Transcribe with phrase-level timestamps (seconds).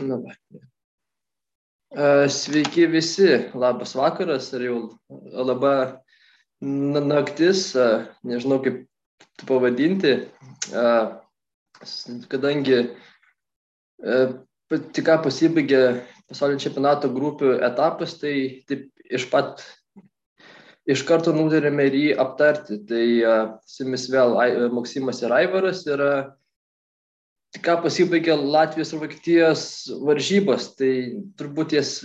[0.00, 0.32] Na, va.
[1.90, 4.78] E, Sveiki visi, labas vakaras ar jau
[5.48, 5.74] laba
[6.60, 7.88] na- naktis, e,
[8.24, 8.86] nežinau kaip
[9.46, 10.14] pavadinti,
[10.70, 10.82] E,
[12.30, 12.76] kadangi
[14.94, 15.80] tik ką pasibaigė
[16.28, 19.64] pasaulio čempionato grupių etapas, tai taip iš pat
[20.86, 22.78] iš karto nutarėme ir jį aptarti.
[22.86, 23.06] Tai
[23.66, 24.36] su jumis vėl
[24.76, 26.12] Maksimas ir Aivaras yra
[27.58, 29.64] ką pasibaigė Latvijos ir Vokietijos
[30.06, 30.92] varžybos, tai
[31.40, 31.96] turbūt jas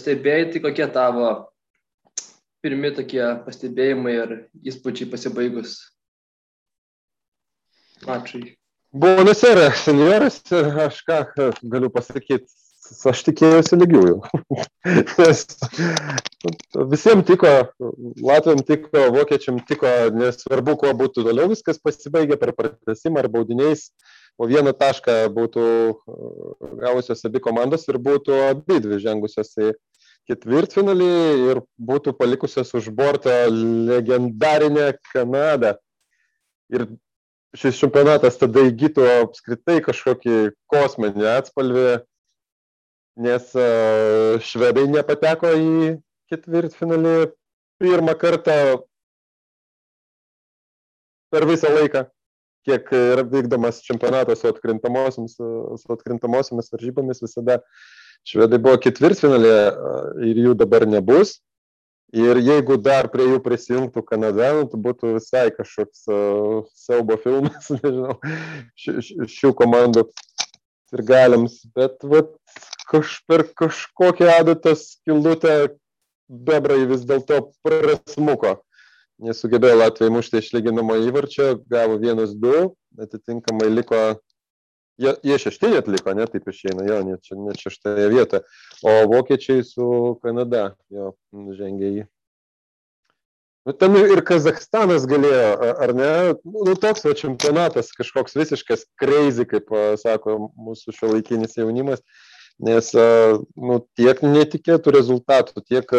[0.00, 1.30] stebėjai, tai kokie tavo
[2.64, 4.34] pirmi tokie pastebėjimai ir
[4.66, 5.78] įspūdžiai pasibaigus
[8.06, 8.56] mačui.
[8.88, 11.18] Buonasera, senjoras, ir aš ką
[11.62, 12.48] galiu pasakyti,
[13.10, 14.14] aš tikėjausi lygiųjų.
[15.20, 15.44] Nes
[16.94, 17.52] visiems tiko,
[18.24, 23.90] Latvijam tiko, Vokiečiam tiko, nesvarbu, kuo būtų toliau viskas pasibaigė per pratesimą ar baudiniais,
[24.38, 29.72] po vieną tašką būtų uh, gavusios abi komandos ir būtų abi dvi žengusios į
[30.28, 31.12] ketvirtfinalį
[31.50, 35.74] ir būtų palikusios už borto legendarinę Kanadą.
[36.68, 36.84] Ir
[37.56, 40.36] šis čempionatas tada įgytų apskritai kažkokį
[40.68, 41.86] kosminį atspalvį,
[43.24, 43.68] nes e,
[44.44, 45.96] švedai nepateko į
[46.28, 47.16] ketvirtfinalį
[47.80, 48.58] pirmą kartą
[51.32, 52.04] per visą laiką,
[52.66, 57.60] kiek yra vykdomas čempionatas su atkrintamosiamis, su atkrintamosiamis varžybomis visada.
[58.26, 59.58] Švedai buvo ketvirtfinalė
[60.26, 61.38] ir jų dabar nebus.
[62.16, 67.68] Ir jeigu dar prie jų prisijungtų Kanada, nu, tai būtų visai kažkoks uh, siaubo filmas,
[67.74, 68.16] nežinau,
[68.80, 70.06] ši, ši, šių komandų
[70.96, 71.58] ir galiams.
[71.76, 72.32] Bet vat,
[72.88, 75.58] kaž, per kažkokią adatą skildutę
[76.28, 78.56] bebrai vis dėlto prasmuko.
[79.18, 82.68] Nesugebėjo Latvijai mušti išlyginamo įvarčio, gavo vienas du,
[83.02, 84.02] atitinkamai liko,
[85.02, 88.44] jie, jie šešti atliko, ne taip išeina, jo, net, net šeštoje vietoje.
[88.86, 89.88] O vokiečiai su
[90.22, 91.10] Kanada jo
[91.58, 92.06] žengė į.
[93.66, 96.12] Nu, ten ir Kazakstanas galėjo, ar ne?
[96.46, 99.68] Nu, toks va čempionatas, kažkoks visiškas crazy, kaip
[100.00, 102.00] sako mūsų šio laikinis jaunimas,
[102.62, 105.90] nes nu, tiek netikėtų rezultatų, tiek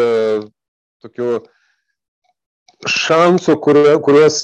[1.04, 1.30] tokių
[2.88, 4.40] šansų, kuriuos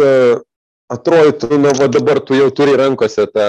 [0.92, 3.46] atrodytų, na, va dabar tu jau turi rankose, tą,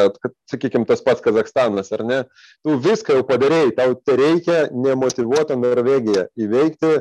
[0.50, 2.20] sakykime, tas pats Kazakstanas, ar ne?
[2.66, 6.96] Tu viską jau padarėjai, tau tai reikia nemotivuotą Norvegiją įveikti,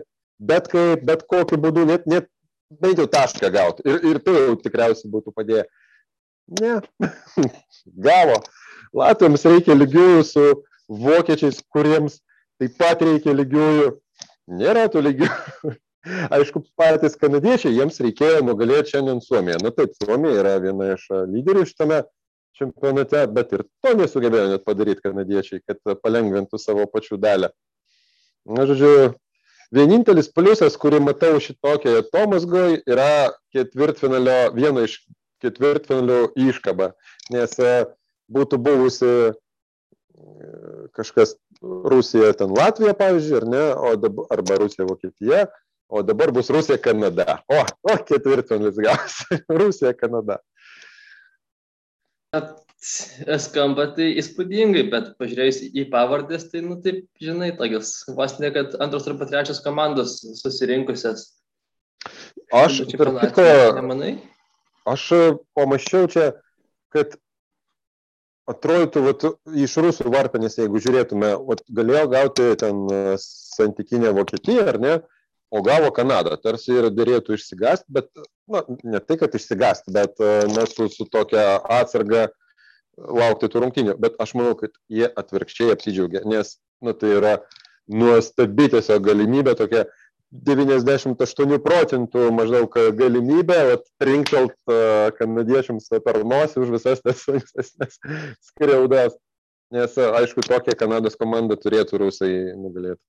[0.50, 2.28] bet kaip, bet kokiu būdu, net, net
[2.82, 3.86] bent jau tašką gauti.
[3.88, 5.64] Ir, ir tu jau tikriausiai būtų padėję.
[6.60, 6.76] Ne,
[8.06, 8.42] gavo.
[8.96, 10.44] Latviams reikia lygiųjų su
[10.86, 12.20] vokiečiais, kuriems
[12.60, 13.90] taip pat reikia lygiųjų.
[14.60, 15.72] Nėra tų lygiųjų.
[16.06, 19.58] Aišku, patys kanadiečiai, jiems reikėjo nugalėti šiandien Suomiją.
[19.64, 22.02] Na taip, Suomija yra viena iš lyderių šitame
[22.56, 27.50] čempionate, bet ir to nesugebėjo net padaryti kanadiečiai, kad palengvintų savo pačių dalę.
[28.46, 29.16] Na, žodžiu,
[29.74, 35.00] vienintelis pliusas, kurį matau šitokioje Tomasgoj, yra ketvirtfinalio, vieno iš
[35.42, 36.92] ketvirtfinalio iškaba,
[37.34, 37.58] nes
[38.32, 39.10] būtų buvusi
[40.96, 45.46] kažkas Rusija, ten Latvija, pavyzdžiui, ar ne, o dabar, arba Rusija, Vokietija,
[45.88, 47.40] o dabar bus Rusija, Kanada.
[47.48, 49.40] O, o ketvirtfinalis gausi.
[49.62, 50.40] Rusija, Kanada.
[53.40, 58.76] Skamba tai įspūdingai, bet pažiūrėjus į pavardės, tai, nu, taip, žinai, tokios, vos ne, kad
[58.84, 61.30] antros arba trečios komandos susirinkusios.
[62.54, 63.46] Aš, tarp kitko?
[64.86, 65.06] Aš
[65.56, 66.28] pamačiau čia,
[66.94, 67.16] kad
[68.46, 69.26] atrodytų, vat,
[69.66, 72.84] iš rusų varpinės, jeigu žiūrėtume, vat, galėjo gauti ten
[73.18, 74.94] santykinę Vokietiją, ar ne,
[75.56, 76.36] o gavo Kanadą.
[76.42, 78.10] Tarsi ir dėrėtų išsigasti, bet,
[78.50, 80.20] na, ne tai, kad išsigasti, bet,
[80.52, 82.28] na, su, su tokia atsarga
[82.96, 83.96] laukti tų rungtynių.
[84.00, 87.36] Bet aš manau, kad jie atvirkščiai apsidžiaugia, nes, na, tai yra
[87.86, 89.84] nuostabi tiesiog galimybė tokia
[90.46, 94.56] 98 procentų maždaug galimybę trinkelt
[95.18, 98.00] kanadiečiams per nosį už visas tas ankstesnės
[98.50, 99.14] skriaudas.
[99.74, 103.02] Nes, aišku, tokią Kanados komandą turėtų rusai nugalėti.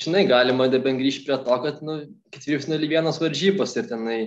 [0.00, 2.00] Žinai, galima deben grįžti prie to, kad, nu,
[2.34, 4.18] ketvirtfinalį vienas varžybos ir tenai.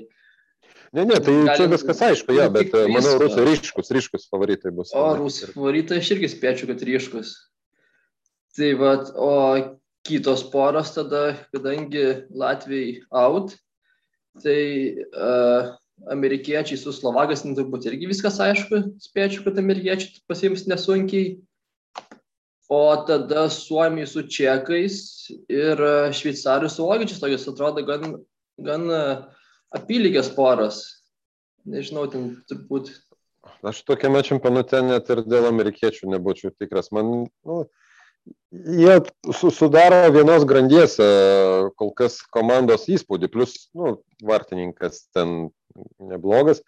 [0.96, 4.72] Ne, ne, tai Galim, čia viskas aišku, ja, bet tik manau, rusai ryškus, ryškus favoritai
[4.74, 4.94] bus.
[4.96, 7.34] O rusų favoritai aš irgi spėčiau, kad ryškus.
[8.58, 9.34] Tai vad, o
[10.08, 13.54] kitos poros tada, kadangi Latvijai out,
[14.42, 14.62] tai
[15.12, 15.76] uh,
[16.14, 21.36] amerikiečiai su Slovakas, nu, turbūt irgi viskas aišku, spėčiau, kad amerikiečiai pasiims nesunkiai.
[22.68, 24.98] O tada Suomijai su Čekais
[25.48, 28.18] ir uh, Šveicarijai su Vokiečiais, tokios atrodo gan,
[28.60, 29.22] gan uh,
[29.78, 30.82] apylygės poros.
[31.68, 32.92] Nežinau, ten turbūt.
[33.68, 36.92] Aš tokiame čempionate net ir dėl amerikiečių nebūčiau tikras.
[36.96, 37.58] Man, nu,
[38.52, 39.00] jie
[39.32, 40.98] su, sudaro vienos grandies
[41.80, 43.98] kol kas komandos įspūdį, plus, nu,
[44.28, 45.50] vartininkas ten
[46.00, 46.64] neblogas.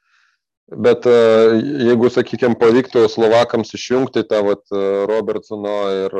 [0.69, 4.61] Bet jeigu, sakykime, pavyktų Slovakams išjungti tą vat,
[5.09, 6.17] Robertsono ir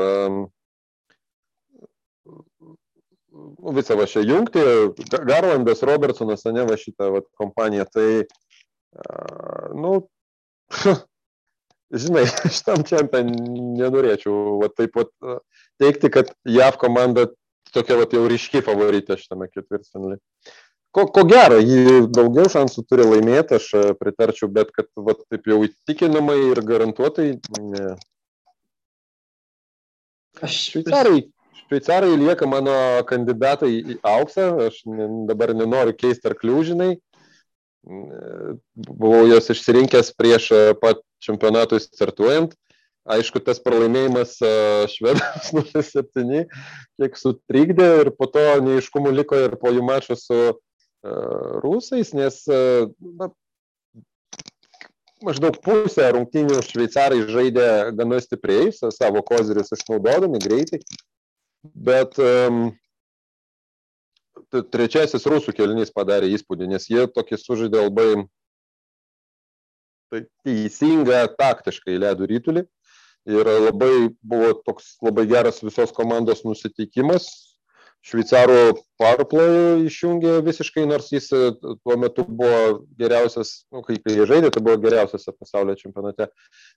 [3.78, 4.64] visą va šią jungtį,
[5.28, 8.08] Garlandas, Robertsonas, ne va šitą vat, kompaniją, tai,
[9.78, 9.94] nu,
[12.04, 12.26] žinai,
[12.58, 13.30] šitam čempion
[13.78, 15.14] nenorėčiau va, taip pat
[15.82, 17.28] teikti, kad JAV komanda
[17.74, 20.22] tokia va, jau ryški favoritė šitame ketvirtfinalyje.
[20.96, 25.60] Ko, ko gero, jį daugiau šansų turi laimėti, aš pritarčiau, bet kad va, taip jau
[25.68, 27.28] įtikinamai ir garantuotai,
[27.62, 27.92] ne.
[30.40, 31.28] Šveicarai,
[31.62, 32.74] šveicarai lieka mano
[33.10, 34.80] kandidatai į auksą, aš
[35.30, 36.90] dabar nenoriu keisti arklių, žinai,
[37.86, 40.50] buvau juos išsirinkęs prieš
[40.82, 42.56] pat čempionatui startuojant.
[43.10, 44.36] Aišku, tas pralaimėjimas
[44.92, 46.44] švedams 0-7
[47.00, 50.36] kiek sutrikdė ir po to neiškumų liko ir po jų mačo su
[51.64, 53.30] rusais, nes na,
[55.24, 60.82] maždaug pusę rungtynių šveicarai žaidė gana stipriai, savo kozirius išnaudodami greitai,
[61.64, 62.70] bet um,
[64.50, 68.10] trečiasis rusų kelinys padarė įspūdį, nes jie tokį sužaidė labai
[70.10, 72.64] tai teisingą taktiškai ledų rytulį
[73.30, 77.28] ir labai buvo toks labai geras visos komandos nusiteikimas.
[78.08, 84.54] Šveicarų powerplay išjungė visiškai, nors jis e, tuo metu buvo geriausias, nu, kai, jie žaidė,
[84.56, 86.30] tai buvo geriausias pasaulio čempionate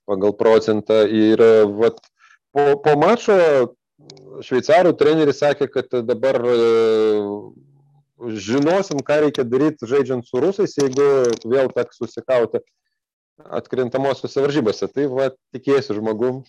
[0.09, 1.03] pagal procentą.
[1.07, 2.01] Ir e, vat,
[2.51, 3.37] po, po mačo
[4.43, 6.59] šveicarų treneris sakė, kad dabar e,
[8.43, 11.07] žinosim, ką reikia daryti žaidžiant su rusais, jeigu
[11.47, 12.59] vėl teks susikauti
[13.51, 14.89] atkrintamosiose varžybose.
[14.91, 16.43] Tai va, tikėsiu žmogum,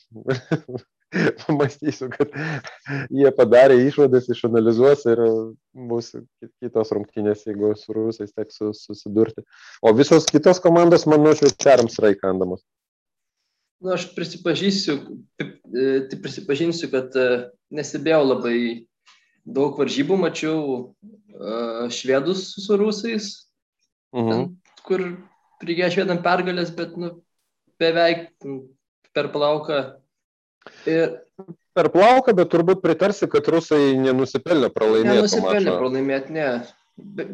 [1.44, 2.32] pamastysiu, kad
[3.14, 5.23] jie padarė išvadas, išanalizuos ir
[5.91, 6.12] bus
[6.62, 9.44] kitos rungtynės, jeigu su rusais teks susidurti.
[9.82, 12.64] O visos kitos komandos, manau, šveicarams yra įkandamos.
[13.85, 14.97] Na, aš prisipažįsiu,
[15.37, 17.29] tai prisipažinsiu, kad e,
[17.75, 18.58] nesibėjau labai
[19.44, 23.26] daug varžybų, mačiau uh, švedus su rusais,
[24.17, 24.31] mhm.
[24.31, 24.47] ten,
[24.88, 25.05] kur
[25.69, 27.11] reikėjo švedam pergalės, bet nu,
[27.81, 28.31] beveik
[29.14, 29.81] per plauką.
[30.90, 31.19] Ir...
[31.75, 35.16] Per plauką, bet turbūt pritarsi, kad rusai nenusipelnė pralaimėti.
[35.19, 36.49] Nenusipelnė pralaimėti, ne.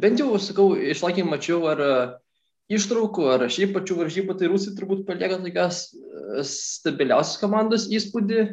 [0.00, 1.82] Bent jau, sakau, išlaikį mačiau, ar
[2.73, 5.88] ištraukų, ar šiaip pačių varžybų, tai rusai turbūt palieka tokias
[6.47, 8.47] stabiliausias komandos įspūdį.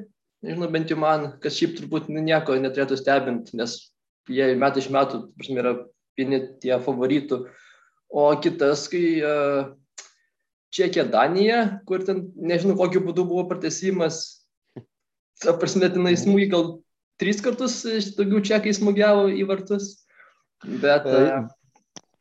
[0.46, 3.78] Nežinau, bent jau man, kas šiaip turbūt nieko neturėtų stebinti, nes
[4.30, 5.74] jie metai iš metų, prasme, yra
[6.20, 7.46] vieni tie favoritų.
[8.08, 9.74] O kitas, kai uh,
[10.74, 14.46] Čekija Danija, kur ten nežinau kokiu būdu buvo pratesimas,
[15.44, 16.68] ta prasme, tenai smūgį gal
[17.22, 17.82] tris kartus
[18.18, 19.94] daugiau čekai smūgiavo į vartus.
[20.64, 21.06] Bet.
[21.06, 21.48] Uh,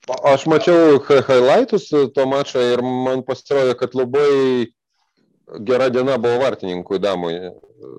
[0.07, 4.69] Aš mačiau highlightus to mačo ir man pasirodė, kad labai
[5.67, 7.39] gera diena buvo vartininkui Damui.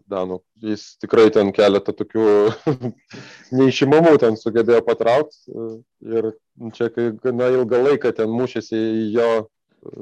[0.10, 0.40] Danų.
[0.66, 2.26] Jis tikrai ten keletą tokių
[3.60, 5.54] neišimamų ten sugebėjo patraukti
[6.02, 6.32] ir
[6.74, 9.30] čia kai gana ilgą laiką ten mušėsi į jo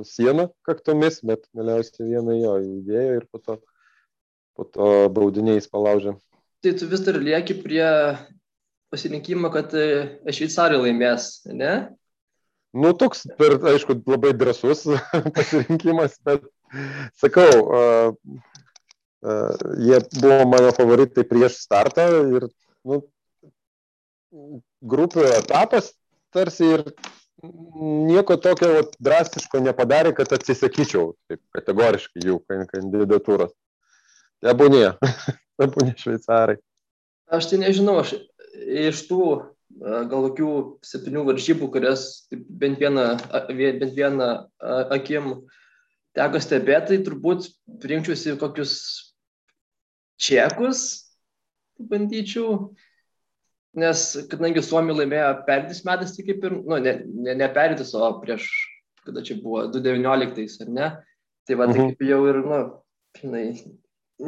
[0.08, 3.58] sieną kaktomis, bet galiausiai vieną jo įdėjo ir po to,
[4.56, 6.16] po to baudiniais palaužė.
[6.64, 7.86] Tai tu vis dar lieki prie
[8.94, 11.76] pasirinkimą, kad šveicarai laimės, ne?
[12.76, 14.84] Nu, toks, per, aišku, labai drasus
[15.36, 16.48] pasirinkimas, bet
[17.22, 18.16] sakau, uh,
[19.26, 22.08] uh, jie buvo mano favoritai prieš startą
[22.38, 22.48] ir
[22.86, 23.02] nu,
[24.86, 25.94] grupių etapas
[26.36, 26.86] tarsi ir
[27.46, 33.54] nieko tokio drastiško nepadarė, kad atsisakyčiau taip, kategoriškai jų kandidatūros.
[34.46, 34.96] Tebūnė,
[35.60, 36.58] tebūnė šveicarai.
[37.34, 38.16] Aš tai nežinau, aš
[38.56, 39.22] iš tų
[39.82, 40.52] gal kokių
[40.86, 43.08] septynių varžybų, kurias bent vieną,
[43.52, 44.30] bent vieną
[44.96, 45.34] akim
[46.16, 47.50] teko stebėti, tai turbūt
[47.86, 48.76] rinkčiausi kokius
[50.22, 50.84] čekus,
[51.92, 52.72] bandyčiau,
[53.76, 58.14] nes kadangi Suomija laimėjo perdis metais, tai kaip ir, nu, ne, ne, ne perdis, o
[58.22, 58.48] prieš,
[59.06, 60.90] kada čia buvo, 2019, ar ne?
[61.46, 61.94] Tai va, tai mhm.
[61.94, 62.60] kaip jau ir, nu,
[63.20, 63.46] žinai,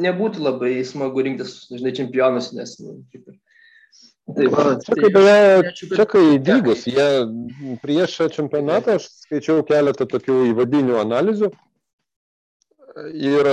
[0.04, 3.38] nebūtų labai smagu rinktis, žinai, čempionus, nes, nu, kaip ir.
[4.36, 7.06] Tai va, čekai, beje, čekai dygus, jie
[7.80, 11.48] prieš čempionatą aš skaičiau keletą tokių įvadinių analizių
[13.14, 13.48] ir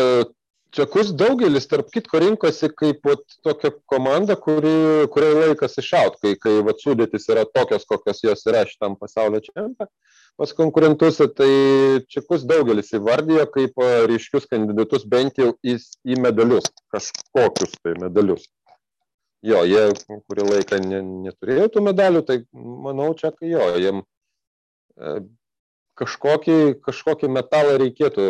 [0.75, 6.57] čekus daugelis, tarp kitko, rinkosi kaip vat, tokia komanda, kuri, kuriai laikas išaut, kai, kai
[6.67, 9.89] vat, sudėtis yra tokios, kokios jos yra šitam pasaulio čempionate.
[10.35, 11.51] pas konkurentus, tai
[12.11, 13.79] čekus daugelis įvardijo kaip
[14.11, 18.49] ryškius kandidatus bent jau į, į medalius, kažkokius tai medalius.
[19.45, 19.85] Jo, jie
[20.27, 25.19] kurį laiką ne, neturėjo tų medalių, tai manau, čia jo, jiem e,
[25.99, 28.27] kažkokį, kažkokį metalą reikėtų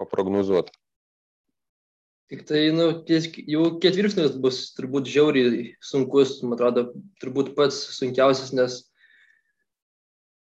[0.00, 0.74] paprognozuoti.
[2.26, 6.88] Tik tai, nu, ties, jau ketvirtinis bus turbūt žiauriai sunkus, man atrodo,
[7.22, 8.80] turbūt pats sunkiausias, nes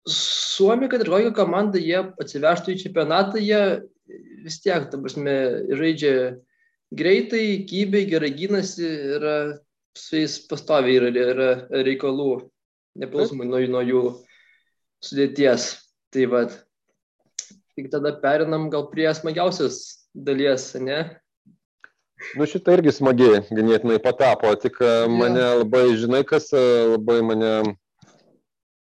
[0.09, 3.63] Suomija, kad ir kokią komandą jie atsivežtų į čempionatą, jie
[4.45, 5.35] vis tiek, ta prasme,
[5.77, 6.15] žaidžia
[6.93, 9.27] greitai, kybiai, gerai gynasi ir
[9.97, 11.51] su jais pastoviai yra, yra
[11.87, 12.33] reikalų,
[13.01, 14.03] nepriklausomai nuo, nuo jų
[15.05, 15.71] sudėties.
[16.11, 16.55] Tai vad,
[17.79, 19.81] tik tada perinam gal prie smagiausios
[20.15, 21.05] dalies, ne?
[22.37, 25.07] Nu šitą irgi smagiai ganėtinai patapo, tik ja.
[25.09, 27.53] mane labai, žinai, kas labai mane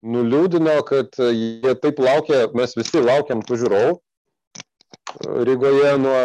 [0.06, 3.96] nuliūdino, kad jie taip laukia, mes visi laukiam tų žiūrovų
[5.46, 6.22] Rygoje nuo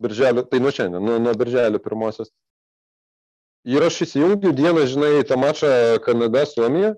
[0.00, 2.30] birželio, tai nuo šiandien, nuo, nuo birželio pirmosios.
[3.68, 5.70] Ir aš įsijungiu dieną, žinai, tą mačą
[6.06, 6.94] Kanada-Suomija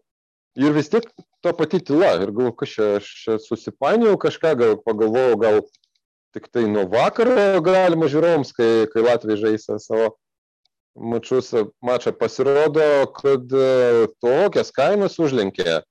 [0.63, 1.09] ir vis tiek
[1.43, 2.15] ta pati tyla.
[2.23, 5.63] Ir galvoju, kas čia, aš čia susipainiojau kažką, gal pagalvojau, gal
[6.33, 10.15] tik tai nuo vakaro galima žiūrovams, kai, kai Latvija žaisa savo
[10.95, 11.53] mačius
[11.85, 12.85] mačą pasirodo,
[13.17, 15.83] kad e, tokias kainas užlenkė e,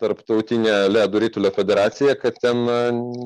[0.00, 2.78] tarptautinė ledų rytulio federacija, kad ten e,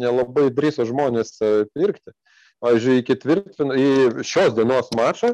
[0.02, 1.38] nelabai drįso žmonės
[1.74, 2.14] pirkti.
[2.62, 3.14] Pavyzdžiui, į,
[3.82, 5.32] į šios dienos mačą,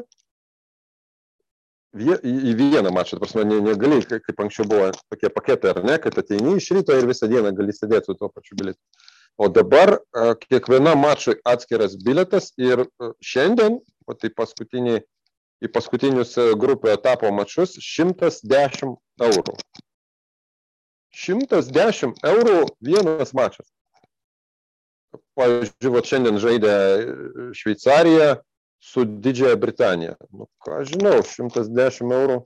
[1.97, 6.57] į vieną mačą, ta prasme, negali, kaip anksčiau buvo tokie paketai, ar ne, kad ateini
[6.59, 8.79] iš ryto ir visą dieną gali sėdėti su tuo pačiu bilietu.
[9.39, 9.97] O dabar
[10.43, 12.85] kiekviena mačui atskiras biletas ir
[13.23, 15.01] šiandien, o tai paskutiniai
[15.63, 18.93] į paskutinius grupių etapo mačus 110
[19.25, 19.55] eurų.
[21.15, 23.65] 110 eurų vienas mačas.
[25.39, 26.75] Pavyzdžiui, va, šiandien žaidė
[27.57, 28.35] Šveicarija
[28.79, 30.15] su Didžiaja Britanija.
[30.31, 32.41] Nu, ką žinau, 110 eurų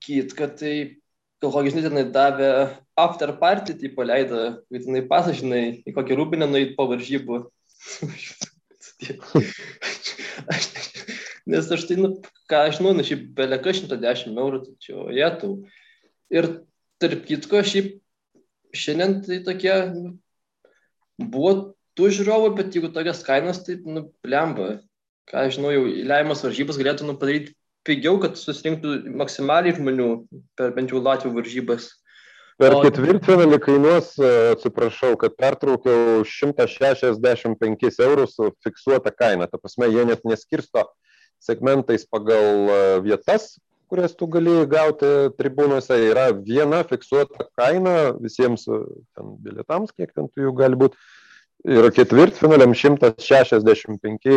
[0.00, 0.74] kit, kad tai
[1.42, 2.50] gal kokį, žinai, tenai davė
[2.98, 4.40] after party, tai paleido,
[4.72, 7.36] kad tenai pasą, žinai, į kokį rūbinę nueit po varžybų.
[11.46, 12.08] nes aš tai, nu,
[12.50, 15.52] ką aš žinau, nu, šiaip beleka 110 eurų, čia jėtų.
[16.34, 16.44] Ir
[17.02, 18.00] tarp kitko, šiaip
[18.76, 20.16] šiandien tai tokie, nu,
[21.20, 24.80] buvo tų žiūrovų, bet jeigu tokias kainas, tai, nu, plemba.
[25.26, 30.10] Ką žinau, jau įleimas varžybas galėtų, nu, padaryti pigiau, kad susirinktų maksimaliai žmonių
[30.58, 31.88] per bent jau Latvijų varžybas.
[32.56, 32.80] Per o...
[32.84, 34.14] ketvirtfinalį kainuos,
[34.54, 39.48] atsiprašau, kad pertraukiau 165 eurus su fiksuota kaina.
[39.50, 40.86] Ta prasme, jie net neskirsto
[41.42, 43.58] segmentais pagal e, vietas,
[43.92, 48.80] kurias tu gali gauti tribūnose, yra viena fiksuota kaina visiems e,
[49.14, 50.98] ten bilietams, kiek ten jų gali būti.
[51.66, 54.36] Ir ketvirtfinaliam 165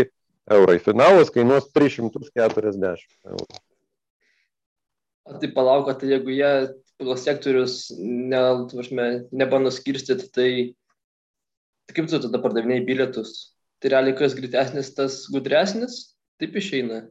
[0.50, 0.80] eurai.
[0.82, 3.60] Finalas kainuos 340 eurų.
[5.30, 6.52] Tai palauk, tai jeigu jie
[6.98, 10.50] pagal sektorius ne, tvašme, nebando skirstyti, tai,
[11.86, 13.36] tai kaip tu tada pardavinėjai bilietus?
[13.80, 16.00] Tai realiai kas greitesnis, tas gudresnis?
[16.42, 17.04] Taip išeina.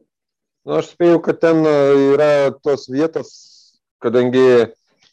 [0.67, 1.77] Na, aš spėjau, kad ten e,
[2.11, 3.31] yra tos vietos,
[4.03, 4.67] kadangi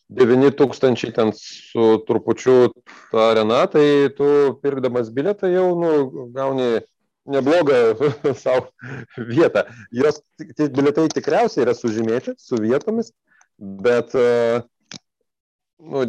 [0.09, 2.71] 9000 ten su trupučiu
[3.11, 4.29] ta arena, tai tu
[4.63, 5.93] pirkdamas bilietą jau nu,
[6.35, 6.79] gauni
[7.27, 7.97] neblogą
[8.43, 8.71] savo
[9.19, 9.67] vietą.
[9.93, 13.11] Jos tie bilietai tikriausiai yra sužymėti su vietomis,
[13.59, 14.63] bet uh,
[15.83, 16.07] nu,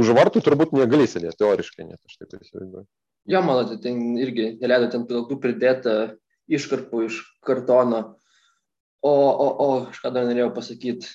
[0.00, 2.88] už vartų turbūt negali sėdėti, teoriškai net aš taip įsivaizduoju.
[3.30, 6.16] Jo, manote, ten irgi neleido ten pilkų pridėta
[6.50, 8.02] iškarpų iš kartono.
[9.02, 11.10] O, o, o, aš ką dar norėjau pasakyti.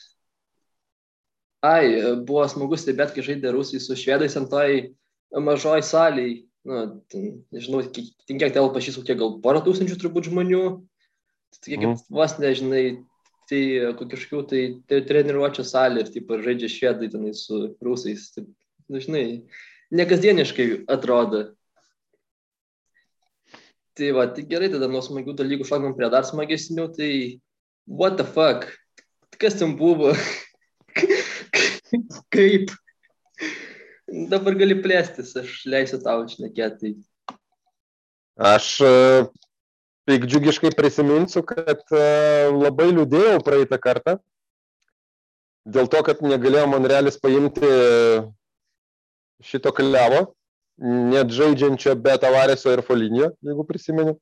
[1.65, 1.87] Ai,
[2.27, 4.91] buvo smagu stebėti, kai žaidė Rusai su švedais ant toj
[5.33, 6.43] mažoj saliai.
[6.67, 10.63] Nu, ten, nežinau, kiek, kiek telpa šis, kokie gal porą tūkstančių turbūt žmonių.
[11.57, 12.01] Tai kaip mm.
[12.13, 12.83] vos nežinai,
[13.47, 13.61] tai
[13.97, 14.61] kažkokių tai,
[14.91, 18.27] tai treniruočio salė ir taip žaidžia švedai tenai su rusais.
[18.35, 18.43] Tai,
[18.91, 19.23] dažnai,
[19.95, 21.53] nekasdieniškai atrodo.
[23.97, 27.11] Tai va, tai gerai, tada nuo smagių dalykų šokam prie dar smagesnių, tai
[27.87, 28.67] what the fuck,
[29.41, 30.11] kas ten buvo,
[32.36, 32.72] kaip,
[34.32, 36.96] dabar gali plėstis, aš leisiu tau šnekėti.
[38.38, 38.94] Aš e,
[40.10, 42.08] piekdžiugiškai prisiminsiu, kad e,
[42.53, 44.17] labai liūdėjau praeitą kartą,
[45.67, 47.72] dėl to, kad negalėjo Monrealis paimti
[49.44, 50.27] šito kliavo
[50.77, 54.15] net žaidžiančio be Tavareso ir Folinio, jeigu prisimenu.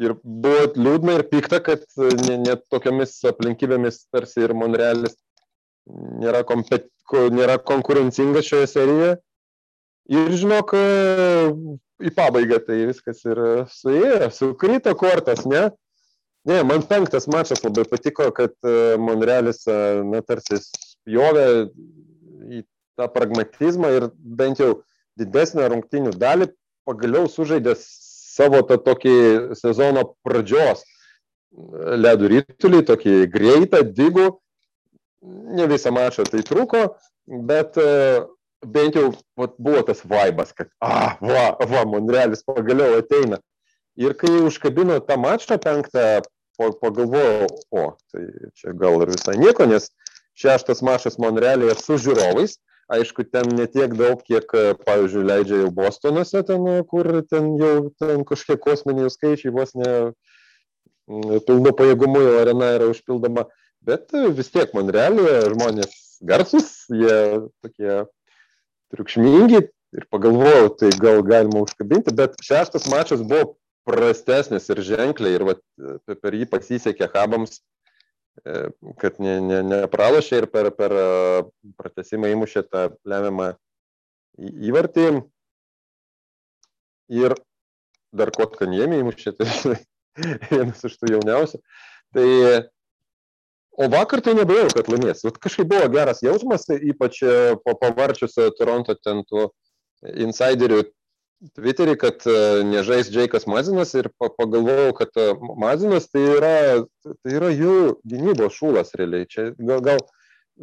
[0.00, 1.84] Ir buvo liūdna ir pikta, kad
[2.44, 5.16] net tokiamis aplinkybėmis tarsi ir Monrealis
[5.88, 6.88] nėra, kompet,
[7.34, 9.12] nėra konkurencingas šioje serijoje.
[10.12, 10.74] Ir žinok,
[12.02, 13.38] į pabaigą tai viskas ir
[13.70, 15.68] suėjo, sukrito kortas, ne?
[16.48, 18.54] Ne, man penktas mačas labai patiko, kad
[18.98, 21.44] Monrealis, na, tarsi spjovė
[22.50, 22.64] į
[22.98, 24.80] tą pragmatizmą ir bent jau
[25.20, 26.50] didesnę rungtynių dalį
[26.88, 29.14] pagaliau sužaidė savo tą tokį
[29.58, 30.82] sezono pradžios
[32.02, 34.30] ledų rytulį, tokį greitą, dygų.
[35.22, 36.82] Ne visą mačą tai truko,
[37.46, 38.22] bet e,
[38.66, 43.38] bent jau vat, buvo tas vaibas, kad, ah, va, va, Monrealis pagaliau ateina.
[44.00, 46.22] Ir kai užkabino tą mačą penktą,
[46.58, 48.26] pagalvojau, o, tai
[48.58, 49.90] čia gal ir visai nieko, nes
[50.38, 52.58] šeštas mačas Monrealėje su žiūrovais,
[52.92, 57.90] aišku, ten netiek daug, kiek, e, pavyzdžiui, leidžia jau Bostonuose, ten, e, kur ten jau
[58.00, 60.12] ten kažkiek kosminių skaičiai vos ne
[61.46, 63.46] pilnu pajėgumu jau arena yra užpildoma,
[63.86, 67.16] bet e, vis tiek Monrealėje žmonės garsus, jie
[67.64, 67.98] tokie
[68.92, 73.56] triukšmingi ir pagalvojau, tai gal galima užkabinti, bet šeštas mačas buvo
[73.88, 75.62] prastesnis ir ženkliai ir vat,
[76.06, 77.58] per jį pasisekė Habams
[78.44, 78.52] E,
[78.98, 81.06] kad ne, ne, nepralošė ir per, per e,
[81.76, 83.52] pratesimą įmušė tą lemiamą
[84.40, 85.08] įvartį.
[87.12, 87.34] Ir
[88.16, 89.76] dar Kotkanėmė įmušė, tai
[90.54, 91.60] vienas iš tų jauniausių.
[92.16, 92.26] Tai,
[93.78, 95.22] o vakar tai nebėjau, kad laimės.
[95.26, 99.48] Vat kažkaip buvo geras jausmas, ypač e, po pavarčius Toronto ten tų
[100.26, 100.82] insiderių
[101.56, 106.56] Twitterį, kad e, nežais Džeikas Mazinas ir pagalvojau, kad e, Mazinas tai yra,
[107.02, 109.26] tai yra jų gynybos šūlas realiai.
[109.26, 109.98] Čia gal, gal,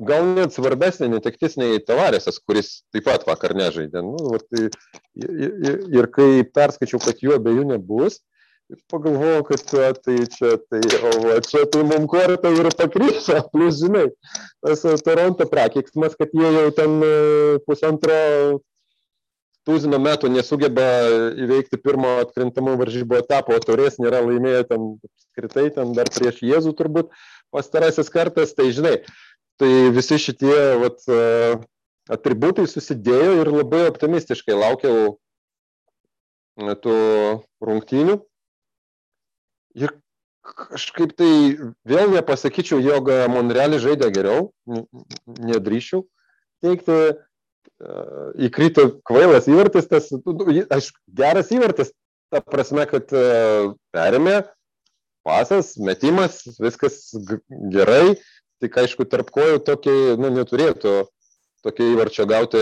[0.07, 4.05] gal net svarbesnė netektis nei Tavarėsas, kuris taip pat vakar nežaidė.
[4.07, 4.69] Nu, tai,
[5.19, 8.21] ir, ir kai perskaičiau, kad jų abiejų nebus,
[8.91, 9.63] pagalvojau, kad
[10.03, 14.07] tai čia, tai, o va, čia tai mum kortą ir pakryso, plus žinai,
[14.65, 17.13] tas Toronto prakeiksmas, kad jie jau ten e,
[17.65, 18.19] pusantro
[19.67, 20.85] tūzino metų nesugeba
[21.37, 26.73] įveikti pirmo atkrintamų varžybų etapo, o taurės nėra laimėję ten apskritai, ten dar prieš Jėzų
[26.77, 27.11] turbūt
[27.53, 28.99] pastarasis kartas, tai žinai,
[29.61, 31.03] tai visi šitie vat,
[32.09, 35.17] atributai susidėjo ir labai optimistiškai laukiau
[36.83, 36.97] tų
[37.63, 38.19] rungtynių.
[39.79, 39.95] Ir
[40.49, 41.31] kažkaip tai
[41.87, 44.49] vėl nepasakyčiau, jog Monrealis žaidė geriau,
[45.39, 46.05] nedrįšiau
[46.63, 46.95] teikti,
[48.49, 51.93] įkrito kvailas įvartis, tas, nu, nu, aišku, geras įvartis,
[52.33, 53.13] ta prasme, kad
[53.95, 54.41] perėmė
[55.25, 56.99] pasas, metimas, viskas
[57.71, 58.17] gerai,
[58.63, 60.97] tik aišku, tarp kojų tokį, nu, neturėtų
[61.63, 62.61] tokio įvarčio gauti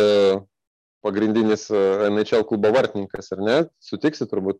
[1.06, 3.58] pagrindinis NHL klubo vartininkas, ar ne?
[3.84, 4.60] Sutiksi turbūt.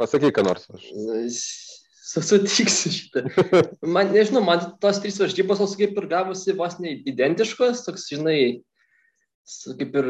[0.00, 0.66] Pasakyk, ką nors.
[0.72, 1.42] Aš
[2.10, 3.22] sutiksiu šitą.
[3.94, 8.40] Man, nežinau, man tos trys varžybos, kaip ir gavosi vos ne identiškos, toks, žinai,
[9.78, 10.08] kaip ir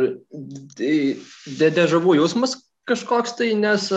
[0.79, 2.57] tai dežavų jausmas
[2.89, 3.91] kažkoks tai, nes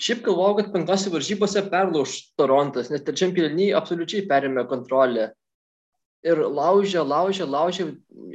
[0.00, 5.32] šiaip galvojau, kad penktose varžybose perlauž Torontas, nes trečiam kilny absoliučiai perėmė kontrolę.
[6.26, 7.84] Ir laužė, laužė, laužė,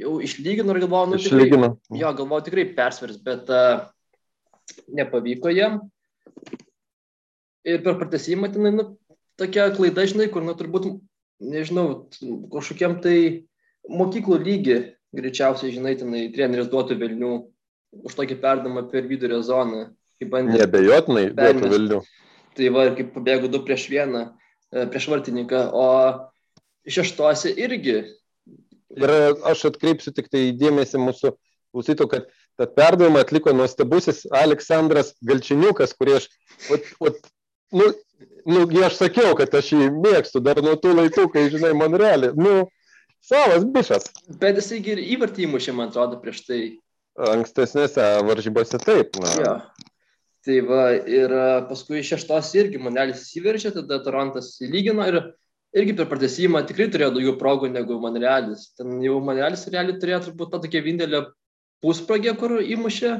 [0.00, 1.72] jau išlygino ir galvojau, nu tikrai, Išlygino.
[1.98, 3.82] jo, galvojau tikrai persvers, bet uh,
[4.96, 5.82] nepavyko jam.
[7.68, 8.86] Ir per pratesimą ten, nu,
[9.38, 10.88] tokia klaida, žinai, kur, nu, turbūt,
[11.42, 12.08] nežinau,
[12.52, 13.46] kažkokiam tai
[13.90, 14.78] mokyklų lygi,
[15.14, 17.32] greičiausiai, žinai, tenai treneris duotų Vilnių
[18.02, 19.90] už tokį perdamą per vidurio zoną.
[20.22, 21.70] Nebejotinai duotų.
[21.72, 22.00] Vilnių.
[22.56, 24.26] Tai va, ir kaip pabėgo du prieš vieną,
[24.72, 25.86] e, prieš vartininką, o
[26.88, 28.02] šeštuose irgi.
[28.92, 31.32] Ir e, aš atkreipsiu tik tai dėmesį mūsų
[31.72, 32.28] klausytų, kad
[32.60, 36.28] tą perdavimą atliko nuostabusis Aleksandras Galčiniukas, kurį aš,
[36.72, 37.32] ot, ot,
[37.72, 37.90] nu,
[38.46, 42.32] nu, aš sakiau, kad aš jį mėgstu dar nuo tų laikų, kai, žinai, Monrealį.
[42.38, 42.66] Nu,
[43.22, 44.10] savas bišas.
[44.42, 46.60] Bet jisai ir įvartį įmušė, man atrodo, prieš tai.
[47.32, 49.18] Ankstesnėse varžybose taip.
[49.20, 49.56] Na, Jo.
[50.42, 55.18] Tai va, ir a, paskui šeštos irgi Monelis įsiveržė, tada Torontas įlygino ir
[55.78, 58.72] irgi per pratesimą tikrai turėjo daugiau progų negu Monelis.
[58.74, 61.20] Ten jau Monelis realiai turėjo turbūt tą tokią vienintelę
[61.84, 63.12] puspragę, kur įmušė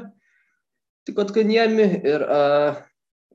[1.07, 1.87] tik atkaniemi.
[2.03, 2.41] Ir, a,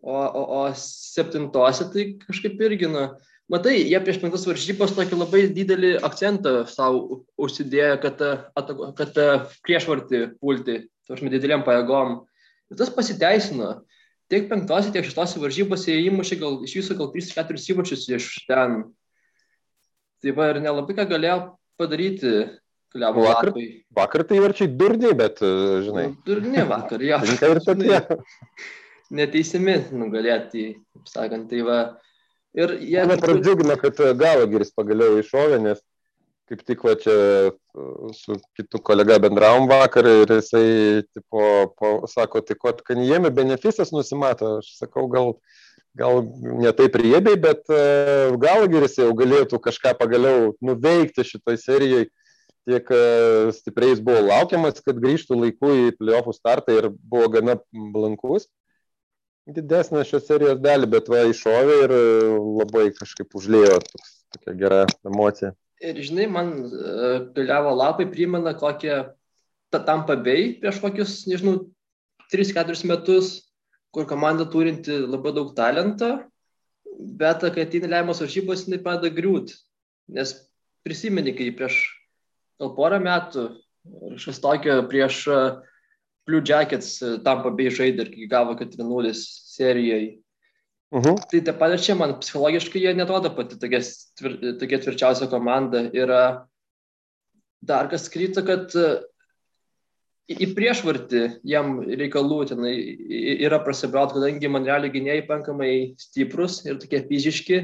[0.02, 3.04] o, o, o septintose tai kažkaip irgi, na,
[3.50, 8.24] matai, jie prieš penktas varžybas tokį labai didelį akcentą savo užsidėjo, kad,
[8.98, 9.20] kad
[9.66, 12.18] priešvartį pulti, tarsi didelėm pajėgom.
[12.68, 13.78] Ir tas pasiteisino.
[14.28, 18.82] Tiek penktose, tiek šeštose varžybose jie įmušė gal iš viso gal 3-4 įvarčius iš ten.
[20.20, 21.38] Tai va ir nelabai ką galėjo
[21.80, 22.34] padaryti
[22.92, 23.84] Klevo Vakar- lapai.
[23.92, 25.40] vakar tai varčiai durniai, bet,
[25.84, 26.06] žinai,
[26.40, 27.18] ne vakar, jo.
[27.20, 27.98] tinka ir tokie.
[29.14, 31.48] Neteisimi nugalėti, taip sakant.
[31.48, 31.78] Tai va.
[32.56, 32.98] Ir jie...
[33.06, 35.80] Mane pradžiugino, kad e, Galagiris pagaliau iššovė, nes
[36.48, 37.52] kaip tik va čia e,
[38.16, 41.42] su kitu kolega bendravom vakar ir jisai, tipo,
[41.76, 45.34] po, sako, ko, kad jėmi benefisas nusimato, aš sakau, gal,
[45.96, 46.22] gal
[46.60, 52.06] ne taip riebiai, bet uh, Galagiris jau galėtų kažką pagaliau nuveikti šitoj serijai.
[52.68, 52.90] Tiek
[53.56, 58.44] stipriai jis buvo laukiamas, kad grįžtų laiku į playoffų startą ir buvo gana blankus.
[59.48, 62.02] Didesnė šios serijos dalį, bet va iššovė ir e,
[62.60, 65.54] labai kažkaip užlėjo toks, tokia gera emocija.
[65.80, 66.50] Ir žinai, man
[67.36, 68.98] Klevo lapai primena kokią
[69.72, 71.68] ta- Tampa Bay prieš kokius, nežinau,
[72.32, 73.52] 3-4 metus,
[73.94, 76.10] kur komanda turinti labai daug talento,
[76.98, 79.54] bet kai ateina lemiamos varžybos, jinai pradeda griūt.
[80.12, 80.34] Nes
[80.84, 81.78] prisimeni, kai prieš
[82.60, 83.48] gal porą metų,
[84.12, 85.60] kažkas tokio prieš uh,
[86.28, 90.18] Blue Jackets uh, Tampa Bay žaidė ir gavo 4-0 serijai.
[90.92, 91.18] Mhm.
[91.28, 93.80] Tai taip pat ir čia man psichologiškai jie netrodo pati tokia,
[94.16, 95.82] tvir, tokia tvirčiausia komanda.
[95.92, 96.12] Ir
[97.64, 99.00] dar kas kryta, kad a,
[100.28, 106.76] į priešvartį jam reikalų tenai i- yra prasibraut, kadangi man realiai gynėjai pankamai stiprus ir
[106.80, 107.60] tokie fiziški.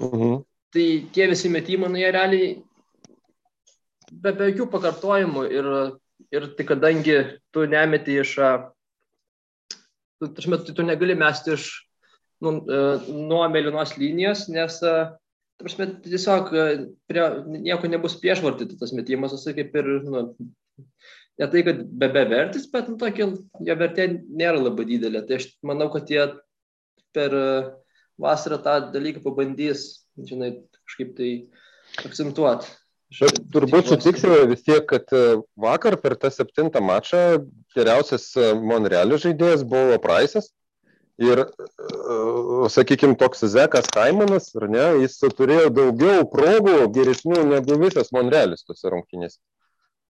[0.00, 0.38] Mhm.
[0.76, 2.48] Tai tie visi metimai, nu jie realiai
[4.12, 5.68] be, be jokių pakartojimų ir,
[6.34, 7.16] ir tai kadangi
[7.54, 8.36] tu nemeti iš,
[10.20, 11.68] tu, taršime, tu, tu negali mesti iš
[12.44, 14.94] nu, e, nuo mėlynos linijos, nes e,
[15.60, 16.66] prasme, tiesiog e,
[17.10, 17.26] prie,
[17.56, 20.24] nieko nebus priešvartyti tas metimas, jisai kaip ir, nu,
[21.40, 23.30] ne tai, kad be bevertis, bet nu, tokia,
[23.68, 25.24] jo vertė nėra labai didelė.
[25.28, 26.26] Tai aš manau, kad jie
[27.16, 27.36] per
[28.20, 31.30] vasarą tą dalyką pabandys, žinai, kažkaip tai
[32.04, 32.68] akcentuoti.
[33.14, 37.20] Bet turbūt sutiksime vis tiek, kad e, vakar per tą septintą mačą
[37.76, 40.50] geriausias e, Monrealio žaidėjas buvo Praisas.
[41.16, 41.46] Ir,
[42.68, 48.92] sakykime, toks Zekas Kaimanas, ar ne, jis turėjo daugiau progų geresnių negu visas Monrealis tose
[48.92, 49.38] rungtynėse.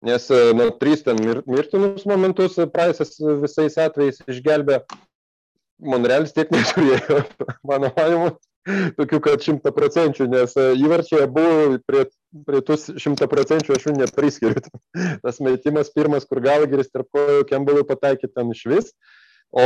[0.05, 4.81] Nes, e, nu, trys ten mir, mirtinus momentus Praisas visais atvejais išgelbė.
[5.83, 7.21] Monrealis tiek neturėjo,
[7.69, 8.33] mano manimu,
[8.65, 12.05] tokių, kad šimta procentų, nes e, įvarčiai buvo prie,
[12.47, 14.63] prie tus šimta procentų aš jų nepriskiriu.
[15.25, 18.89] Tas metimas pirmas, kur Galageris tarp kojų Kembelui pataikė ten iš vis.
[19.55, 19.63] O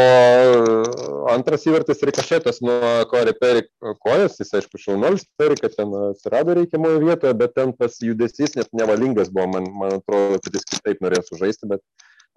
[1.32, 3.64] antras įvartis rikašėtas nuo Korė Peri
[4.04, 8.70] kojas, jis aišku šaunuolis, Peri, kad ten atsirado reikiamoje vietoje, bet ten tas judesys net
[8.76, 11.82] nevalingas buvo, man, man atrodo, kad jis kitaip norėjo sužaisti, bet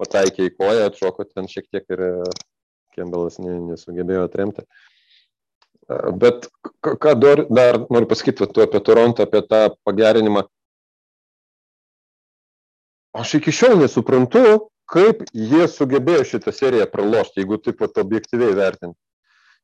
[0.00, 2.06] pataikė į koją, atšoko ten šiek tiek ir
[2.96, 4.64] Kembelas nesugebėjo atremti.
[6.18, 6.48] Bet
[6.82, 10.44] ką dar, dar noriu pasakyti tu apie Torontą, apie tą pagerinimą.
[13.12, 18.98] Aš iki šiol nesuprantu, kaip jie sugebėjo šitą seriją pralošti, jeigu taip pat objektyviai vertinti.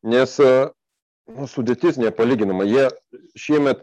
[0.04, 2.66] Nes nu, sudėtis nepalyginama.
[2.68, 2.88] Jie
[3.36, 3.82] šiemet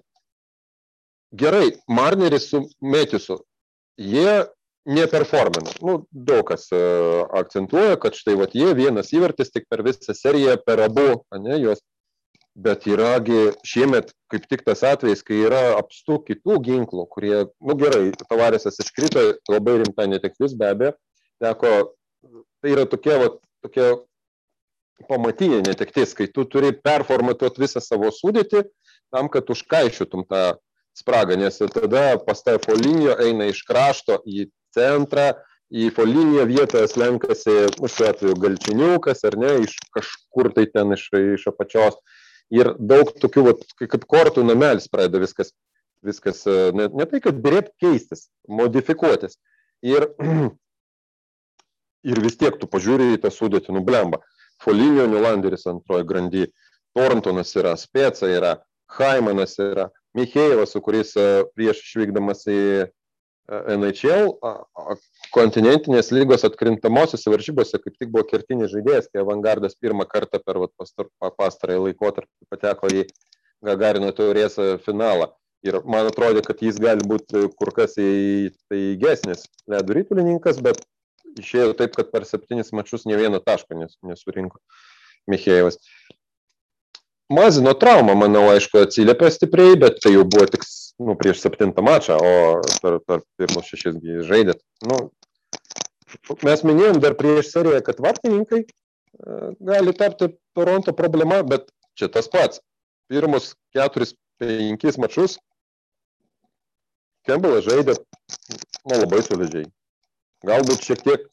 [1.36, 3.39] gerai, Marneris su Metisu,
[3.97, 4.45] jie
[4.86, 5.73] neperformina.
[5.81, 10.60] Nu, daug kas uh, akcentuoja, kad štai vat, jie vienas įvartis tik per visą seriją,
[10.65, 11.10] per abu,
[11.41, 11.81] ne, juos.
[12.55, 18.09] Bet yragi šiemet kaip tik tas atvejis, kai yra apstu kitų ginklų, kurie, nu gerai,
[18.25, 20.95] tavarėsas iškrito, labai rimta netektis be abejo,
[21.43, 21.73] teko,
[22.63, 23.89] tai yra tokia, vat, tokia
[25.09, 28.63] pamatinė netektis, kai tu turi performatuoti visą savo sudėtį
[29.13, 30.45] tam, kad užkaišytum tą
[30.95, 35.33] spragą, nes tada pas tą folinio eina iš krašto į centrą,
[35.71, 41.09] į folinio vietą slenkasi, nu, šiuo atveju galčiniukas ar ne, iš kažkur tai ten iš,
[41.35, 41.99] iš apačios.
[42.53, 45.49] Ir daug tokių, vat, kaip kortų namelis pradeda viskas,
[46.05, 49.39] viskas ne, ne tai, kad birėt keistis, modifikuotis.
[49.86, 50.08] Ir,
[52.12, 54.21] ir vis tiek tu pažiūri į tą sudėtį, nublemba.
[54.62, 56.45] Folinio Nilanderis antroji grandy,
[56.95, 58.53] Thorntonas yra, Speca yra,
[58.95, 61.12] Haimanas yra, Michėjevas, su kuriais
[61.58, 62.60] prieš išvykdamas į
[63.49, 64.29] NHL
[65.36, 70.62] kontinentinės lygos atkrintamosiose varžybose kaip tik buvo kertinis žaidėjas, kai Avangardas pirmą kartą per
[71.39, 73.06] pastarąjį laikotarpį pateko į
[73.65, 75.32] Gagarino taurės finalą.
[75.65, 80.84] Ir man atrodė, kad jis gali būti kur kas įgesnis ledo rytulininkas, bet
[81.41, 84.62] išėjo taip, kad per septynis mačius ne vieno taško nesurinko
[85.32, 85.80] Michėjevas.
[87.34, 90.62] Mazino trauma, manau, aišku, atsiliepė stipriai, bet tai jau buvo tik
[91.02, 93.98] nu, prieš septintą mačą, o per, per pirmus šešis
[94.30, 94.62] žaidėt.
[94.86, 95.08] Nu,
[96.45, 98.67] mes minėjom dar prieš seriją, kad vartininkai e,
[99.71, 101.67] gali tapti Toronto problema, bet
[101.99, 102.62] čia tas pats.
[103.12, 105.38] Pirmus keturis, penkis mačius
[107.25, 109.65] Kembelas žaidė nu, labai solidžiai.
[110.45, 111.25] Galbūt šiek tiek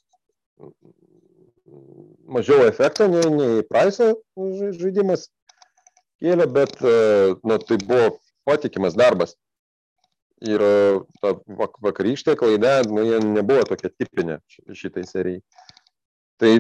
[2.33, 4.15] mažiau efekto nei, nei Price
[4.81, 5.27] žaidimas
[6.23, 8.15] kėlė, bet nu, tai buvo
[8.49, 9.37] patikimas darbas.
[10.43, 10.63] Ir
[11.23, 11.37] ta
[11.85, 14.41] vakarykštė klaida, nu, jie nebuvo tokia tipinė
[14.75, 15.43] šitai serijai.
[16.43, 16.53] Tai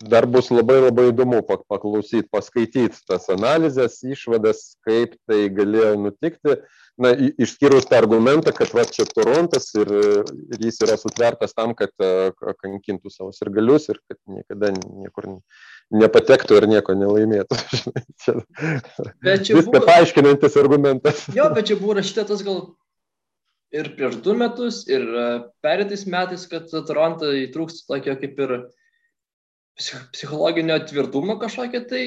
[0.00, 6.58] dar bus labai labai įdomu paklausyti, paskaityti tas analizės, išvadas, kaip tai galėjo nutikti
[7.00, 9.88] na, išskyrus tą argumentą, kad va čia Torontas ir,
[10.52, 11.94] ir jis yra sutvertas tam, kad
[12.60, 15.30] kankintų savo sirgalius ir kad niekada niekur
[15.90, 17.58] nepatektų ir nieko nelaimėtų.
[19.26, 19.82] Viską buvo...
[19.88, 21.24] paaiškinantis argumentas.
[21.34, 22.62] Jo, bet čia buvo rašyta tas gal
[23.74, 25.06] ir prieš du metus, ir
[25.64, 28.56] perėtais metais, kad Torontą įtrūks tokio kaip ir
[29.80, 32.04] psichologinio tvirtumo kažkokio tai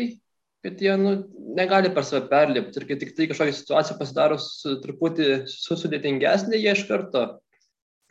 [0.64, 1.16] kad jie nu,
[1.58, 6.56] negali per save perlipti ir kai tik tai kažkokia situacija pasidaro su, truputį su sudėtingesnė,
[6.56, 7.24] jie iš karto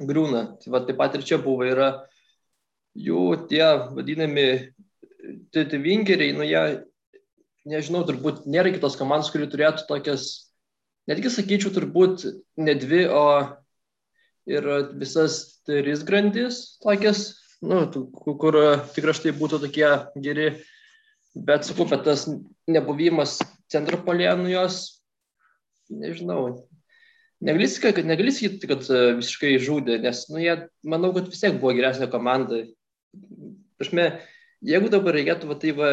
[0.03, 0.43] griūna.
[0.61, 1.89] Tai va, taip pat ir čia buvo, yra
[2.93, 3.65] jų tie
[3.97, 4.72] vadinami
[5.55, 6.63] vingeriai, nu jie,
[7.69, 10.53] nežinau, turbūt nėra kitos komandos, kuri turėtų tokias,
[11.11, 13.25] netgi sakyčiau, turbūt ne dvi, o
[14.51, 14.67] ir
[14.99, 17.85] visas tris grandis tokias, nu,
[18.19, 18.59] kur
[18.97, 20.51] tikrai štai būtų tokie geri
[21.35, 22.27] Bet sakau, bet tas
[22.69, 23.39] nebuvimas
[23.73, 24.83] centro polėnų jos,
[25.89, 26.67] nežinau,
[27.41, 28.85] negali sakyti, negali sakyti, kad
[29.17, 32.61] visiškai žudė, nes, nu, jie, manau, kad vis tiek buvo geresnė komanda.
[33.81, 34.11] Prašme,
[34.67, 35.91] jeigu dabar reikėtų, va, tai va,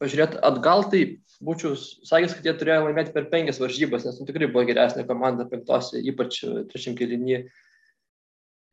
[0.00, 1.02] pažiūrėti atgal, tai
[1.44, 5.46] būčiau sakęs, kad jie turėjo laimėti per penkias varžybas, nes nu, tikrai buvo geresnė komanda
[5.50, 7.44] penktose, ypač e, trečiam kelinyje.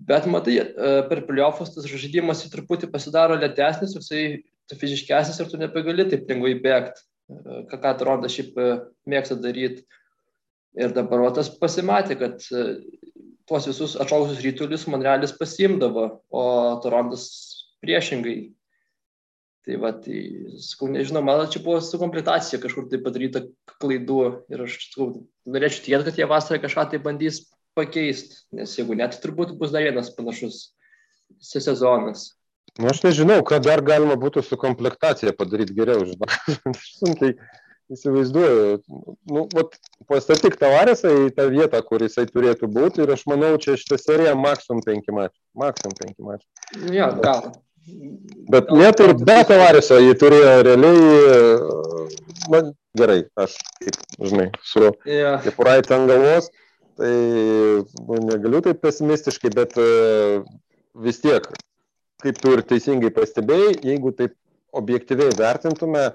[0.04, 6.08] Bet matai, e, per playoffus tas žaidimas truputį pasidaro lėtesnis, jisai fiziškesnis ir tu nebegali
[6.10, 7.04] taip lengvai bėgti,
[7.70, 8.72] ką, ką Torontas šiaip e,
[9.12, 9.86] mėgsta daryti.
[10.74, 12.66] Ir dabar o tas pasimatė, kad e,
[13.50, 16.44] tuos visus atšaukusius rytulius Monrealis pasimdavo, o
[16.84, 17.28] Torontas
[17.84, 18.54] priešingai.
[19.64, 20.20] Tai va, tai,
[20.60, 23.46] sakau, nežinau, man čia buvo su komplektacija kažkur tai padaryta
[23.80, 24.20] klaidų
[24.52, 25.08] ir aš, sakau,
[25.48, 27.46] norėčiau tikėti, kad jie vasarą kažką tai bandys
[27.78, 30.74] pakeisti, nes jeigu net, turbūt bus dar vienas panašus
[31.40, 32.34] sezonas.
[32.76, 36.28] Nu, aš nežinau, ką dar galima būtų su komplektacija padaryti geriau, žinau.
[37.00, 37.38] Sunkiai
[37.94, 38.80] įsivaizduoju.
[39.32, 39.76] Nu, vat,
[40.10, 44.34] pastatyk tavarėsą į tą vietą, kur jisai turėtų būti ir aš manau, čia šitą seriją
[44.40, 45.40] maksimum penki mačiai.
[45.60, 46.50] Maksimum penki mačiai.
[46.96, 47.54] Ja, gal.
[48.54, 51.26] Bet net ir be tavarėsą jį turėjo realiai,
[52.54, 52.62] na
[52.98, 55.42] gerai, aš kaip, žinai, su yeah.
[55.44, 56.50] kepuraitė ant galvos,
[57.00, 57.12] tai
[57.84, 59.76] nu, negaliu taip pesimistiškai, bet
[61.04, 61.48] vis tiek
[62.24, 64.36] kaip tu ir teisingai pastebėjai, jeigu taip
[64.74, 66.06] objektyviai vertintume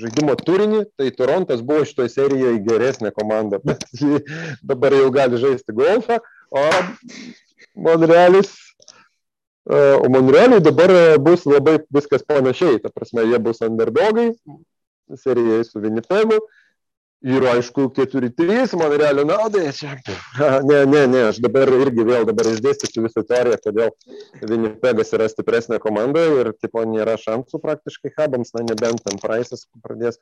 [0.00, 3.86] žaidimo turinį, tai Torontas buvo šitoje serijoje geresnė komanda, bet
[4.66, 6.20] dabar jau gali žaisti golfą,
[6.54, 6.64] o
[7.86, 8.73] Monrealis, e,
[9.64, 10.92] o Monrealiui dabar
[11.24, 14.30] bus labai viskas panašiai, ta prasme, jie bus underdogai,
[15.20, 16.40] serijoje su Winnipegu
[17.24, 19.70] Ir aišku, 4-3 Monrealio naudai.
[19.72, 19.94] Čia...
[20.68, 23.94] Ne, ne, ne, aš dabar irgi vėl dabar išdėstysiu visą teoriją, kodėl
[24.42, 30.20] Vinnipegas yra stipresnė komanda ir tipo nėra šansų praktiškai Habams, na nebent ten Praisas pradės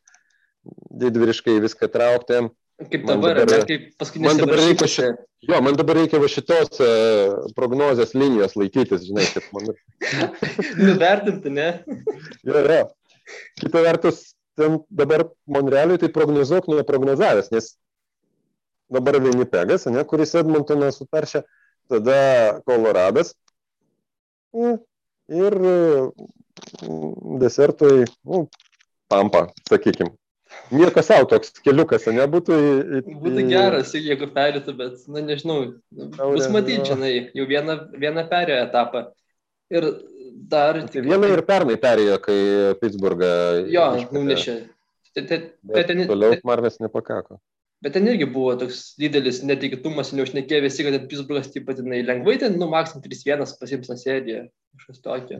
[1.02, 2.44] didvyriškai viską traukti.
[2.82, 5.10] Kaip dabar, dabar ne, kaip paskutinėse varžybose.
[5.46, 9.70] Jo, man dabar reikia va šitos uh, prognozės linijos laikytis, žinai, kaip man.
[10.86, 11.68] Nuvertinti, ne?
[12.46, 12.80] jo, jo.
[13.60, 14.22] Kita vertus,
[14.90, 17.72] dabar Monrealiui tai prognozuok neprognozavęs, nes
[18.92, 21.44] dabar Vinipegas, ne, kuris Edmontoną sutaršia,
[21.90, 22.18] tada
[22.66, 23.34] Koloradas
[25.32, 25.56] ir
[27.40, 28.48] desertui nu,
[29.08, 30.14] Tampa, sakykime.
[30.72, 32.56] Nieko savo toks keliukas, nebūtų.
[32.56, 35.58] Į, į, Būtų geras, jeigu perėtų, bet, na nežinau,
[35.92, 39.04] bus matyti, žinai, jau vieną, vieną perėjo etapą.
[39.72, 39.88] Ir
[40.52, 40.80] dar.
[40.92, 42.38] Tai vieną ir pernai perėjo, kai
[42.80, 43.32] Pittsburgą.
[43.72, 44.56] Jo, nunešė.
[45.12, 47.36] Toliau Marvės nepakako.
[47.82, 52.54] Bet ten irgi buvo toks didelis netikėtumas, neužnekė visi, kad Pittsburghas taip pat lengvai ten,
[52.60, 54.44] nu, maksimum 3-1 pasiims tą seriją.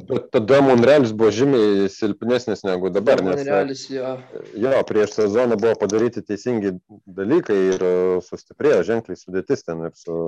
[0.09, 3.23] Bet tada Monrealis buvo žymiai silpnesnis negu dabar.
[3.25, 4.17] Monrealis, jo.
[4.59, 6.75] Jo, prieš sezoną buvo padaryti teisingi
[7.07, 7.95] dalykai ir e,
[8.27, 10.19] sustiprėjo ženkliai sudėtis ten ir su,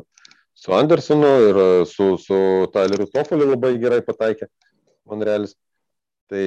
[0.54, 2.40] su Andersonu, ir e, su, su
[2.74, 4.48] Tyleriu Tofoliu labai gerai pataikė
[5.10, 5.58] Monrealis.
[6.32, 6.46] Tai,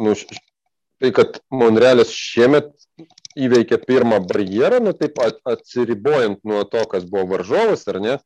[0.00, 0.16] nu,
[1.02, 2.72] tai kad Monrealis šiemet
[3.34, 8.18] įveikė pirmą barjerą, nu taip atsiribojant nuo to, kas buvo varžovas, ar ne,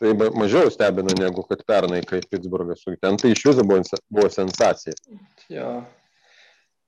[0.00, 4.96] tai mažiau stebina negu kad pernai, kai Pittsburghas ten, tai iš jūsų buvo, buvo sensacija.
[5.52, 5.82] Jo.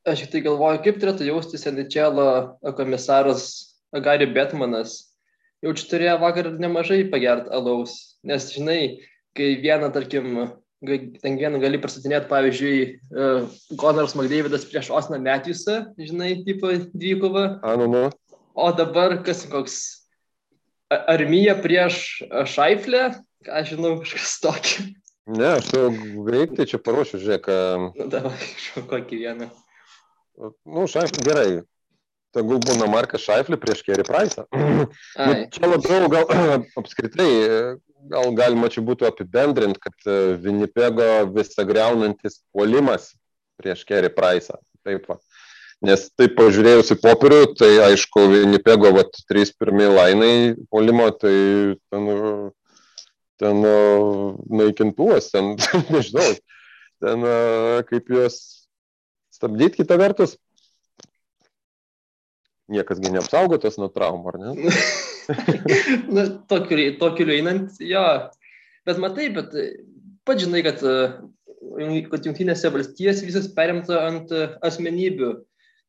[0.07, 2.21] Aš tik tai galvoju, kaip turėtų jaustis NHL
[2.79, 3.49] komisaras
[4.05, 5.01] Gary Betmanas.
[5.65, 8.81] Jau čia turėjo vakar nemažai pagert alaus, nes žinai,
[9.37, 10.37] kai vieną, tarkim,
[10.85, 12.79] ten vieną gali pristatinėti, pavyzdžiui,
[13.17, 13.47] uh,
[13.81, 17.47] Conors McDavidas prieš Osną Matthewsą, žinai, tipo dvikovą.
[17.65, 18.03] Anu, nu.
[18.57, 19.79] O dabar kas koks
[20.89, 23.09] armija prieš Šaiflę,
[23.47, 24.87] ką žinau, kažkas tokio.
[25.27, 25.87] Ne, aš jau
[26.29, 27.49] greitai čia paruošiu, žiūrėk.
[27.97, 28.37] Nu, davai,
[28.93, 29.49] kokį vieną.
[30.39, 31.49] Nu, Šaiflė, gerai.
[32.37, 34.45] Tegul būna Markas Šaiflė prieš Kerry Price'ą.
[34.53, 36.29] nu, čia labiau gal
[36.81, 37.31] apskritai
[38.11, 40.11] gal galima čia būtų apibendrinti, kad
[40.43, 43.13] Vinnipego e, visą greunantis puolimas
[43.61, 44.59] prieš Kerry Price'ą.
[44.87, 45.19] Taip, va.
[45.85, 51.37] Nes taip pažiūrėjus į popierių, tai aišku, Vinnipego vat, trys pirmie lainai puolimo, tai
[51.93, 52.09] ten,
[53.43, 53.77] ten e,
[54.63, 55.55] naikintuvas, ten,
[55.95, 56.31] nežinau,
[57.05, 57.37] ten e,
[57.91, 58.41] kaip juos
[59.37, 60.39] stabdyti kitą vertus.
[62.73, 64.73] Niekasgi neapsaugotas nuo traumų, ar ne?
[66.15, 68.05] nu, tokiu, tokiu einant, jo.
[68.87, 69.55] Bet matai, bet
[70.27, 70.83] pat žinai, kad,
[72.11, 74.35] kad jungtinėse valstijose visas perimta ant
[74.67, 75.37] asmenybių.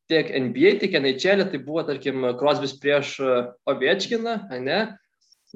[0.08, 3.18] Tiek NBA, tiek NHL, tai buvo, tarkim, Krosbis prieš
[3.68, 4.78] Ovečkiną, ne?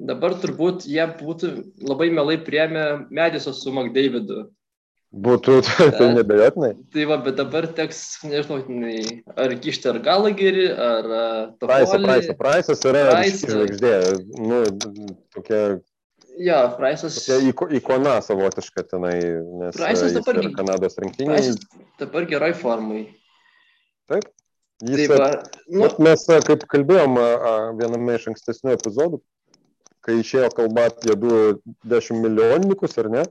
[0.01, 1.49] Dabar turbūt jie būtų
[1.85, 2.83] labai mielai priemę
[3.13, 4.47] Mediso su McDavidu.
[5.13, 5.59] Būtų,
[5.99, 6.71] tai nebejotinai.
[6.93, 8.63] Tai va, bet dabar teks, nežinau,
[9.37, 11.09] ar kišti ar galagerį, ar...
[11.61, 13.97] Praisas, praisas, praisas yra žvaigždė,
[14.41, 14.63] nu,
[15.35, 15.59] tokia...
[16.41, 17.19] Jo, Praisas.
[17.19, 19.19] Tokia iko, ikona savotiška tenai,
[19.59, 20.39] nes Praisas dabar...
[20.55, 21.35] Kanados rinktinė.
[21.35, 21.59] Praisas
[22.01, 23.03] dabar gerai formai.
[24.09, 24.25] Taip.
[24.81, 25.29] Jis, Taip, va,
[25.69, 25.91] nu...
[26.03, 27.21] Mes, kaip kalbėjom
[27.77, 29.21] viename iš ankstesnių epizodų,
[30.03, 33.29] kai išėjo kalba apie 10 milijoninkus, ar ne?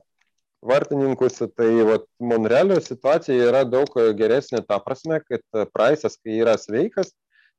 [0.67, 7.13] Vartininkus, tai vat, Monrealio situacija yra daug geresnė ta prasme, kad Praisas, kai yra sveikas,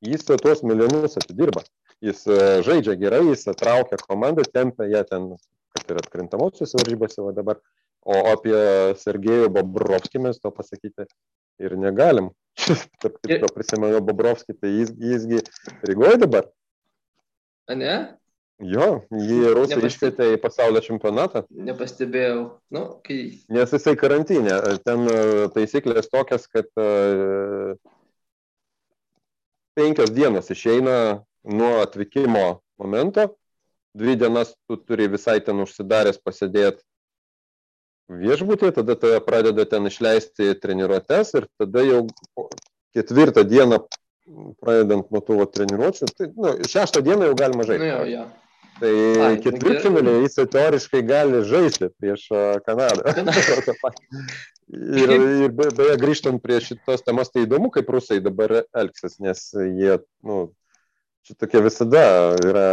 [0.04, 1.64] jis tuos milijonus atidirba.
[2.04, 5.28] Jis e, žaidžia gerai, jis traukia komandą, tempia ją ten,
[5.76, 7.60] kad ir atkrintamosios varžybose va dabar.
[8.04, 8.56] O apie
[9.00, 11.06] Sergejų Bobrovskį mes to pasakyti
[11.64, 12.28] ir negalim.
[13.00, 15.40] Tarp kitko prisimenu Bobrovskį, tai jis, jisgi
[15.88, 16.50] Rygoje dabar.
[17.70, 17.94] A ne?
[18.64, 19.88] Jo, jį rusai Nepasteb...
[19.90, 21.44] iškvietė į pasaulio čempionatą.
[21.68, 22.38] Nepastebėjau.
[22.74, 23.18] Nu, kai...
[23.52, 24.56] Nes jisai karantinė.
[24.86, 25.18] Ten e,
[25.54, 27.74] taisyklės tokias, kad uh,
[29.76, 32.46] penkios dienos išeina nuo atvykimo
[32.80, 33.34] momento.
[33.94, 36.82] Dvi dienas tu turi visai ten užsidaręs pasėdėti
[38.10, 42.00] viešbutį, tada tave pradeda ten išleisti treniruotės ir tada jau
[42.96, 43.84] ketvirtą dieną
[44.60, 47.84] pradedant nuo tų treniruočių, tai nu, šeštą dieną jau galima žaisti.
[47.84, 48.24] Nu, jo, jo.
[48.80, 48.92] Tai
[49.44, 52.26] ketvirtfinalį jis teoriškai gali žaisti prieš
[52.66, 53.14] Kanadą.
[54.74, 55.12] ir,
[55.44, 59.98] ir be, beje, grįžtant prie šitos temos, tai įdomu, kaip rusai dabar elgsis, nes jie,
[60.26, 60.38] nu,
[61.28, 62.04] šitokie visada
[62.42, 62.68] yra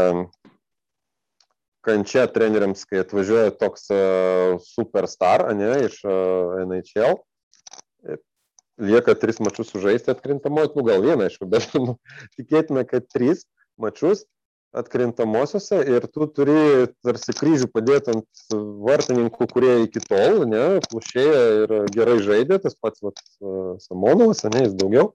[1.86, 3.88] kančia treneriams, kai atvažiuoja toks
[4.72, 6.02] superstar, ne, iš
[6.66, 7.22] NHL.
[8.82, 12.00] lieka tris mačius sužaisti atkrintamojo, nu gal vieną, aišku, bet nu,
[12.40, 13.46] tikėtina, kad tris
[13.78, 14.26] mačius
[14.72, 18.54] atkrintamosiose ir tu turi tarsi kryžių padėti ant
[18.88, 23.20] vartininkų, kurie iki tol, ne, plušėja ir gerai žaidė, tas pats vat,
[23.84, 25.12] Samonovas, ne, jis daugiau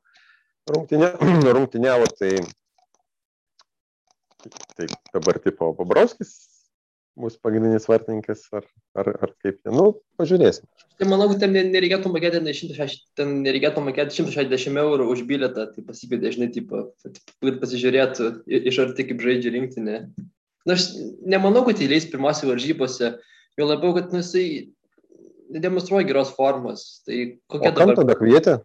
[0.71, 1.13] rungtinė,
[1.57, 2.35] rungtiniavo, tai,
[4.77, 6.37] tai dabar tipo Babrovskis
[7.17, 8.67] bus pagrindinis vartininkas, ar,
[8.99, 9.87] ar, ar kaip, nu,
[10.21, 10.67] pažiūrėsim.
[11.01, 15.67] Tai manau, kad ten nereikėtų mokėti, ne 160, ten nereikėtų mokėti 160 eurų už bilietą,
[15.73, 17.21] tai pasikvietė, žinai, tipo, kad
[17.63, 18.31] pasižiūrėtų
[18.69, 19.99] iš arti, kaip žaidžia rinktinė.
[20.67, 20.91] Na, aš
[21.25, 23.15] nemanau, kad įleis pirmose varžybose,
[23.57, 24.47] jo labiau, kad nu, jisai
[25.49, 27.03] demonstruoja geros formos.
[27.07, 28.01] Tai kokia o dabar...
[28.03, 28.59] tada kvietė?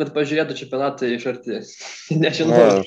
[0.00, 1.60] Kad pažiūrėtų čempionatą iš arti.
[2.22, 2.58] Nežinau.
[2.58, 2.80] Na,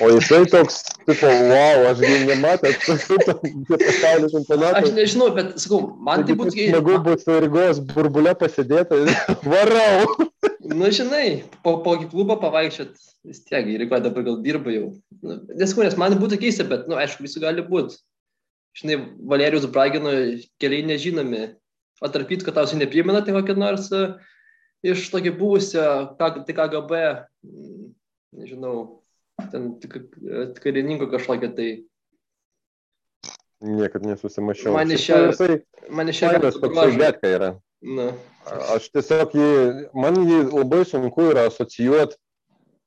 [0.00, 2.76] O jisai toks, tipo, wow, aš gi nematęs,
[3.68, 4.80] pasaulio čempionatą.
[4.80, 6.54] Aš nežinau, bet sakau, man tai būtų...
[6.70, 9.02] Smagu bus Rygos burbulė pasėdėti,
[9.52, 10.28] varau.
[10.66, 11.26] Nu, žinai,
[11.64, 12.94] po, po klubą pavaikščiot,
[13.28, 14.90] vis tiek, Rygoje dabar gal dirba jau.
[15.22, 18.00] Nu, Nesakau, nes man būtų keista, bet, na, nu, aišku, visų gali būti.
[18.80, 20.12] Žinai, Valerijus Bragino
[20.60, 21.50] keliai nežinomi.
[22.04, 24.18] O tarp kitko, tau neprimena tai kokią nors uh,
[24.84, 25.84] iš tokio buvusio,
[26.18, 26.92] tai KGB,
[28.36, 29.02] nežinau,
[29.52, 29.98] ten tik,
[30.62, 31.70] karininko kažkokia tai.
[33.60, 34.74] Niekad nesusimašiau.
[34.76, 35.20] Man iš čia,
[35.90, 36.60] man iš čia toks
[37.00, 37.50] betka yra.
[37.80, 38.10] Na.
[38.74, 39.50] Aš tiesiog jį,
[39.96, 42.16] man jį labai sunku yra asocijuoti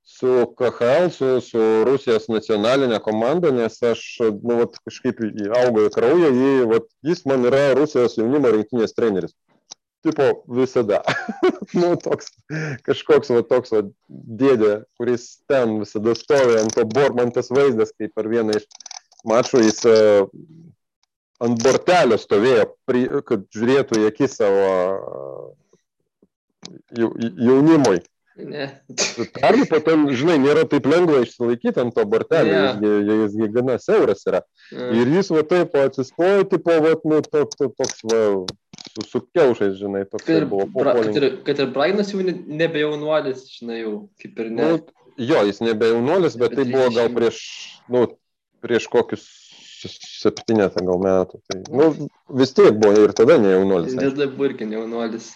[0.09, 4.01] su KHL, su, su Rusijos nacionalinė komanda, nes aš
[4.41, 5.21] nu, vat, kažkaip
[5.61, 9.35] augo į kraują, jį, vat, jis man yra Rusijos jaunimo rinktinės treneris
[10.05, 11.01] tipo visada.
[11.79, 12.31] nu, toks
[12.87, 17.93] kažkoks va toks va dėdė, kuris ten visada stovi ant to bor, man tas vaizdas,
[17.97, 18.67] kaip per vieną iš
[19.29, 20.27] mačų jis uh,
[21.43, 25.49] ant bortelio stovėjo, pri, kad žiūrėtų į akis savo uh,
[26.95, 27.99] jaunimui.
[28.39, 28.69] Ne.
[29.35, 32.77] Perliu po to, žinai, nėra taip lengva išsilaikyti ant to bortelio, yeah.
[32.79, 34.41] jisgi, jisgi gana siauras yra.
[34.71, 34.93] Yeah.
[35.01, 38.21] Ir jis va taip atsistoja, tipo, va, nu, toks, toks, va,
[38.83, 40.67] su, su kiaušais, žinai, toks kad ir, buvo.
[40.75, 44.69] Bra, kad, ir, kad ir Brainas jau nebe jaunuolis, žinai, jau kaip ir ne.
[44.71, 44.79] Nu,
[45.31, 47.41] jo, jis nebe jaunuolis, bet tai buvo gal prieš,
[47.91, 48.05] nu,
[48.63, 49.27] prieš kokius
[49.87, 51.41] septynetą gal metų.
[51.47, 51.89] Tai, nu,
[52.41, 53.95] vis tiek buvo ir tada ne jaunuolis.
[53.95, 55.33] Ir tada buvo irgi ne jaunuolis.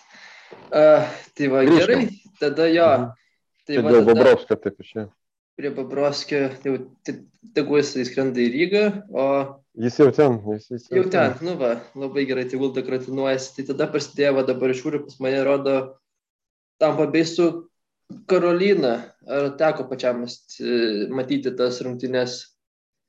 [0.73, 1.05] Uh,
[1.37, 1.81] tai va, Grįžtam.
[1.81, 2.87] gerai, tada jo.
[2.93, 3.11] Mhm.
[3.63, 5.07] Tai, tai va, dėl Babrovskio taip išėjo.
[5.59, 6.77] Prie Babrovskio, jau
[7.53, 9.25] tegu jis įskrenda į Rygą, o
[9.73, 11.33] Jis jau ten, jis, jis jau, jau ten.
[11.33, 11.47] ten.
[11.47, 13.55] Nu va, labai gerai, tai Gulda kratinuojasi.
[13.57, 15.77] Tai tada prasidėjo, va dabar žiūriu, pas mane rodo
[16.81, 17.47] tam pabėsiu
[18.29, 18.93] Karolina.
[19.25, 20.21] Ar teko pačiam
[21.17, 22.37] matyti tas rungtynės?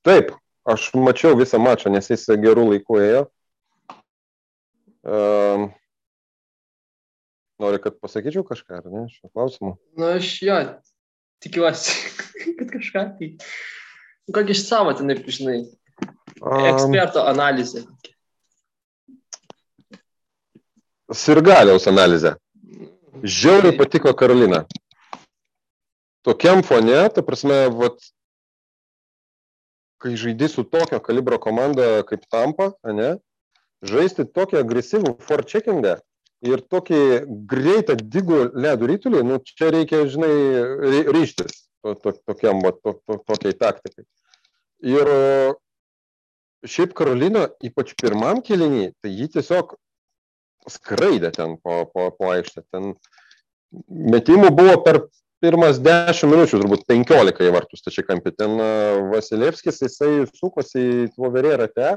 [0.09, 0.33] Taip,
[0.65, 3.23] aš mačiau visą mačą, nes jis gerų laikų ėjo.
[5.05, 5.69] Um,
[7.61, 9.77] nori, kad pasakyčiau kažką, ar ne, šiuo klausimu?
[10.01, 10.57] Na, aš jo,
[11.45, 12.24] tikiuosi,
[12.59, 13.07] kad kažką.
[13.19, 13.31] Tai...
[14.35, 15.63] Kokį iš savo ten, žinai,
[16.45, 17.85] Eksperto analizė.
[21.15, 22.35] Sirgaliaus analizė.
[23.25, 24.65] Žiauriai patiko Karolina.
[26.25, 28.01] Tokiam fone, ta prasme, vat,
[30.01, 33.15] kai žaidži su tokio kalibro komanda kaip Tampa, ne,
[33.85, 35.99] žaisti tokį agresyvų forecheckingą
[36.45, 37.01] ir tokį
[37.49, 40.33] greitą digų ledų rytulį, nu, čia reikia, žinai,
[41.13, 44.07] ryštis to, to, tokiam, va, to, to, tokiai taktikai.
[44.85, 45.11] Ir
[46.64, 49.76] šiaip Karolina, ypač pirmam kelinį, tai jį tiesiog
[50.72, 52.64] skraidė ten po, po, po aikštę.
[52.72, 52.95] Ten
[53.89, 55.03] metimų buvo per
[55.45, 58.32] pirmas 10 minučių, turbūt 15 į vartus tačiai kampį.
[58.39, 58.57] Ten
[59.12, 61.97] Vasilevskis, jisai sukosi į tvoverė rate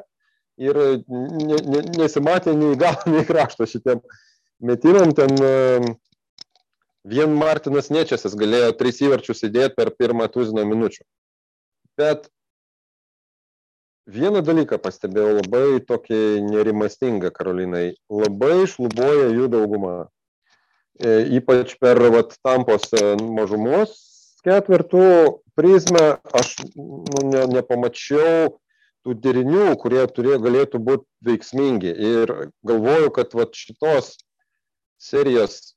[0.60, 4.04] ir ne, ne, nesimatė nei galą, nei krašto šitiem
[4.68, 5.14] metimam.
[5.16, 5.38] Ten
[7.08, 11.06] vien Martinas Nečiasas galėjo tris įvarčius įdėti per pirmą tuziną minučių.
[11.98, 12.28] Bet
[14.08, 17.90] Vieną dalyką pastebėjau labai tokį nerimastingą Karolinai.
[18.08, 19.96] Labai šlubuoja jų dauguma.
[20.96, 23.98] E, ypač per vat, tampos e, mažumos
[24.48, 25.04] ketvirtų
[25.60, 26.06] prizmę
[26.40, 28.54] aš nu, ne, nepamačiau
[29.04, 31.92] tų derinių, kurie turėjo, galėtų būti veiksmingi.
[31.92, 32.32] Ir
[32.64, 34.14] galvoju, kad vat, šitos
[35.04, 35.76] serijos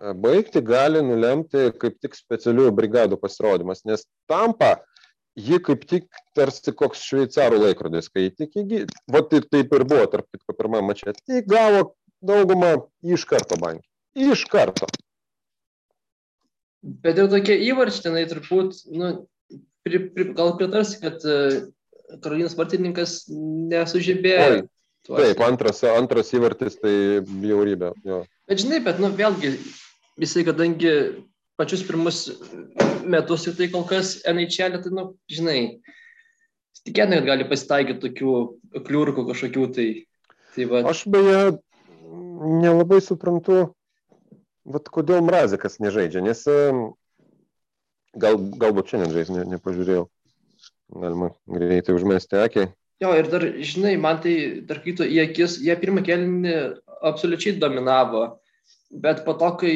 [0.00, 4.76] baigti gali nulemti kaip tik specialiųjų brigadų pasirodymas, nes tampa
[5.36, 8.88] ji kaip tik tarsi koks šveicarų laikrodis, kai tik įgyja.
[9.12, 11.14] Vat tai taip ir buvo, tarp kitko, pirmame mače.
[11.20, 11.86] Tai gavo
[12.22, 13.86] daugumą iš karto bankį.
[14.32, 14.88] Iš karto.
[16.82, 19.12] Bet ir tokie įvarčiai, turbūt, nu,
[19.86, 21.62] pri, pri, gal pritarsi, kad uh,
[22.20, 24.66] Karolinas vartininkas nesužibėjo.
[25.06, 27.90] Taip, antras, antras įvartis tai bjaurybė.
[28.06, 28.20] Jo.
[28.50, 29.54] Bet žinai, bet, nu, vėlgi,
[30.20, 30.92] jisai, kadangi
[31.60, 32.22] pačius pirmus
[33.06, 35.58] metus ir tai kol kas NHL, tai, nu, žinai,
[36.86, 38.34] tikėtina, kad gali pasitaikyti tokių
[38.88, 39.88] kliūrkų kažkokių tai.
[40.56, 40.82] tai va.
[40.90, 41.44] Aš beje
[42.62, 43.64] nelabai suprantu,
[44.64, 46.44] vat, kodėl Mrazikas nežaidžia, nes
[48.18, 50.06] gal, galbūt šiandien žais, ne, nepažiūrėjau.
[50.92, 52.66] Galima greitai užmesti akį.
[53.02, 54.34] Jo, ir dar, žinai, man tai,
[54.68, 56.52] dar kito, į akis, jie pirmą kelinį
[57.02, 58.26] absoliučiai dominavo,
[58.92, 59.72] bet po to, kai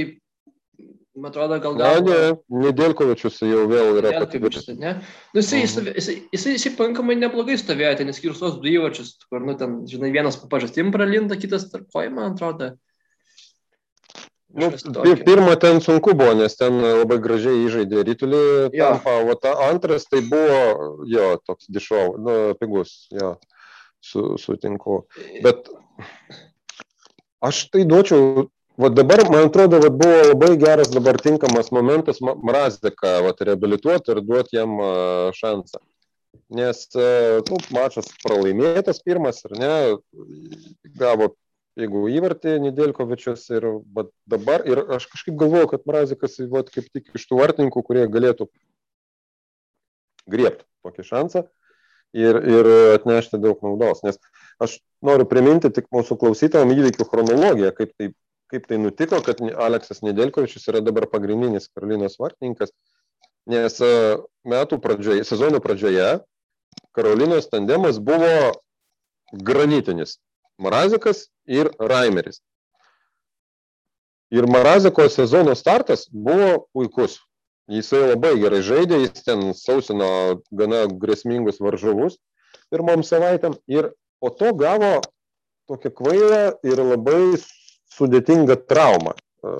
[1.16, 2.02] Man atrodo, gal gal.
[2.04, 4.10] Ne, ne, Nedelkovičius jau vėl yra.
[4.18, 4.98] Nedelkovičius, ne?
[5.32, 5.94] Nu, jisai, mhm.
[5.96, 10.10] jisai, jisai, jisai pakankamai neblogai stovėjo, ten skirus tos du įvačius, kur, nu, ten, žinai,
[10.12, 12.74] vienas pažastim pralinda, kitas tarp kojų, man atrodo.
[14.56, 14.68] Nu,
[15.24, 18.42] pirmą ten sunku buvo, nes ten labai gražiai įžaidė rytulį.
[18.76, 23.34] Tampa, o ta antras tai buvo, jo, toks dišau, nu, pigus, jo,
[24.04, 25.02] su, sutinku.
[25.44, 25.72] Bet
[27.44, 28.46] aš tai duočiau
[28.76, 33.14] Va dabar, man atrodo, va, buvo labai geras dabar tinkamas momentas Mrazdeką
[33.48, 34.74] reabilituoti ir duoti jam
[35.32, 35.80] šansą.
[36.52, 36.82] Nes,
[37.48, 39.70] nu, mačas pralaimėtas pirmas, ar ne,
[41.00, 41.30] gavo,
[41.80, 43.66] jeigu įvartį Nidelkovičius ir
[44.28, 48.50] dabar, ir aš kažkaip galvoju, kad Mrazikas, va, kaip tik iš tų vartininkų, kurie galėtų
[50.28, 51.46] griebti tokį šansą
[52.12, 54.04] ir, ir atnešti daug naudos.
[54.04, 54.20] Nes
[54.62, 58.12] aš noriu priminti tik mūsų klausytojams įvykių chronologiją, kaip tai
[58.52, 62.72] kaip tai nutiko, kad Aleksas Nedelkovičius yra dabar pagrindinis Karolinos vartininkas,
[63.50, 63.92] nes e,
[64.46, 66.18] metų pradžioje, sezono pradžioje
[66.96, 68.54] Karolinos tandemas buvo
[69.32, 70.18] granitinis.
[70.62, 72.40] Marazikas ir Raimeris.
[74.32, 77.20] Ir Maraziko sezono startas buvo puikus.
[77.70, 80.08] Jisai labai gerai žaidė, jis ten sausino
[80.54, 82.16] gana grėsmingus varžovus
[82.70, 83.90] pirmom savaitėm ir
[84.22, 84.98] po to gavo
[85.70, 87.36] tokią kvailą ir labai
[87.94, 89.14] sudėtinga trauma,
[89.44, 89.56] e,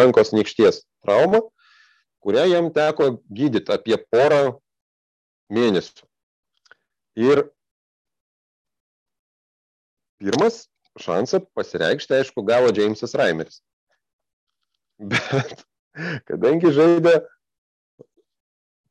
[0.00, 1.42] rankos nykšties trauma,
[2.24, 4.58] kurią jam teko gydyti apie porą
[5.52, 6.06] mėnesių.
[7.20, 7.44] Ir
[10.22, 10.64] pirmas
[11.00, 13.60] šansą pasireikšti, aišku, gavo Jamesas Raimeris.
[15.12, 15.64] Bet
[16.28, 17.14] kadangi žaidė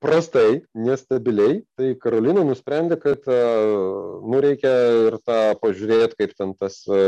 [0.04, 3.40] prastai, nestabiliai, tai Karolina nusprendė, kad e,
[4.28, 4.72] nu, reikia
[5.08, 7.00] ir tą pažiūrėti, kaip ten tas e,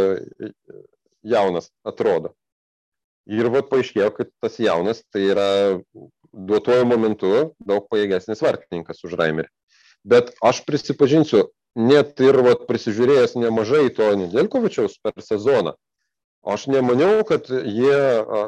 [1.25, 2.33] jaunas atrodo.
[3.25, 5.49] Ir vat paaiškėjo, kad tas jaunas tai yra
[6.35, 9.49] duotuoju momentu daug pajėgesnis vartininkas už Raimerį.
[10.05, 15.73] Bet aš prisipažinsiu, net ir vat, prisižiūrėjęs nemažai to Nedelkovičiaus per sezoną,
[16.45, 18.43] aš nemaniau, kad jie a,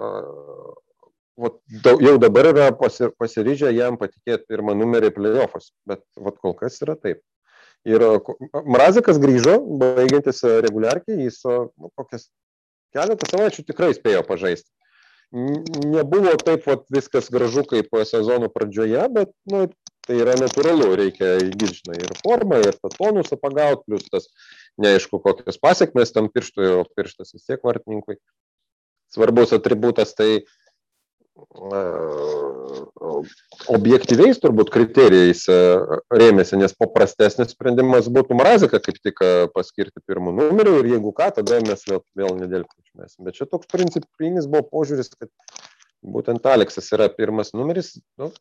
[1.42, 6.54] vat, daug, jau dabar yra pasi, pasiryžę jam patikėti pirmą numerį playoffus, bet vat, kol
[6.60, 7.24] kas yra taip.
[7.88, 8.04] Ir
[8.68, 12.28] Mrazikas grįžo, baigiantis reguliarkiai, jis nu, kokias
[12.96, 14.70] keletą savaičių tikrai spėjo pažaisti.
[15.34, 19.66] Nebuvo taip vat, viskas gražu kaip sezono pradžioje, bet nu,
[20.08, 24.30] tai yra natūralu, reikia įgyti, žinai, ir formą, ir tą tonusą pagauti, plus tas
[24.80, 28.16] neaišku, kokios pasiekmes tam pirštui, o pirštas vis tiek vartininkui.
[29.12, 30.46] Svarbus atributas tai
[33.74, 35.44] objektyviais turbūt kriterijais
[36.14, 39.24] rėmėsi, nes paprastesnis sprendimas būtų Mraziką kaip tik
[39.54, 43.18] paskirti pirmų numerių ir jeigu ką, tada mes vėl, vėl nedėlkučiamės.
[43.24, 45.32] Bet čia toks principinis buvo požiūris, kad
[46.02, 47.96] būtent Aleksas yra pirmas numeris.
[48.20, 48.32] Nu,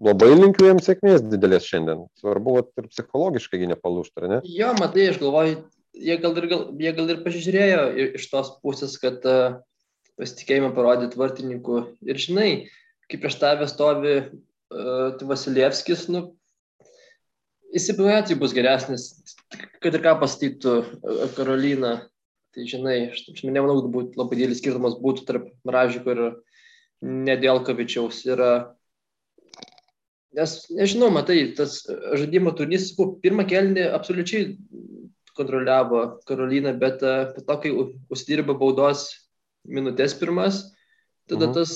[0.00, 2.06] labai linkiu jam sėkmės didelės šiandien.
[2.20, 4.40] Svarbu, kad ir psichologiškai nepalūštų, ne?
[4.48, 5.58] Jo, matai, aš galvoju,
[5.96, 7.82] jie gal ir, gal, jie gal ir pasižiūrėjo
[8.20, 9.60] iš tos pusės, kad uh,
[10.20, 11.80] pasitikėjimą parodyti vartininkų.
[12.08, 12.50] Ir žinai,
[13.10, 16.26] kaip prieš tavę stovi uh, Vasilievskis, nu,
[17.76, 19.10] įsipilnėti bus geresnis,
[19.80, 21.94] kad ir ką pasakytų uh, Karolina.
[22.50, 26.22] Tai žinai, aš, aš nemanau, kad būtų labai didelis skirtumas būtų tarp Maražiko ir
[27.00, 28.24] Nedelkovičiaus.
[28.26, 28.42] Ir,
[30.34, 32.90] nes, nežinau, matai, tas žaidimo turinys,
[33.22, 34.56] pirmą kelnį absoliučiai
[35.38, 36.98] kontroliavo Karolina, bet
[37.36, 37.70] po to, kai
[38.10, 39.06] užsidirba baudos
[39.68, 40.62] minutės pirmas,
[41.30, 41.54] tada mhm.
[41.56, 41.72] tas,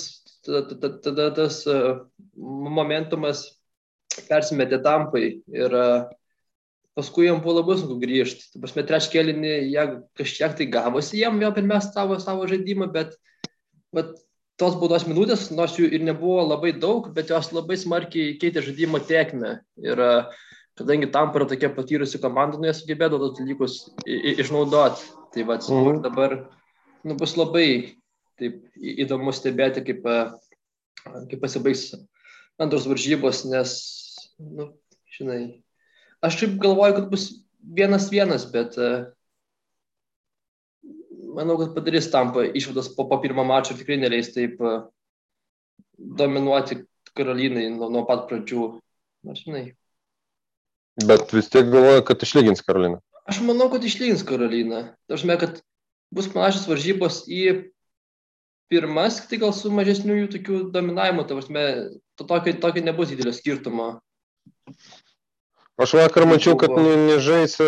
[0.46, 2.04] tada, tada, tada tas uh,
[2.36, 3.46] momentumas
[4.28, 6.06] persimetė tampai ir uh,
[6.94, 8.52] paskui jam buvo labai sunku grįžti.
[8.52, 9.86] Tu prasme, trečią kėlinį jie
[10.20, 13.16] kažkiek tai gavosi jam vėl pirmiausia savo, savo žaidimą, bet,
[13.94, 14.14] bet
[14.60, 19.02] tos baudos minutės, nors jų ir nebuvo labai daug, bet jos labai smarkiai keitė žaidimo
[19.02, 19.58] tiekmę.
[19.82, 20.44] Ir uh,
[20.78, 23.76] kadangi tam yra tokia patyrusi komanda, nu jie sugebėdavo tos dalykus
[24.06, 25.10] išnaudoti.
[25.34, 26.02] Tai va, mhm.
[26.04, 26.36] dabar
[27.04, 27.68] nu, bus labai
[28.40, 30.06] taip, įdomu stebėti, kaip,
[31.04, 31.92] kaip pasibaigs
[32.60, 33.74] antros varžybos, nes,
[34.38, 34.70] nu,
[35.14, 35.40] žinai,
[36.24, 37.28] aš taip galvoju, kad bus
[37.60, 38.78] vienas vienas, bet
[41.34, 44.84] manau, kad padarys tampą išvadas po, po pirmo mačo tikrai neleis taip uh,
[45.98, 46.84] dominuoti
[47.14, 48.68] Karolinai nuo, nuo pat pradžių.
[49.24, 49.64] Na, žinai.
[51.06, 52.98] Bet vis tiek galvoju, kad išlygins Karoliną.
[53.30, 54.82] Aš manau, kad išlygins Karoliną.
[55.10, 55.60] Tašme, kad
[56.14, 57.44] bus panašios varžybos į
[58.72, 61.64] pirmas, tai gal su mažesniu jų tokiu dominavimu, ta prasme,
[62.18, 63.88] to tokio, tokio nebus didelio skirtumo.
[65.80, 67.58] Aš vakar mačiau, kad ne, nežais,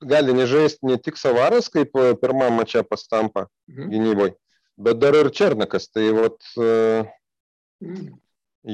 [0.00, 3.88] gali nežaisti ne tik Savaras, kaip pirmą mačią pastampa mhm.
[3.92, 4.36] gynyboje,
[4.80, 5.90] bet dar ir Černakas.
[5.92, 8.14] Tai vat, mhm.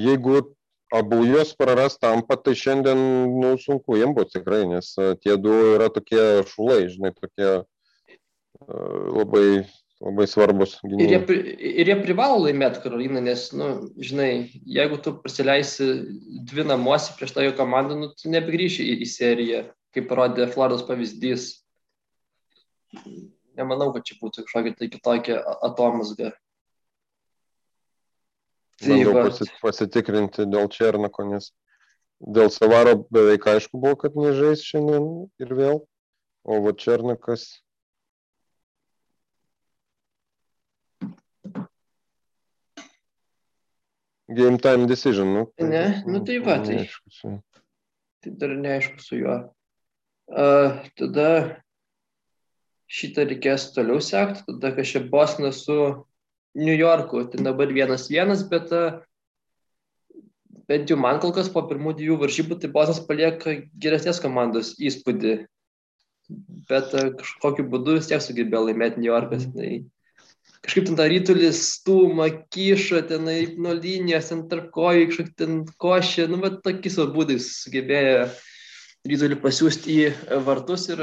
[0.07, 0.43] jeigu
[0.93, 2.99] abu juos praras tampa, tai šiandien
[3.41, 4.93] nu, sunku jiems bus tikrai, nes
[5.25, 7.63] tie du yra tokie šulai, žinai, tokie
[8.69, 9.65] labai
[10.03, 10.77] labai svarbus.
[10.83, 11.05] Gynybai.
[11.07, 11.53] Ir jie,
[11.83, 13.69] ir jie privalo laimėti Karoliną, nes, nu,
[14.03, 14.31] žinai,
[14.67, 15.89] jeigu tu prasileisi
[16.51, 19.63] dvi namuose prieš tą jo komandą, nu, tu nebegrįši į, į seriją,
[19.95, 21.49] kaip parodė Floridos pavyzdys.
[23.59, 26.33] Nemanau, kad čia būtų kažkokia tai kitokia atomasga.
[28.83, 31.53] Bandau pasi, pasitikrinti dėl Černako, nes
[32.19, 35.85] dėl Savaro beveik aišku buvo, kad nežais šiandien ir vėl.
[36.43, 37.63] O va Černakas
[44.35, 45.43] Game time decision, nu.
[45.59, 46.87] Ne, nu tai va, tai.
[48.23, 49.37] Tai dar neaišku su juo.
[50.33, 51.29] Uh, tada
[52.93, 55.77] šitą reikės toliau sekti, tada kažkaip Bosnas su
[56.57, 59.01] New Yorku, tai dabar vienas vienas, bet uh,
[60.69, 65.35] bent jau man kol kas po pirmų dviejų varžybų, tai Bosnas palieka geresnės komandos įspūdį.
[66.71, 69.49] Bet uh, kažkokiu būdu vis tiek sugebėjo laimėti New Yorkas.
[69.53, 69.73] Tai
[70.63, 76.29] kažkaip ten tą rytulį stumą, kyšo tenai nuo linijos, ten tarp kojų, kažkaip ten košė,
[76.31, 78.29] nu, bet tokiais būdais sugebėjo
[79.11, 81.03] rytulį pasiūsti į vartus ir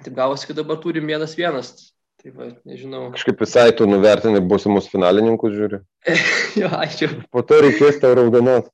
[0.00, 1.72] taip gavosi, kad dabar turim vienas vienas.
[2.20, 3.06] Tai va, nežinau.
[3.14, 5.78] Kažkaip visai tu nuvertinai būsimus finalininkus, žiūri.
[6.60, 7.08] jo, ačiū.
[7.32, 8.68] Po to reikės tau raudonot.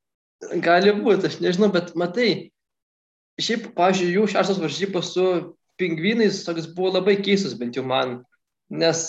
[0.65, 2.51] Gali būti, aš nežinau, bet matai,
[3.39, 5.29] šiaip, pažiūrėjau, jų šeštos varžybos su
[5.79, 8.19] pingvinais, toks buvo labai keistas, bent jau man,
[8.73, 9.05] nes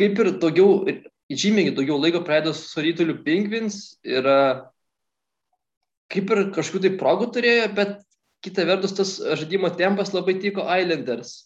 [0.00, 0.84] kaip ir daugiau,
[1.30, 4.26] žymiai daugiau laiko praleido su rytuliu Pingvins ir
[6.10, 7.98] kaip ir kažkokių tai progų turėjo, bet
[8.44, 11.44] kita vertus tas žaidimo tempas labai tiko Islanders.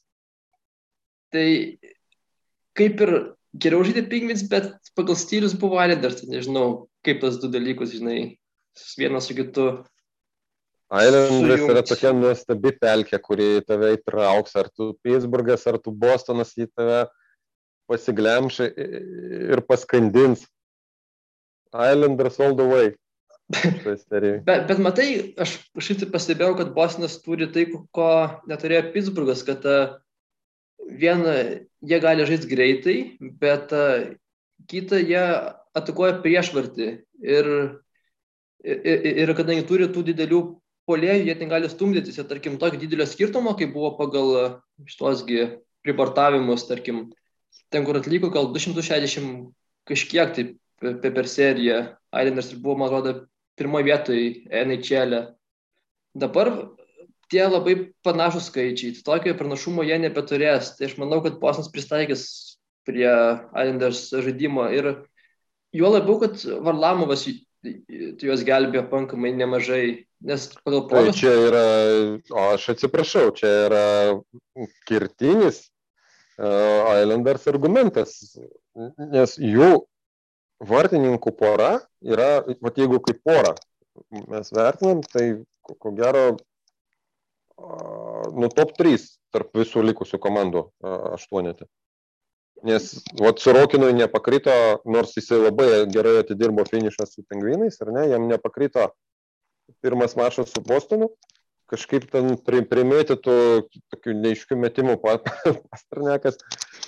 [1.35, 1.47] Tai
[2.79, 3.15] kaip ir
[3.61, 8.37] geriau žaidė Pingvins, bet pagal stilius buvo Islanders, tai nežinau, kaip tas du dalykus, žinai,
[8.99, 9.67] vienas su kitu.
[10.95, 16.69] Islanders yra tokia nuostabi pelkė, kuri tave įtrauks, ar tu Pittsburghas, ar tu Bostonas į
[16.71, 17.05] tave
[17.91, 20.47] pasiglemš ir paskandins.
[21.75, 22.95] Islanders all the way.
[24.47, 28.09] bet, bet matai, aš kažkaip pastebėjau, kad Bostonas turi tai, ko
[28.49, 29.99] neturėjo Pittsburghas, kad uh,
[30.89, 31.35] vieną
[31.85, 32.97] jie gali žaisti greitai,
[33.43, 34.15] bet uh,
[34.71, 35.25] kitą jie
[35.77, 36.89] atakuoja priešvartį.
[37.25, 37.51] Ir,
[38.65, 40.41] ir, ir kadangi turi tų didelių
[40.89, 42.17] polėjų, jie ten gali stumdytis.
[42.21, 44.33] Ir tarkim, tokio didelio skirtumo, kaip buvo pagal
[44.89, 45.27] šitos
[45.85, 47.11] pribartavimus, tarkim,
[47.75, 49.51] ten, kur atliko gal 260
[49.89, 51.81] kažkiek tai per, seriją.
[52.15, 53.27] Islanders buvo, man atrodo,
[53.59, 55.19] pirmoje vietoje NHL.
[55.19, 55.23] E.
[56.15, 56.51] Dabar
[57.33, 57.77] tie labai
[58.07, 60.75] panašus skaičiai, tokio pranašumo jie nebeturės.
[60.79, 62.27] Tai aš manau, kad Bosnas pristaikys
[62.87, 64.93] prie Islanders žaidimo ir
[65.75, 67.27] juo labiau, kad Varlamovas
[68.23, 71.11] juos gelbėjo pankamai nemažai, nes pagal poną.
[71.11, 71.67] Tai čia yra,
[72.29, 73.85] o aš atsiprašau, čia yra
[74.89, 75.65] kirtinis
[76.39, 78.17] Islanders argumentas,
[78.99, 79.85] nes jų
[80.65, 83.55] vartininkų pora yra, vat jeigu kaip pora
[84.11, 86.35] mes vertinam, tai ko gero
[88.35, 88.99] nu top 3
[89.35, 90.67] tarp visų likusių komandų
[91.15, 91.69] aštuonetė.
[92.65, 92.89] Nes
[93.21, 94.53] vat su Rokinui nepakrito,
[94.89, 98.89] nors jisai labai gerai atidirbo finišą su pingvinais, ar ne, jam nepakrito
[99.85, 101.11] pirmas mačas su Bostonu,
[101.71, 103.37] kažkaip ten primėtytų
[103.93, 106.39] tokių neiškių metimų pasternekas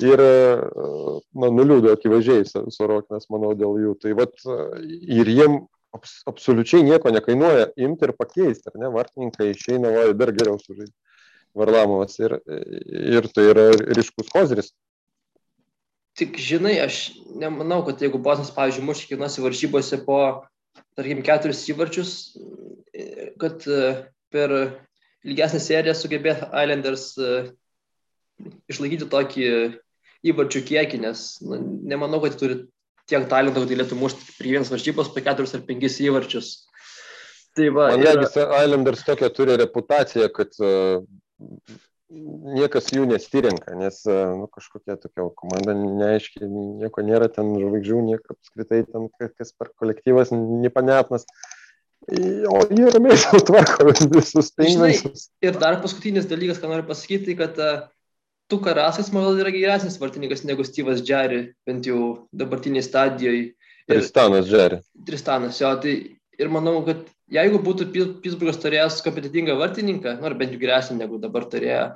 [0.05, 3.97] ir na, nuliūdė akivaizdžiai Sorokinas, manau, dėl jų.
[4.03, 4.37] Tai vat
[4.87, 5.62] ir jiem
[5.97, 10.95] abs, absoliučiai nieko nekainuoja imti ir pakeisti, ar ne, vartininkai išeina, va, dar geriau sužaisti.
[11.57, 14.74] Varlamovas ir, ir tai yra ryškus koziris.
[16.16, 16.99] Tik žinai, aš
[17.41, 20.18] nemanau, kad jeigu Bosnas, pavyzdžiui, muš kiekvienose varžybose po,
[20.97, 22.12] tarkim, keturis įvarčius,
[23.41, 23.64] kad
[24.35, 24.55] per
[25.27, 27.51] ilgesnę seriją sugebės Islanders uh,
[28.70, 29.51] išlaikyti tokį
[30.27, 32.61] įvarčių kiekį, nes nu, nemanau, kad turi
[33.11, 36.55] tiek talento, kad galėtų mušti prie vienos varžybos po keturis ar penkis įvarčius.
[37.57, 38.55] Tai va, Man regis, ir...
[38.66, 41.05] Islanders tokia turi reputaciją, kad uh,
[42.57, 46.49] niekas jų nesirenka, nes nu, kažkokia tokia komanda neaiškiai,
[46.83, 51.27] nieko nėra ten žvaigždžių, nieko apskritai ten kas per kolektyvas, nepanetnas.
[52.07, 55.27] O jie ramiai sau tvarko visus pingvinus.
[55.43, 57.81] Ir dar paskutinis dalykas, ką noriu pasakyti, kad uh,
[58.51, 63.55] tu karasas, man gal yra geresnis vartininkas negu Steve'as Jerry, bent jau dabartiniai stadijoje.
[63.91, 64.79] Tristanas Jerry.
[65.07, 65.97] Tristanas, jo, tai
[66.39, 67.03] ir manau, kad
[67.33, 67.89] jeigu būtų
[68.23, 71.89] Pittsburghas turėjęs kompetitingą vartininką, nors bent jau geresnį negu dabar turėjo,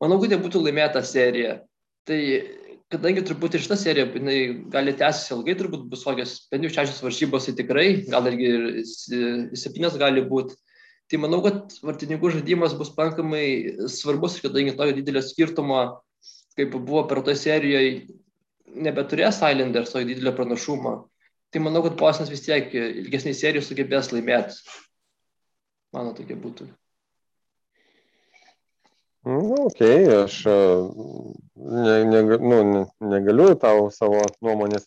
[0.00, 1.58] manau, kad jie būtų laimėję tą seriją.
[2.08, 2.20] Tai
[2.92, 4.38] kadangi turbūt ir šitą seriją jinai
[4.72, 9.58] gali tęsis ilgai, turbūt bus kokios bent jau šešios varžybos, tai tikrai, gal irgi ir
[9.58, 10.56] septynios gali būti.
[11.08, 13.44] Tai manau, kad vartininkų žaidimas bus pakankamai
[13.88, 15.82] svarbus, kadangi tokio didelio skirtumo,
[16.58, 18.08] kaip buvo per toj serijoje,
[18.68, 20.98] nebeturės Islanders to didelio pranašumo
[21.50, 24.58] tai manau, kad Bostonas vis tiek ilgesnį serijų sugebės laimėti.
[25.96, 26.68] Mano tokia būtų.
[29.28, 29.82] Nu, ok,
[30.22, 34.86] aš ne, ne, nu, ne, negaliu tau savo nuomonės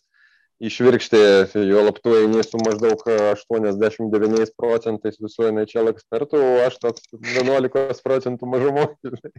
[0.62, 1.20] išvirkšti,
[1.68, 8.50] jo laptu eini su maždaug 89 procentais visų NHL ekspertų, o aš toks 11 procentų
[8.50, 8.88] mažumo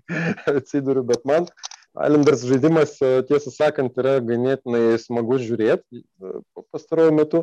[0.58, 1.48] atsiduriu, bet man
[1.94, 6.32] Islanders žaidimas, e, tiesą sakant, yra ganėtinai smagus žiūrėti e,
[6.74, 7.42] pastaruoju metu.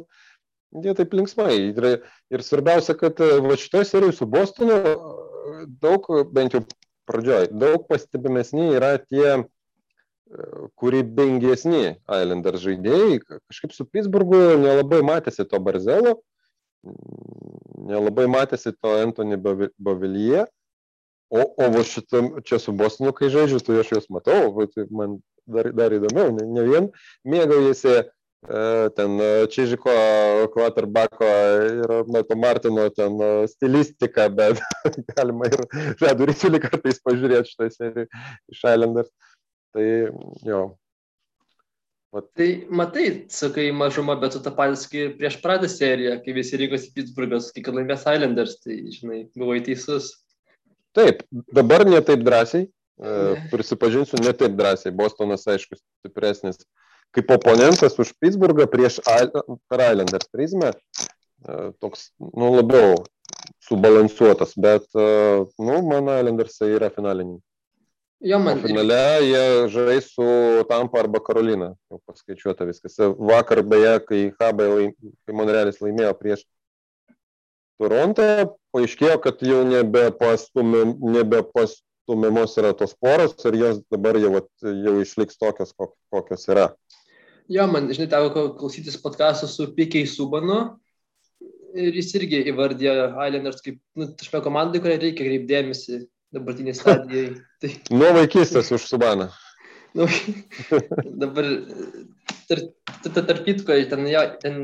[0.82, 1.54] Jie taip linksmai.
[1.70, 1.86] Ir,
[2.34, 4.80] ir svarbiausia, kad e, va šitoje serijoje su Bostonu
[5.82, 6.64] daug, bent jau
[7.10, 9.42] pradžioj, daug pastebimesni yra tie
[10.78, 13.18] kūrybingesni Islanders žaidėjai.
[13.26, 16.20] Kažkaip su Pittsburghu nelabai matėsi to Barzelo,
[17.90, 20.46] nelabai matėsi to Anthony Bavilyje.
[21.30, 24.88] O, o va šitam, čia su Bostonu, kai žaidžiu, tai aš juos matau, va, tai
[24.90, 26.88] man dar, dar įdomiau, ne, ne vien
[27.22, 28.00] mėgaujasi e,
[28.96, 29.92] ten e, Čižiko
[30.54, 31.28] quarterbacko
[31.68, 34.60] ir Mato Martino ten e, stilistika, bet
[35.12, 35.64] galima ir
[36.00, 38.06] žadu rytulį kartais pažiūrėti šitą seriją
[38.48, 39.10] iš Islanders.
[39.70, 39.84] Tai
[40.46, 40.62] jo.
[42.10, 42.26] Vat.
[42.34, 47.52] Tai matai, sakai, mažuma, bet tu tą patys prieš pradą seriją, kai visi rinkosi Pittsburgh'as,
[47.54, 50.16] kai laimės Islanders, tai, žinai, buvai teisus.
[50.96, 51.22] Taip,
[51.54, 53.14] dabar ne taip drąsiai, e,
[53.52, 54.96] prisipažinsiu, ne taip drąsiai.
[54.96, 56.64] Bostonas, aišku, stipresnis
[57.16, 60.72] kaip oponentas už Pittsburghą prieš per Islanders prizmę.
[60.74, 60.76] E,
[61.80, 63.04] toks, nu, labiau
[63.64, 65.06] subalansuotas, bet, e,
[65.58, 67.40] nu, mano Islandersai yra finaliniai.
[68.20, 68.58] Jo, man.
[68.58, 70.24] O finale jie žais su
[70.68, 71.72] Tampa arba Karolina.
[71.88, 73.00] Jau paskaičiuota viskas.
[73.16, 74.92] Vakar beje, kai Habai, laim,
[75.24, 76.44] kai Monrealis laimėjo prieš
[77.80, 78.20] Toronto,
[78.76, 85.72] paaiškėjo, kad jau nebepastumiamos yra tos poros ir jos dabar jau, jau išliks tokios,
[86.12, 86.76] kokios yra.
[87.50, 90.58] Jo, man, žinai, teko klausytis podcast'o su Pikiai Subanu
[91.74, 97.32] ir jis irgi įvardė Islanders kaip, nu, tašme komandai, kuriai reikia kreipdėmėsi dabartiniai stadijai.
[97.62, 97.70] Tai...
[97.90, 99.26] Nuo vaikystės už Subaną.
[99.98, 100.06] nu,
[101.18, 101.48] dabar,
[102.46, 104.60] tarp, tarp kitko, ten jo, ten,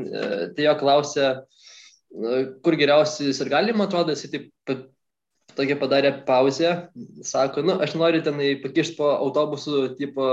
[0.55, 1.33] tai jo klausė,
[2.63, 4.77] kur geriausias ir galima, atrodo, jis taip
[5.57, 6.71] tokia padarė pauzę,
[7.27, 10.29] sako, nu, aš noriu tenai pakišti po autobusų, tipo,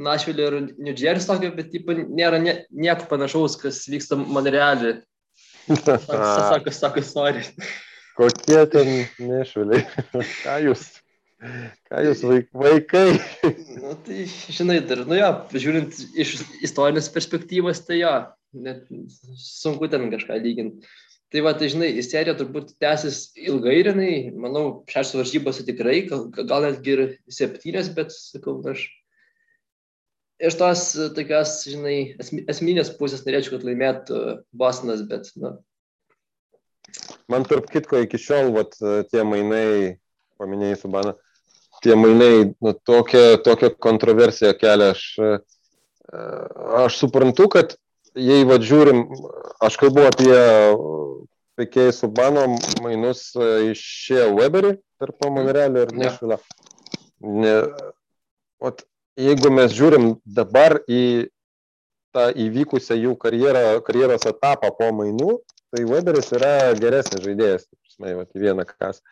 [0.00, 4.96] Našvilį ir New Jersey tokio, bet, tipo, nėra nie, nieko panašaus, kas vyksta Monrealį.
[5.68, 7.44] Sako, sako, sorry.
[8.16, 8.90] Kokie ten
[9.22, 9.84] nešviliai?
[10.42, 10.88] Ką jūs?
[11.88, 13.04] Ką jūs vaikai?
[13.80, 16.34] Na, tai, žinai, dar, nu jo, žiūrint iš
[16.64, 18.16] istorinės perspektyvos, tai jo,
[18.66, 18.88] net
[19.40, 20.90] sunku ten kažką lyginti.
[21.30, 26.26] Tai va, tai žinai, serija turbūt tęsis ilgai ir jinai, manau, šešios varžybos tikrai, gal,
[26.34, 28.88] gal netgi ir septynės, bet, sakau, aš
[30.40, 30.84] iš tos
[31.16, 34.20] tokios, žinai, esminės pusės norėčiau, kad laimėtų
[34.56, 35.56] Bostonas, bet, na.
[37.30, 38.74] Man tarp kitko iki šiol, vat,
[39.12, 39.98] tie mainai,
[40.40, 41.14] paminėjai Subaną,
[41.84, 44.90] tie mainai, nu, tokią, tokią kontroversiją kelia.
[44.96, 45.04] Aš,
[46.80, 47.76] aš suprantu, kad
[48.18, 49.04] jei vad žiūrim,
[49.62, 50.40] aš kalbu apie
[51.60, 52.46] Pekėjai Subano
[52.80, 56.38] mainus e, iš šie Weberį tarp Monrealio ir Nešvilio.
[57.20, 57.52] Ne,
[58.64, 58.86] ot,
[59.20, 61.28] jeigu mes žiūrim dabar į
[62.14, 65.38] tą įvykusią jų karjerą, karjeros etapą po mainų,
[65.70, 69.02] tai Weberis yra geresnis žaidėjas, prasme, vat, į vieną kasą.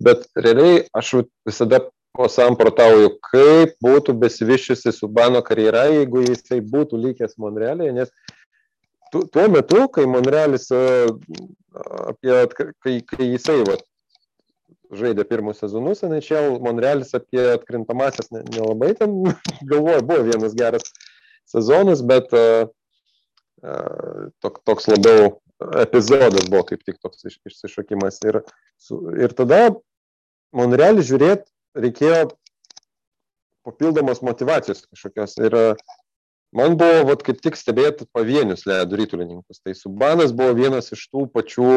[0.00, 1.82] Bet realiai aš visada
[2.16, 8.10] pasamprotauju, kaip būtų besivyščiusi Subano karjera, jeigu jisai būtų likęs Monrealėje, nes
[9.12, 13.76] tu, tuo metu, kai Monrealis, apie, kai, kai jisai va,
[14.96, 19.20] žaidė pirmus sezonus, NHL Monrealis apie atkrintamasias nelabai ten
[19.70, 20.90] galvoja, buvo vienas geras
[21.50, 22.66] sezonas, bet uh,
[24.42, 25.36] tok, toks labiau
[25.80, 28.20] epizodas buvo kaip tik toks išsišokimas.
[28.26, 28.42] Ir,
[29.20, 29.62] ir tada
[30.56, 31.46] Monrealį žiūrėti
[31.78, 32.30] reikėjo
[33.66, 35.36] papildomos motivacijos kažkokios.
[35.44, 35.56] Ir
[36.56, 39.60] man buvo vat, kaip tik stebėti pavienius ledo rytulininkus.
[39.62, 41.74] Tai Subanas buvo vienas iš tų pačių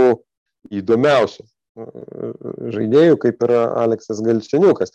[0.74, 1.46] įdomiausių
[1.76, 4.94] žaidėjų, kaip yra Aleksas Galčiniukas.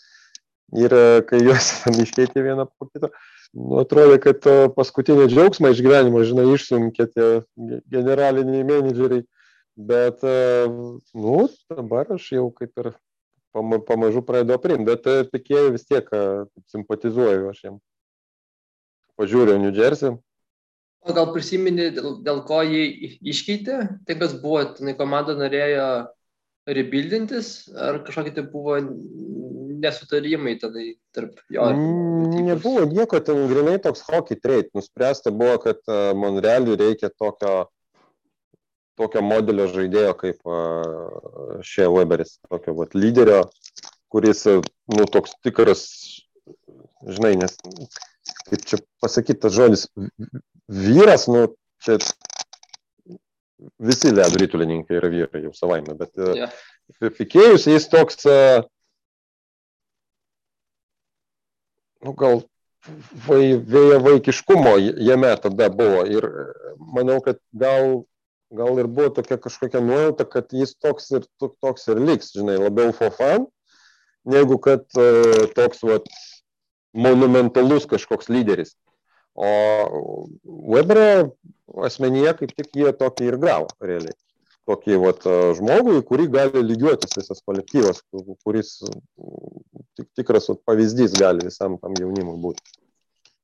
[0.76, 0.92] Ir
[1.28, 1.70] kai juos
[2.04, 3.08] iškeitė vieną po kito,
[3.56, 7.28] nu, atrodė, kad paskutinį džiaugsmą iš gyvenimo, žinai, išsunkė tie
[7.88, 9.24] generaliniai menedžeriai.
[9.78, 10.24] Bet,
[11.14, 11.36] nu,
[11.70, 12.90] dabar aš jau kaip ir
[13.86, 16.08] pamažu pradedu priimti, bet pikėjai vis tiek
[16.74, 17.76] simpatizuoju aš jam.
[19.18, 20.18] Pažiūriu New Jersey.
[21.06, 22.82] O gal prisimeni, dėl, dėl ko jį
[23.32, 23.78] iškeitė?
[24.06, 25.88] Tai kas buvo, tenai komanda norėjo
[26.76, 28.76] rebuildintis, ar kažkokie tai buvo
[29.78, 30.82] nesutarimai tada
[31.14, 34.70] tarp jo mm, Nebuvo nieko, ten grinai toks hockey trade.
[34.76, 37.68] Nuspręsta buvo, kad uh, Monrealiui reikia tokio,
[38.98, 40.52] tokio modelio žaidėjo kaip
[41.66, 43.42] Šė Weberis, tokio vat, lyderio,
[44.12, 45.84] kuris, nu, toks tikras,
[47.06, 47.58] žinai, nes,
[48.48, 49.86] kaip čia pasakyti tas žodis,
[50.68, 51.46] vyras, nu,
[51.84, 51.98] čia
[53.78, 56.52] visi ledo rytulininkai yra vyrai jau savaime, bet yeah.
[57.02, 58.62] Pikėjus jis toks uh,
[62.04, 62.42] nu, gal
[63.26, 66.04] vai, vėjo vaikiškumo jame tada buvo.
[66.08, 66.26] Ir
[66.78, 68.04] manau, kad gal,
[68.54, 72.94] gal ir buvo tokia kažkokia nuojauta, kad jis toks ir, toks ir liks, žinai, labiau
[72.96, 73.48] for fun,
[74.28, 76.08] negu kad uh, toks vat,
[76.96, 78.74] monumentalus kažkoks lyderis.
[79.38, 80.26] O
[80.74, 81.36] Weberio
[81.86, 84.16] asmenyje kaip tik jie tokį ir gavo, realiai
[84.68, 85.24] tokį vat,
[85.58, 88.02] žmogų, į kurį gali lygiuotis visas kolektyvas,
[88.44, 88.74] kuris
[89.96, 92.76] tik, tikras vat, pavyzdys gali visam tam jaunimui būti.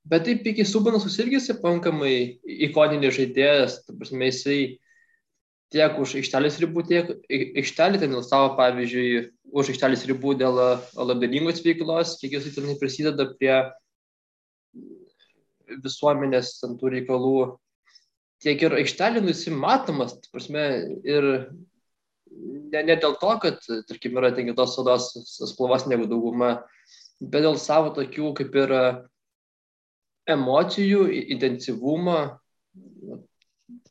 [0.05, 4.59] Bet taip iki Subanas irgi pakankamai ikoninis žaidėjas, prasme, jisai
[5.73, 10.61] tiek už aikštelės ribų, tiek aikštelė ten savo, pavyzdžiui, už aikštelės ribų dėl
[10.99, 13.57] labdaringos veiklos, kiek jisai ten prisideda prie
[15.85, 17.37] visuomenės tų reikalų
[18.45, 20.65] tiek ir aikštelė nusimatomas, prasme,
[21.07, 21.29] ir
[22.29, 25.11] ne, ne dėl to, kad, tarkim, yra ten kitos sodos
[25.53, 26.57] spalvos negu dauguma,
[27.21, 28.75] bet dėl savo tokių kaip ir
[30.35, 31.07] emocijų,
[31.37, 32.19] intensyvumo.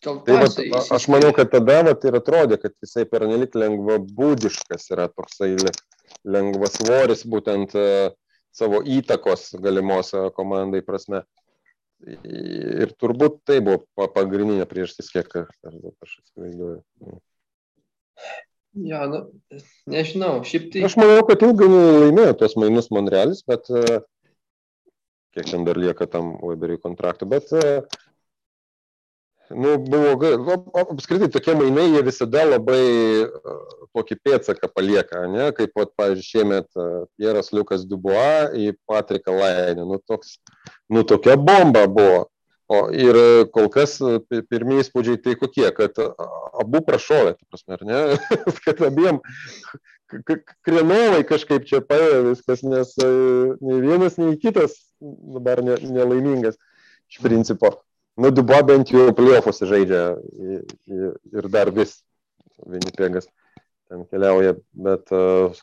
[0.03, 0.57] Tai vat,
[0.91, 5.55] aš manau, kad tada vat, ir atrodė, kad jisai pernelik lengvabūdiškas yra toksai
[6.27, 8.11] lengvasvoris būtent uh,
[8.53, 11.23] savo įtakos galimos uh, komandai prasme.
[12.03, 16.81] Ir turbūt tai buvo pagrindinė priežastis, kiek aš įsivaizduoju.
[18.83, 19.19] Ja, nu,
[19.89, 20.81] nežinau, šiaip tai.
[20.87, 23.69] Aš manau, kad ilgainiui laimėjo tos mainus Monrealis, bet
[25.33, 27.53] kiek ten dar lieka tam Weberiui kontraktų, bet
[29.49, 30.13] nu, buvo,
[30.91, 32.83] apskritai tokie mainai, jie visada labai
[33.25, 33.63] uh,
[33.95, 35.49] tokį pėtsaką palieka, ne?
[35.57, 40.37] kaip, vat, pavyzdžiui, šiemet uh, Pieras Liukas Dubois į Patriką Lainį, nu, toks,
[40.89, 42.27] nu, tokia bomba buvo.
[42.71, 43.17] O ir
[43.53, 43.97] kol kas
[44.49, 47.99] pirmieji įspūdžiai tai kokie, kad abu prašovė, ta prasme, ar ne,
[48.65, 49.19] kad abiem
[50.63, 56.55] krenovai kažkaip čia paėjo viskas, nes nei vienas, nei kitas dabar nelaimingas
[57.11, 57.75] iš principo
[58.17, 60.03] nu, Dubo bent jau playoffuose žaidžia
[61.33, 62.01] ir dar vis
[62.63, 63.27] Vinipegas
[63.93, 64.55] ten keliauja,
[64.85, 65.11] bet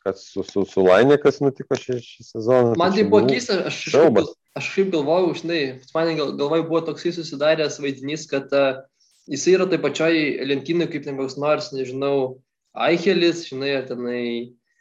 [0.05, 2.77] kas su, su, su Lainė, kas nutiko šį, šį sezoną.
[2.79, 4.31] Man tai buvo keista, aš, aš,
[4.61, 5.61] aš kaip galvojau, žinai,
[5.97, 8.83] man gal, galvoj buvo toksai susidaręs vaizdinys, kad uh,
[9.31, 10.15] jisai yra taip pačioj
[10.47, 12.41] lentynai, kaip ten koks nors, nežinau,
[12.71, 14.23] Aichelis, žinai, ar tenai.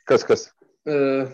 [0.09, 0.49] Kas kas?
[0.85, 1.31] Uh,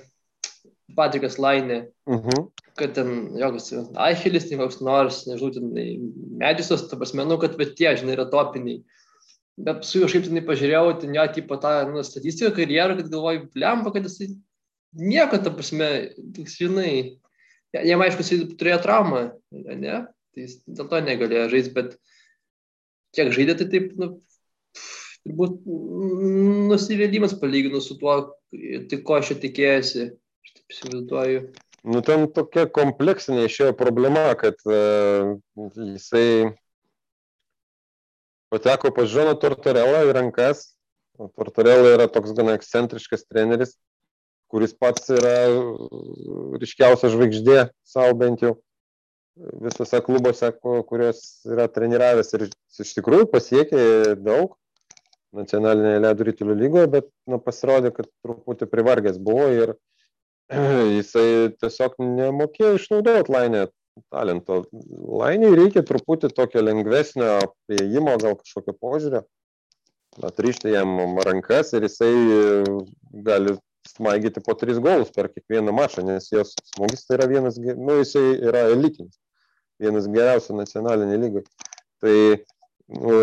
[0.94, 1.88] Patrikas Lainė.
[2.06, 2.30] Uh mhm.
[2.30, 5.70] -huh kad ten joks Aichelis, ten koks nors, nežinau, ten
[6.42, 8.82] Medžiusas, ta prasme, nu, kad bet tie, žinai, yra topiniai.
[9.66, 13.46] Bet su juo šiaip tenai pažiūrėjau, ten jo, tipo, tą nu, statistiką karjerą, kad galvoju,
[13.64, 14.34] lempa, kad jisai
[15.00, 15.88] nieko, ta prasme,
[16.36, 16.90] tik, žinai,
[17.76, 19.24] jam aišku, jisai turėjo traumą,
[19.56, 20.02] ne,
[20.36, 21.96] tai jis dėl to negalėjo žaisti, bet
[23.16, 24.12] kiek žaidė, tai taip, nu,
[25.24, 25.64] turbūt
[26.74, 28.20] nusivylimas palyginus su tuo,
[28.52, 30.10] tai ko aš tikėjausi,
[30.72, 31.48] įsivaizduoju.
[31.86, 35.36] Nu, ten tokia kompleksinė išėjo problema, kad uh,
[35.78, 36.56] jisai
[38.54, 40.72] pateko pas Žoną Tortorelą į rankas.
[41.38, 43.76] Tortorelą yra toks gana ekscentriškas treneris,
[44.52, 45.36] kuris pats yra
[46.60, 48.58] ryškiausia žvaigždė savo bent jau
[49.36, 50.52] visose klubuose,
[50.90, 53.82] kurios yra treniravęs ir iš tikrųjų pasiekė
[54.20, 54.56] daug
[55.36, 59.74] nacionalinėje ledo rytulių lygoje, bet nu, pasirodė, kad truputį privargęs buvo ir
[60.52, 63.66] jisai tiesiog nemokėjo išnaudoti lainę
[64.12, 64.64] talento.
[65.22, 69.24] Lainiai reikia truputį tokio lengvesnio prieimo, gal kažkokio požiūrio,
[70.24, 72.14] atrišti jam rankas ir jisai
[73.26, 73.56] gali
[73.90, 78.40] smaigyti po tris golus per kiekvieną mačą, nes jos smūgis tai yra vienas, nu, jisai
[78.42, 79.20] yra elitinis,
[79.82, 81.44] vienas geriausių nacionalinė lygai.
[82.04, 82.16] Tai
[82.98, 83.20] nu,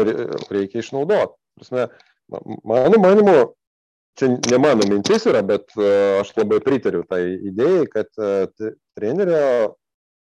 [0.51, 1.35] reikia išnaudoti.
[1.59, 1.89] Prasme,
[2.65, 3.37] mano manimu,
[4.19, 9.77] čia ne mano mintis yra, bet uh, aš labai pritariu tai idėjai, kad uh, trenerio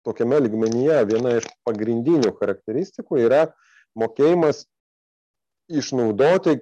[0.05, 3.45] tokiame ligmenyje viena iš pagrindinių charakteristikų yra
[3.99, 4.65] mokėjimas
[5.73, 6.59] išnaudoti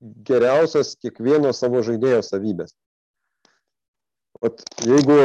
[0.00, 2.74] geriausias kiekvieno savo žaidėjo savybės.
[4.44, 5.16] Ot, jeigu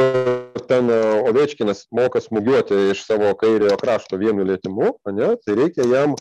[0.70, 6.16] ten e, Ovečkinas moka smūgiuoti iš savo kairiojo krašto vienu lėtimu, ne, tai reikia jam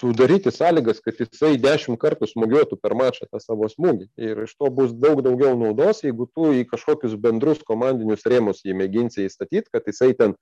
[0.00, 4.08] sudaryti sąlygas, kad jisai dešimt kartų smūgiuotų per mačą tą savo smūgį.
[4.20, 8.76] Ir iš to bus daug daugiau naudos, jeigu tu į kažkokius bendrus komandinius rėmus jį
[8.80, 10.36] mėginsi įstatyti, kad jisai ten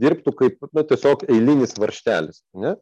[0.00, 2.42] dirbtų kaip na, tiesiog eilinis varštelis.
[2.56, 2.76] Ne?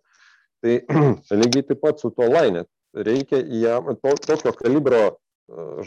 [0.63, 0.79] Tai
[1.43, 5.15] lygiai taip pat su to lainė reikia jam, to, tokio kalibro e,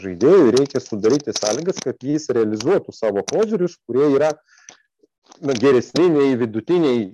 [0.04, 4.32] žaidėjui reikia sudaryti sąlygas, kad jis realizuotų savo kozirius, kurie yra
[5.40, 7.06] na, geresni nei vidutiniai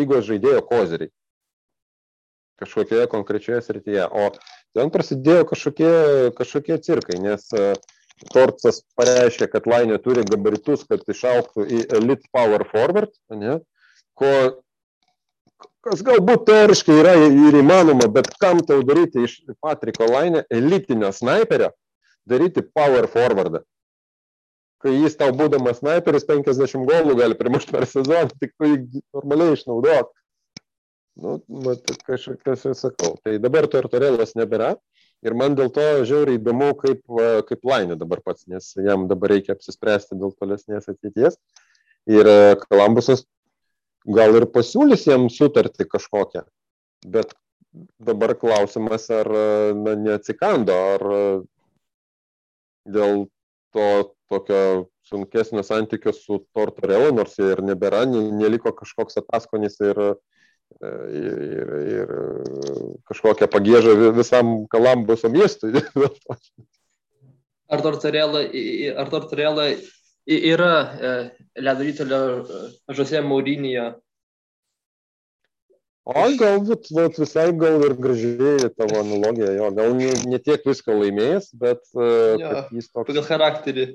[0.00, 1.12] lygos žaidėjo koziriai
[2.60, 4.06] kažkokioje konkrečioje srityje.
[4.10, 4.28] O
[4.76, 5.92] ten prasidėjo kažkokie,
[6.38, 7.72] kažkokie cirkai, nes e,
[8.32, 13.58] Torcas pareiškė, kad Lainė turi gabaritus, kad išauktų į Elite Power Forward, ne,
[14.18, 14.30] ko
[15.82, 21.72] kas galbūt teoriškai yra ir įmanoma, bet kam tau daryti iš Patriko Lainė elitinio sniperio,
[22.28, 23.62] daryti power forwardą.
[24.82, 29.56] Kai jis tau būdamas sniperis 50 golų gali primušti per sezoną, tik tu jį normaliai
[29.56, 30.10] išnaudok.
[31.20, 33.16] Nu, mat, kažkas ir sakau.
[33.24, 34.74] Tai dabar Tortorelas nebėra.
[35.22, 37.02] Ir man dėl to žiauriai įdomu, kaip,
[37.48, 41.36] kaip Lainė dabar pats, nes jam dabar reikia apsispręsti dėl tolesnės ateities.
[42.10, 42.26] Ir
[42.64, 43.22] Kalambusas
[44.08, 46.42] gal ir pasiūlys jam sutartį kažkokią,
[47.06, 47.36] bet
[48.02, 49.30] dabar klausimas, ar
[49.78, 51.06] na, neatsikando, ar
[52.82, 53.28] dėl
[53.72, 53.86] to
[54.32, 60.02] tokio sunkesnio santykio su Tortorello, nors ir nebėra, neliko kažkoks ataskonis ir,
[60.80, 62.12] ir, ir
[63.08, 65.82] kažkokią pagėžą visam Kalambuso miestui.
[67.72, 67.82] ar
[69.10, 69.66] Tortorello
[70.26, 71.12] yra e,
[71.64, 72.22] ledo rytulio
[72.92, 73.92] Žose Maurinio.
[76.02, 80.96] O galbūt vat, visai gal ir gražiai tavo analogija, jo, gal ne, ne tiek viską
[80.98, 83.06] laimėjęs, bet jo, jis toks.
[83.06, 83.86] Pagal charakterį.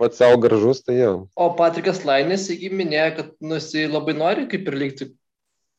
[0.00, 1.12] Pats savo gražus, tai jo.
[1.36, 5.10] O Patrikas Lainės, jį minėjo, kad nu, jis labai nori kaip ir likti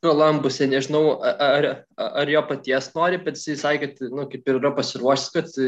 [0.01, 1.65] Kolambuse, nežinau, ar,
[2.01, 5.67] ar jo paties nori, bet jisai sakė, kad, nu, kaip ir yra pasiruošęs, kad e,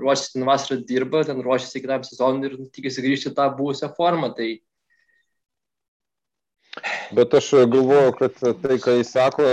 [0.00, 4.30] ruošiasi ten vasarą dirba, ten ruošiasi kitam sezonui ir tikisi grįžti tą buvusią formą.
[4.38, 4.48] Tai...
[7.18, 9.44] Bet aš galvoju, kad tai, ką jis sako,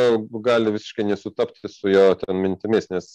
[0.47, 3.11] gali visiškai nesutapti su jo ten mintimis, nes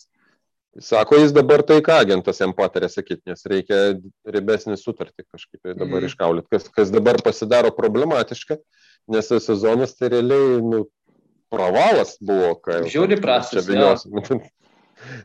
[0.77, 3.81] sako, jis dabar tai, ką agentas jam patarė sakyti, nes reikia
[4.29, 6.11] ribesnį sutartį kažkaip dabar mm.
[6.13, 8.61] iškaulyti, kas, kas dabar pasidaro problematiška,
[9.09, 10.85] nes sezonas tai realiai nu,
[11.53, 12.83] pravalas buvo, kai...
[12.91, 13.67] Žiūri prastas.
[13.69, 14.43] Viliosim.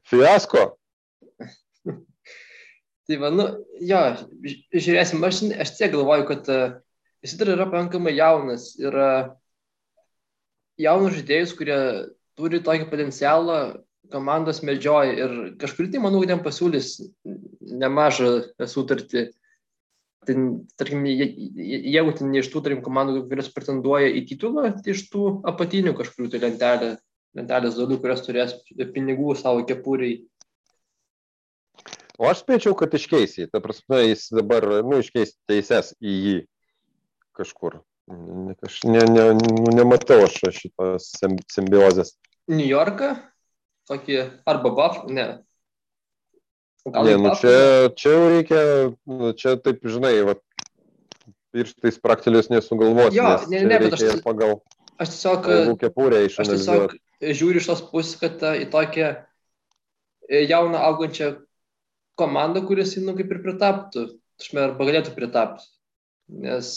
[0.09, 0.65] Fiasko.
[3.07, 3.47] tai va, nu,
[3.83, 4.01] jo,
[4.73, 6.75] žiūrėsim, aš, aš tiek galvoju, kad uh,
[7.25, 9.31] jis dar yra pakankamai jaunas ir uh,
[10.79, 11.79] jaunus žaidėjus, kurie
[12.39, 13.59] turi tokį potencialą,
[14.13, 16.95] komandos medžioja ir kažkur tai, manau, jam pasiūlys
[17.81, 18.33] nemažą
[18.69, 19.29] sutartį
[20.27, 20.45] ten,
[20.79, 25.29] tarkim, jeigu ten ne iš tų, tarkim, komandų, kurios pretenduoja į titulą, tai iš tų
[25.49, 26.91] apatinių kažkurių tai lentelė,
[27.37, 28.55] lentelės dalių, kurios turės
[28.95, 30.21] pinigų savo kepūriai.
[32.21, 33.47] O aš spėčiau, kad iškeis jį.
[33.49, 36.35] Ta prasme, jis dabar, nu, iškeis teises į jį
[37.37, 37.81] kažkur.
[38.67, 41.13] Aš ne, ne, nu, nematau aš šitos
[41.51, 42.13] simbiozės.
[42.51, 43.15] New Yorką?
[43.89, 45.25] Tokį arba Buff, ne,
[46.91, 47.55] ne, nu čia,
[47.95, 48.61] čia jau reikia,
[49.07, 50.35] nu, čia taip, žinai, va,
[51.55, 53.17] pirštais praktelius nesugalvoti.
[53.19, 54.57] Jo, ne, ne, bet aš, pagal,
[54.97, 55.47] aš tiesiog,
[55.79, 59.13] kepurę aš tiesiog žiūriu iš tos pusės, kad ta, į tokią
[60.27, 61.29] e, jauną augančią
[62.19, 64.07] komandą, kuris, nu, kaip ir pritaptų,
[64.41, 65.69] tašme, arba galėtų pritapti.
[66.43, 66.73] Nes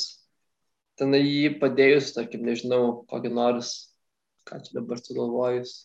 [1.00, 3.74] tenai jį padėjus, tarkim, nežinau, kokį nors,
[4.46, 5.80] ką čia dabar sugalvojus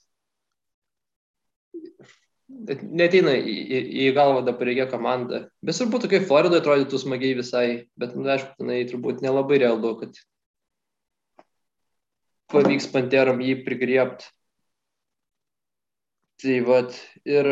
[2.67, 5.45] neteina į, į, į galvą dabar reikia komanda.
[5.65, 7.65] Bet turbūt tokia Florida atrodytų smagiai visai,
[7.99, 10.19] bet, nu, aišku, tenai turbūt nelabai realu, kad
[12.51, 14.29] pavyks panterom jį prigriepti.
[16.41, 16.95] Tai vad,
[17.29, 17.51] ir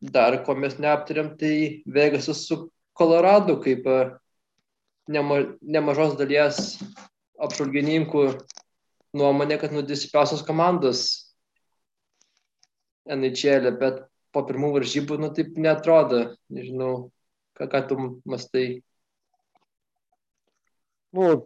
[0.00, 2.68] dar ko mes neaptariam, tai Vegasas su
[2.98, 3.84] Koloradu kaip
[5.06, 6.78] nema, nemažos dalies
[7.38, 8.24] apžvalgininkų
[9.18, 11.27] nuomonė, kad nudisipiausios komandos
[13.08, 14.02] NHL, bet
[14.34, 17.10] po pirmų varžybų, nu taip netrodo, nežinau,
[17.58, 17.98] ką, ką tu
[18.28, 18.66] mastai?
[21.16, 21.40] Nu,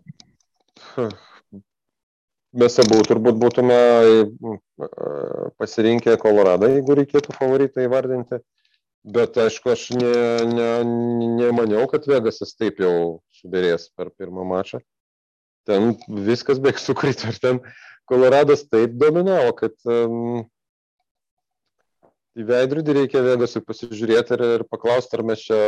[2.52, 3.78] mes abu turbūt būtume
[5.60, 8.42] pasirinkę Koloradą, jeigu reikėtų favoritą įvardinti.
[9.02, 10.14] Bet aišku, aš ne,
[10.46, 10.66] ne,
[11.40, 14.78] nemaniau, kad Vegasas taip jau subirės per pirmą mačą.
[15.66, 17.58] Ten viskas beveik sukrito ir ten
[18.06, 20.44] Koloradas taip dominavo, kad um,
[22.38, 25.58] į veidrodį reikia Vegasui pasižiūrėti ir, ir paklausti, ar mes čia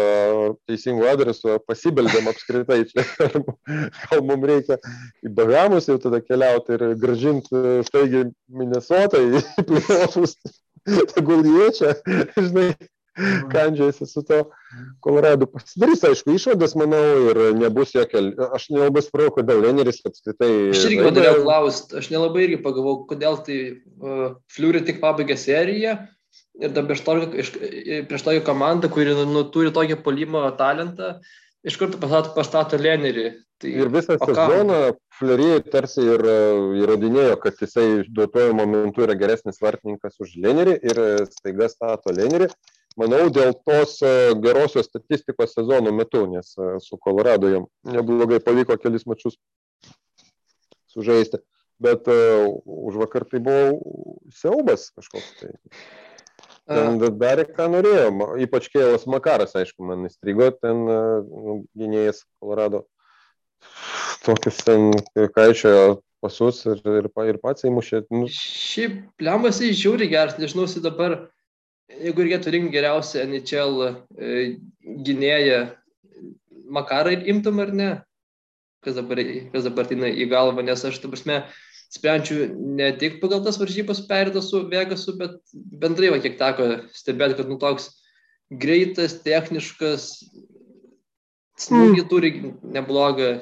[0.69, 3.05] teisingų adresų pasibeldėm apskritai čia.
[4.07, 4.81] Gal mums reikia
[5.25, 10.39] į Bahamus jau tada keliauti ir gražinti staigiai Minnesotą į playoffus.
[11.15, 11.95] Tegul jie čia,
[12.47, 12.75] žinai,
[13.53, 14.41] kandžiasi su to
[15.05, 15.47] Koloradu.
[15.49, 18.25] Pasidarys, aišku, išvadas, manau, ir nebus jokio,
[18.57, 20.51] aš nelabai supratau, kodėl Leneris apskritai.
[20.75, 25.97] Aš irgi norėjau klausti, aš nelabai irgi pagalvojau, kodėl tai uh, Fliuri tik pabaigė seriją
[26.61, 31.17] ir dabar prieš tokią komandą, kuri nu, turi tokį polimo talentą,
[31.65, 33.31] iš karto pastato, pastato Lenerį.
[33.63, 34.79] Tai, ir visą sezoną
[35.15, 36.39] Fleury tarsi ir e,
[36.83, 42.51] įrodinėjo, kad jisai duotuoju momentu yra geresnis vartininkas už Lenerį ir e, staiga stato Lenerį.
[42.99, 46.53] Manau, dėl tos e, gerosios statistikos sezono metu, nes
[46.83, 49.39] su Kolorado jam neblogai pavyko kelis mačius
[50.95, 51.43] sužaisti.
[51.83, 53.81] Bet uh, už vakar tai buvo
[54.31, 55.33] siaubas kažkoks.
[55.41, 55.51] Tai.
[56.71, 58.09] Ten darė, ką norėjo,
[58.41, 62.87] ypač Kėlas Makaras, aišku, man įstrigo, ten nu, gynėjas Kolorado.
[64.25, 68.07] Tokius ten kaišiojo pasus ir, ir, ir pats įmušė.
[68.15, 68.25] Nu.
[68.33, 71.19] Šiaip pliamas jis žiūri geras, nežinau, jis dabar,
[71.93, 74.45] jeigu reikėtų rinkti geriausią NHL e,
[75.05, 75.65] gynėją,
[76.75, 77.89] Makarą imtum ar ne,
[78.85, 79.21] kas dabar,
[79.53, 81.43] kas dabar tina į galvą, nes aš, ta prasme,
[81.95, 87.39] sprendžiu ne tik pagal tas varžybas perėta su Vegasu, bet bendrai, va, kiek teko stebėti,
[87.39, 87.91] kad nu toks
[88.51, 90.09] greitas, techniškas,
[91.61, 92.09] smūgį mm.
[92.11, 92.33] turi
[92.77, 93.33] neblogą.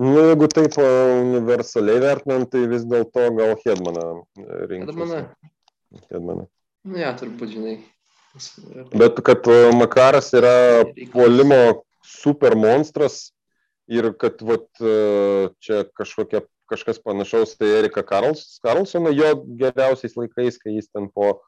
[0.00, 4.06] Nu, jeigu taip universaliai vertinant, tai vis dėlto gal Hedmaną
[4.70, 4.94] rinkti.
[4.94, 5.22] Hedmaną.
[6.12, 6.46] Hedmaną.
[6.86, 7.80] Nu, ja, turbūt, žinai.
[8.94, 13.32] Bet kad Makaras yra puolimo super monstras
[13.90, 14.68] ir kad vat,
[15.58, 21.40] čia kažkokia kažkas panašaus, tai Erika Karls, Karlsoną jo geriausiais laikais, kai jis ten po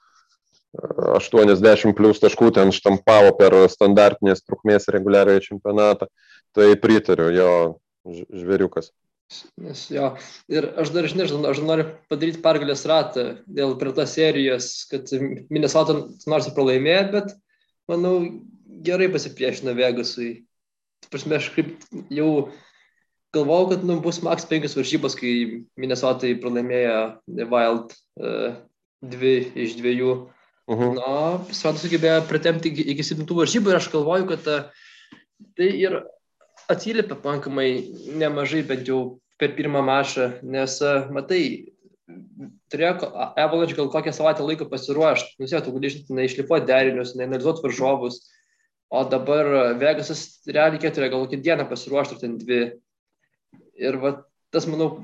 [0.73, 6.09] 80 plus taškų ten štampavo per standartinės trukmės reguliariojo čempionatą.
[6.57, 7.51] Tai pritariu, jo
[8.09, 8.91] žvėriukas.
[9.63, 10.11] Nes jo,
[10.53, 15.09] ir aš dar nežinau, aš noriu padaryti pergalės ratą dėl praeitos serijos, kad
[15.49, 15.97] Minnesota
[16.29, 17.33] nors ir pralaimėjo, bet
[17.89, 18.17] manau
[18.85, 20.43] gerai pasipriešino Vegasui.
[21.09, 21.73] Prasme, aš kaip
[22.13, 22.51] jau
[23.33, 27.01] galvojau, kad nu, bus maks penkios varžybos, kai Minnesota pralaimėjo
[27.51, 28.55] Wild uh,
[29.03, 30.15] dvi iš dviejų.
[30.71, 30.93] Uh -huh.
[30.99, 31.15] Na,
[31.51, 34.69] Svartas sugebėjo pritempti iki, iki septintų varžybų ir aš galvoju, kad uh,
[35.57, 36.03] tai ir
[36.71, 37.69] atsiliepia pakankamai
[38.15, 41.73] nemažai, bent jau per pirmą mačą, nes, uh, matai,
[42.73, 48.21] turėjo Avalanche gal kokią savaitę laiko pasiruošti, nusėtų, gali išlipuoti derinius, analizuoti varžovus,
[48.93, 52.63] o dabar Vegasas realiai turėjo gal kokį dieną pasiruošti, ten dvi
[53.83, 54.15] Ir va,
[54.55, 55.03] tas, manau,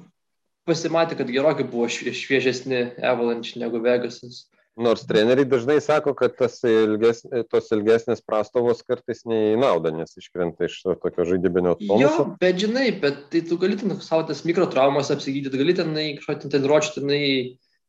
[0.68, 4.46] pasimatė, kad gerokai buvo šviežesni Avalanche negu Vegasas.
[4.78, 10.14] Nors treneriai dažnai sako, kad tas ilges, tos ilgesnės prastovos kartais ne į naudą, nes
[10.20, 12.04] iškrenta iš tokio žaidybinio tonuso.
[12.04, 16.52] Jo, bet žinai, bet tai tu gali ten savo tas mikrotraumas apsigydyti, gali ten kažkokį
[16.52, 17.24] ten ruošti, tenai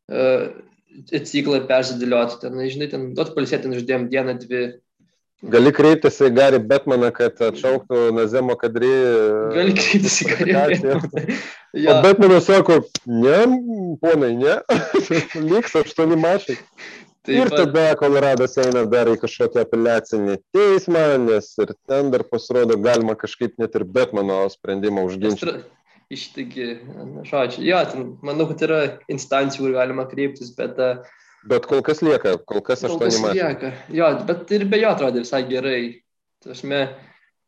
[0.10, 0.50] uh,
[1.30, 4.64] ciklą persidėlioti, ten, žinai, ten duot palsėti, ten žaidėjom dieną, dvi,
[5.40, 8.90] Gali kreiptis į Gary Batmaną, kad atšauktų Nazemo kadrį.
[9.56, 11.38] Gali kreiptis į Gary Batmaną.
[11.86, 11.94] ja.
[11.94, 13.38] O Batmanas sako, ne,
[14.02, 14.58] ponai, ne,
[15.52, 16.58] liks aštuoni mačai.
[17.24, 22.76] Taip, ir tada Koloradas eina dar į kažkokią apeliacinį teismą, nes ir ten dar pasirodo
[22.80, 25.62] galima kažkaip net ir Batmano sprendimą užginčyti.
[26.10, 26.68] Ištigi,
[27.30, 28.80] žodžiu, jo, ten, manau, kad yra
[29.14, 31.04] instancijų, kur galima kreiptis, bet uh,
[31.48, 33.36] Bet kol kas lieka, kol kas aštuoni matai.
[33.38, 35.80] Lieka, jo, bet ir be jo atrodė visai gerai.
[36.44, 36.82] Tašme,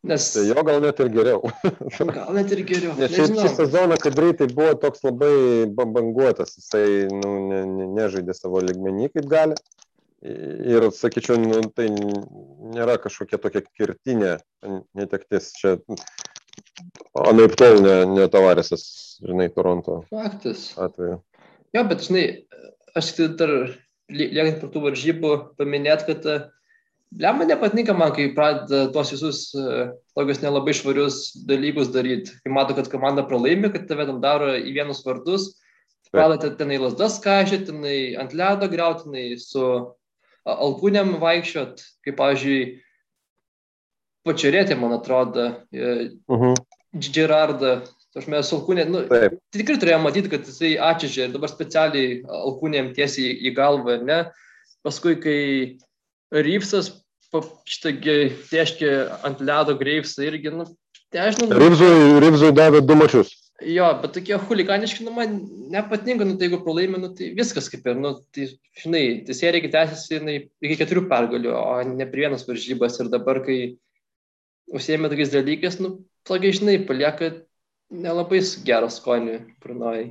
[0.08, 0.28] nes...
[0.36, 1.52] Tai jo gal net ir geriau.
[2.18, 2.96] gal net ir geriau.
[3.00, 5.34] Nes šiaip šį sezoną, kad greitai buvo toks labai
[5.76, 9.60] banguotas, jisai nu, ne, ne, nežaidė savo ligmenį kaip gali.
[10.22, 14.36] Ir, sakyčiau, nu, tai nėra kažkokia tokia kirtinė
[14.94, 15.50] netektis.
[15.58, 15.80] Čia
[17.26, 18.86] anaip tol ne, ne tavarisas,
[19.26, 20.04] žinai, Toronto.
[20.14, 20.70] Faktas.
[20.80, 21.18] Atveju.
[21.74, 22.26] Jo, bet, žinai,
[22.98, 23.54] aš tik dar
[24.12, 26.52] liekant prie tų varžybų paminėt, kad
[27.20, 32.32] Lemma nepatinka man, kai pradeda tuos visus uh, tokius nelabai švarius dalykus daryti.
[32.40, 35.50] Kai mato, kad komanda pralaimi, kad tave tam daro į vienus vardus,
[36.08, 39.66] pradeda tenai lasdas kažyti, tenai ant ledo greutinai su
[40.48, 42.62] alkūniam vaikščiot, kaip, pavyzdžiui,
[44.28, 46.56] pačiarėtė, man atrodo, uh Mhm.
[46.92, 47.82] Gerardą,
[48.20, 49.38] aš mes alkūnė, nu, Taip.
[49.52, 54.24] tai tikrai turėjome matyti, kad jisai atčiažė ir dabar specialiai alkūnėm tiesiai į galvą, ne?
[54.86, 55.40] Paskui, kai
[56.32, 56.92] Rypsas
[57.32, 58.18] šitągi
[58.50, 58.90] tieškė
[59.28, 60.66] ant ledo Greivsą irgi, nu,
[61.12, 61.92] tai aš žinau, Rivzui,
[62.24, 63.32] Rivzui davė du mačius.
[63.62, 65.38] jo, bet tokie huliganiški, nu, man
[65.72, 68.50] nepatinka, nu, tai jeigu pralaimi, nu, tai viskas kaip ir, nu, tai,
[68.82, 70.20] žinai, tai serija tęsiasi
[70.66, 73.60] iki keturių pergalių, o ne prie vienas varžybas ir dabar, kai
[74.72, 75.94] užsiemė tokiais dalykais, nu,
[76.28, 77.32] tokiai, žinai, palieka
[77.92, 80.10] nelabai gerą skonį Brunojai.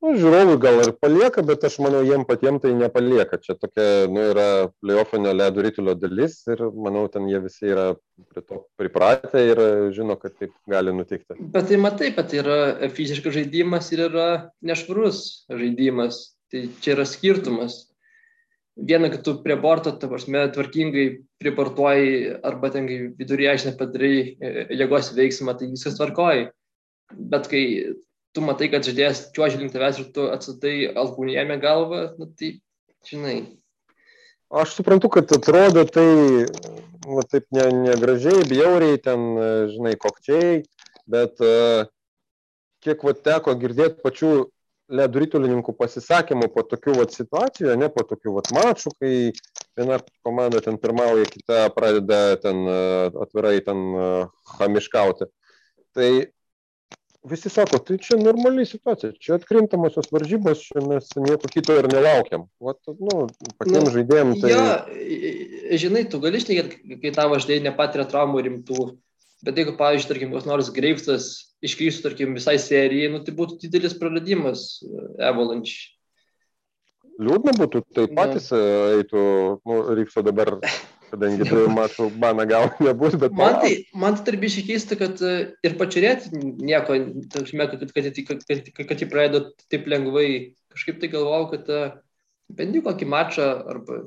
[0.00, 3.36] Nu, žiūrovui gal ir palieka, bet aš manau, jiem patiems tai nepalieka.
[3.44, 4.46] Čia tokia, nu, yra
[4.80, 7.90] playoffinio ledo rytulio dalis ir manau, ten jie visi yra
[8.32, 9.60] prie to pripratę ir
[9.92, 11.36] žino, kad taip gali nutikti.
[11.36, 12.58] Bet tai matai, kad tai yra
[12.96, 14.30] fiziškas žaidimas ir yra
[14.64, 16.30] nešvarus žaidimas.
[16.50, 17.89] Tai čia yra skirtumas.
[18.80, 21.06] Viena, kad tu prie borto, ta prasme, tvarkingai
[21.42, 26.48] priportuoji arba ten kai viduryje aš nepadarai e, jėgos veiksmą, tai viskas tvarkoji.
[27.32, 27.64] Bet kai
[28.32, 32.54] tu matai, kad žaidėjas čiuoži link tavęs ir tu atsatai alkūnėjame galvą, nu, tai,
[33.04, 33.40] žinai,
[34.50, 36.42] Aš suprantu, kad atrodo tai,
[37.06, 40.64] va, taip ne, negražiai, bjauriai, ten, e, žinai, kokčiai,
[41.06, 41.52] bet e,
[42.82, 44.32] kiek va, teko girdėti pačių
[44.90, 49.12] ledų rytulininkų pasisakymų po tokių vat, situacijų, ne po tokių vat, mačų, kai
[49.78, 52.82] viena komanda ten pirmauja, kita pradeda ten e,
[53.24, 54.10] atvirai ten e,
[54.58, 55.30] hamiškauti.
[55.96, 56.10] Tai
[57.30, 62.48] visi sako, tai čia normali situacija, čia atkrintamosios varžybos, čia mes nieko kito ir nelaukiam.
[62.62, 63.26] Vat, nu,
[63.60, 64.54] patiems Nu, žaidėjim tai...
[64.54, 68.90] Jo, žinai, tu gali šnekėti, kai tavo žaidėjai nepatiria traumų rimtų,
[69.46, 71.30] bet jeigu, pavyzdžiui, tarkim, koks nors Greivsas
[71.64, 75.90] iškrystų, tarkim, visai serijai, nu, tai būtų didelis praradimas e, Avalanche.
[77.20, 78.16] Liūdna būtų, tai Nu.
[78.16, 78.60] patys e,
[79.00, 79.22] eitų,
[79.68, 80.54] nu, Rypso dabar,
[81.10, 85.34] kadangi dviejų mačų baną gal nebus, bet Man tai, man tai tarbi keista, kad e,
[85.66, 86.96] ir pačiurėti nieko,
[87.34, 90.28] tarkime, kad, kad, kad, kad, kad, jį praleido taip lengvai.
[90.70, 91.80] Kažkaip tai galvojau, kad e,
[92.56, 94.00] bent jau kokį mačą, arba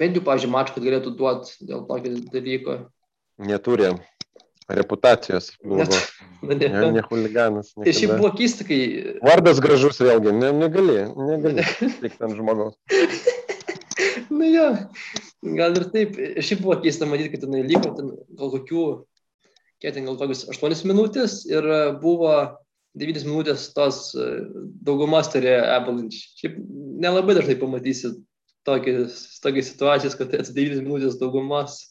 [0.00, 2.80] bent jau, pažiūrėjau, mačą, kad galėtų duoti dėl tokio dalyko.
[3.38, 3.92] neturi
[4.78, 5.52] reputacijos.
[5.64, 6.08] blogos.
[6.42, 7.74] Na, ne, Ne, ne huliganas.
[7.76, 8.78] Tai šiaip buvo keista, kai...
[9.20, 11.66] Vardas gražus vėlgi, ne, negali, negali
[12.00, 12.78] tik tam žmogaus.
[14.40, 14.66] Na jo,
[15.58, 16.16] gal ir taip.
[16.40, 18.86] Šiaip buvo keista matyti, kad tenai liko ten gal kokių,
[19.84, 22.32] kiek ten gal tokius 8 minutės ir e, buvo
[23.00, 24.30] 9 minutės tos e,
[24.86, 26.24] daugumas turėjo Avalanche.
[26.40, 26.56] Šiaip
[27.04, 28.14] nelabai dažnai pamatysi
[28.68, 31.82] tokias, tokias situacijas, kad tai 9 minutės daugumas.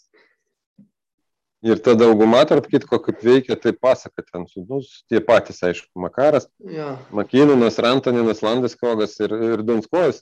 [1.65, 4.80] Ir ta dauguma, tarp kitko, kaip veikia, tai pasaka ten su, nu,
[5.11, 6.94] tie patys, aišku, Makaras, Jo.
[7.11, 10.22] Makyninas, Rantaninas, Landeskogas ir, ir Donskojas.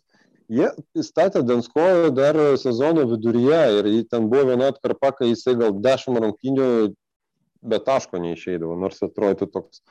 [0.49, 6.17] Jie įstatė Donskojo dar sezono viduryje ir ten buvo viena atkarpa, kai jisai gal 10
[6.23, 6.69] rungtynių
[7.67, 9.83] be taško neišeidavo, nors atrodytų toks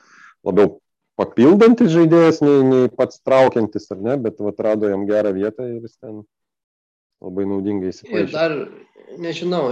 [0.43, 0.79] labiau
[1.17, 5.95] papildantis žaidėjas, nei, nei pats traukiantis, ar ne, bet atrado jam gerą vietą ir jis
[5.95, 6.25] ten
[7.23, 8.33] labai naudingai Ir įsipaišė.
[8.33, 8.55] dar,
[9.21, 9.63] nežinau,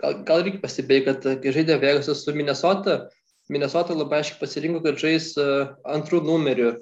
[0.00, 3.06] gal, gal reikia pastebėti, kad e, kai žaidė Vegasas su Minnesota,
[3.52, 5.46] Minnesota labai aiškiai pasirinko, kad žais e,
[5.86, 6.72] antrų numerių.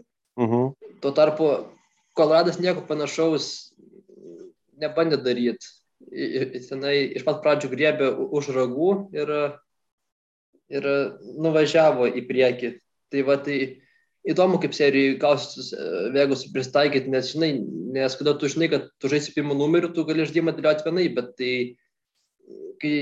[0.40, 0.74] Mhm.
[1.04, 1.52] Tuo tarpu
[2.14, 3.74] Koloradas nieko panašaus
[4.78, 5.66] nebandė daryti.
[6.68, 9.32] Tenai iš pat pradžių griebė už ragų ir,
[10.70, 10.86] ir
[11.42, 12.70] nuvažiavo į priekį.
[13.10, 13.58] Tai va, tai
[14.30, 15.72] įdomu, kaip serijai gausis
[16.14, 17.50] Vegas pristaikyti, nes, žinai,
[17.94, 21.32] nes kada tu žinai, kad tu žaisi pirmų numerių, tu gali žaidimą dėlioti vienai, bet
[21.38, 21.52] tai
[22.82, 22.96] kai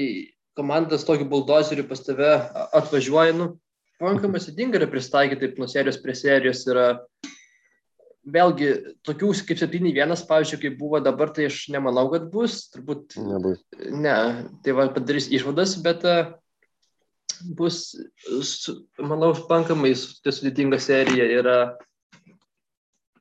[0.58, 2.28] komandas tokį buldozerių pas tave
[2.76, 3.46] atvažiuoja, nu,
[4.02, 6.90] pakankamai sudinga yra pristaikyti taip nuo serijos prie serijos yra
[8.22, 8.68] vėlgi,
[9.06, 12.68] tokių kaip 7-1, pavyzdžiui, kaip buvo dabar, tai aš nemanau, kad bus.
[12.74, 13.62] Turbūt Nebus.
[13.90, 14.14] ne,
[14.62, 16.14] tai va padarys išvadas, bet e,
[17.58, 17.80] bus,
[19.02, 21.56] manau, pakankamai su- tai sudėtinga serija yra.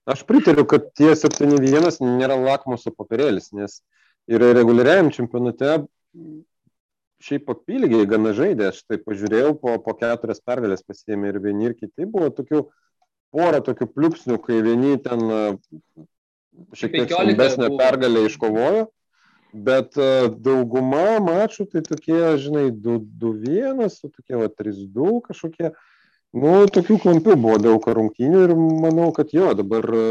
[0.09, 3.81] Aš pritariu, kad tie 7-1 nėra lakmuso papirėlis, nes
[4.31, 5.75] ir reguliariajam čempionate
[7.21, 8.71] šiaip apylygiai gana žaidė.
[8.71, 12.07] Aš tai pažiūrėjau, po, po keturias pergalės pasiėmė ir vieni ir kiti.
[12.09, 12.63] Buvo tokių
[13.31, 15.43] porą tokių pliūpsnių, kai vieni ten e,
[16.75, 17.79] šiek tiek 15 svarbesnę buvo.
[17.83, 18.89] pergalę iškovojo.
[19.51, 20.09] Bet e,
[20.43, 25.73] dauguma mačų tai tokie, žinai, 2-1, tokie va 3-2 kažkokie.
[26.31, 30.03] Nu, tokių klampių buvo daug rungtynių ir manau, kad jo, dabar e,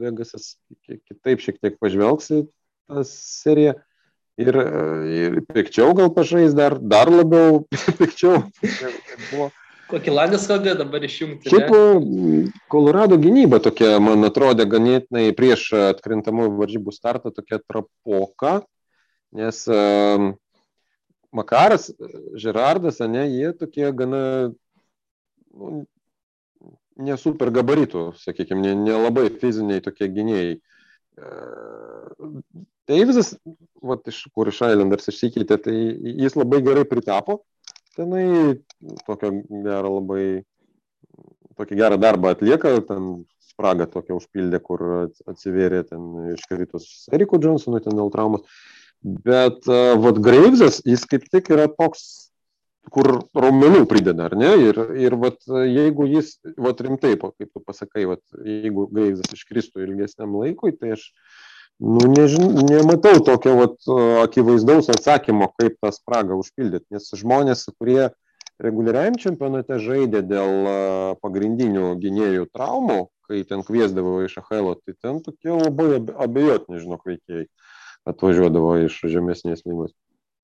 [0.00, 0.54] Vegasas
[0.88, 2.38] kitaip šiek tiek pažvelgs į
[2.88, 3.74] tą seriją
[4.40, 4.86] ir, e,
[5.18, 7.66] ir pikčiau gal pažais dar, dar labiau
[8.00, 8.40] pikčiau.
[9.86, 11.52] Kokį landės kogą dabar išjungti.
[11.52, 11.84] Šiaip ne?
[12.40, 12.40] e,
[12.72, 18.62] Kolorado gynyba tokia, man atrodė, ganėtinai prieš atkrintamųjų varžybų startą tokia trapoka,
[19.36, 19.66] nes
[21.36, 21.90] Makaras,
[22.40, 24.22] Žerardas, ne, jie tokie gana
[25.56, 25.84] nu,
[26.96, 30.56] nesuper gabaritų, sakykime, nelabai ne fiziniai tokie gynėjai.
[32.86, 33.34] Teivizas,
[33.82, 35.76] va, iš kur iš Islanders išsikeitė, tai
[36.22, 37.40] jis labai gerai pritapo.
[37.96, 38.58] Tenai
[39.06, 39.32] tokią
[39.64, 40.26] gerą labai,
[41.56, 44.84] tokį gerą darbą atlieka, ten spragą tokią užpildė, kur
[45.32, 48.44] atsivėrė ten iškritus Eriko Johnsonui ten dėl traumos.
[49.00, 52.25] Bet, uh, vad, Greivzas, jis kaip tik yra toks
[52.92, 54.52] kur raumenų prideda, ar ne?
[54.68, 60.36] Ir, ir vat, jeigu jis, vat rimtai, kaip tu pasakai, vat, jeigu Greivzas iškristų ilgesniam
[60.38, 61.08] laikui, tai aš
[61.82, 63.76] nu, nežin, nematau tokio vat,
[64.22, 66.86] akivaizdaus atsakymo, kaip tą spragą užpildyti.
[66.94, 68.10] Nes žmonės, kurie
[68.62, 70.70] reguliariajam čempionate žaidė dėl
[71.24, 77.48] pagrindinių gynėjų traumų, kai ten kviesdavo iš Achelo, tai ten tokie labai abejotini, žinok, veikėjai
[78.06, 79.92] atvažiuodavo iš žemesnės lygos.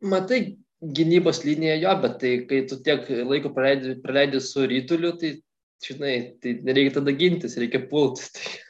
[0.03, 5.37] Matai, gynybos linija jo, bet tai kai tu tiek laiko praleidi, praleidi su rytuliu, tai,
[5.85, 8.29] žinai, tai nereikia tada gintis, reikia pulti.
[8.35, 8.53] Tai...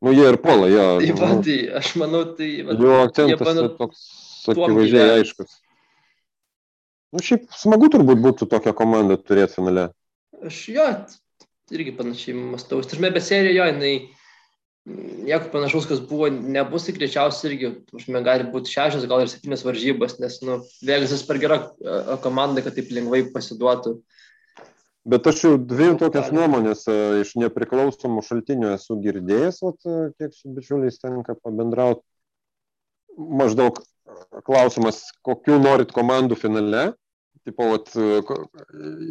[0.00, 0.84] Nu, jie ir puola, jo.
[0.96, 2.46] Tai, va, tai aš manau, tai...
[2.64, 3.98] Va, jo akcentas bando, toks
[4.48, 5.58] akivaizdžiai aiškus.
[7.12, 9.90] Nu, šiaip smagu turbūt būtų tokią komandą turėti finale.
[10.40, 10.86] Aš jo,
[11.76, 12.80] irgi panašiai mąstau.
[12.88, 13.92] Turime be seriją, jo, jinai
[14.88, 19.64] nieko panašaus, kas buvo, nebus, tai greičiausiai irgi, užme, gali būti šešios, gal ir septynios
[19.66, 21.60] varžybos, nes, nu, Vegasas per gera
[22.24, 23.98] komanda, kad taip lengvai pasiduotų.
[25.10, 26.84] Bet aš jau dvi tokias nuomonės
[27.22, 32.04] iš nepriklausomų šaltinių esu girdėjęs, vat, kiek su bičiuliais tenka pabendrauti.
[33.16, 33.80] Maždaug
[34.46, 36.84] klausimas, kokiu norit komandų finale
[37.50, 37.90] tipo, vat,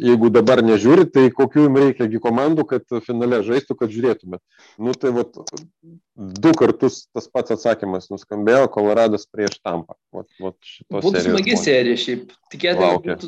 [0.02, 4.42] jeigu dabar nežiūrit, tai kokių jums reikia komandų, kad finale žaistų, kad žiūrėtumėt.
[4.80, 5.36] Nu, tai vat,
[6.16, 9.96] du kartus tas pats atsakymas nuskambėjo, Koloradas prieš Tampą.
[10.16, 12.36] Vat, vat būtų smagi serija šiaip.
[12.50, 13.18] Tikėtina,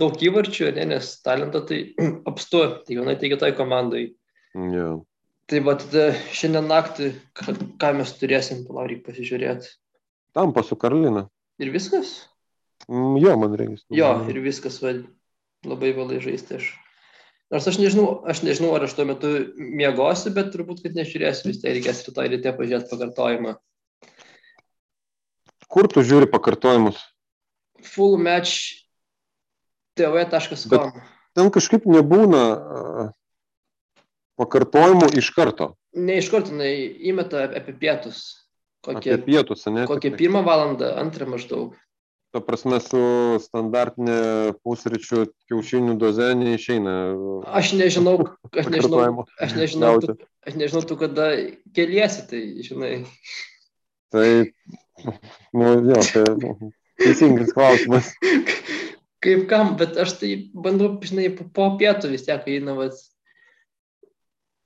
[0.00, 1.82] daug įvarčių, ne, nes talentą tai
[2.30, 4.06] apstu, tai vienai tai kitai komandai.
[4.54, 5.02] Yeah.
[5.50, 5.74] Tai va,
[6.32, 9.74] šiandien naktį, ką mes turėsim, palauk, pasižiūrėti.
[10.34, 11.28] Tampa su Karolina.
[11.62, 12.16] Ir viskas?
[12.88, 13.80] Jo, man reikia.
[13.96, 14.92] Jo, ir viskas va,
[15.64, 16.72] labai vėlai žaisti aš.
[17.52, 21.60] Nors aš nežinau, aš nežinau, ar aš tuo metu miegosiu, bet turbūt, kad nežiūrėsiu, vis
[21.62, 23.56] tiek reikės rytoj ryte pažiūrėti pakartojimą.
[25.74, 27.00] Kur tu žiūri pakartojimus?
[27.94, 28.84] Full match
[29.98, 31.02] tv.com.
[31.34, 32.42] Ten kažkaip nebūna
[34.40, 35.72] pakartojimų iš karto.
[35.94, 36.74] Ne iš karto, jinai
[37.10, 38.24] įmeta apie pietus.
[38.84, 39.86] Kokie, apie pietus, ne?
[39.88, 41.76] Kokią pirmą valandą, antrą maždaug
[42.34, 43.00] ta prasme, su
[43.44, 44.18] standartinė
[44.66, 46.94] pusryčių kiaušinių doze neišeina.
[47.60, 48.16] Aš nežinau,
[48.50, 51.28] aš nežinau, aš nežinau, tu, aš nežinau, tu kada
[51.76, 52.92] keliesi, tai žinai.
[54.14, 54.26] Tai,
[55.54, 56.24] nu, jo, tai
[57.04, 58.10] teisingas klausimas.
[59.24, 60.34] Kaip kam, bet aš tai
[60.66, 62.98] bandau, žinai, po, pietų vis tiek, eina, vas,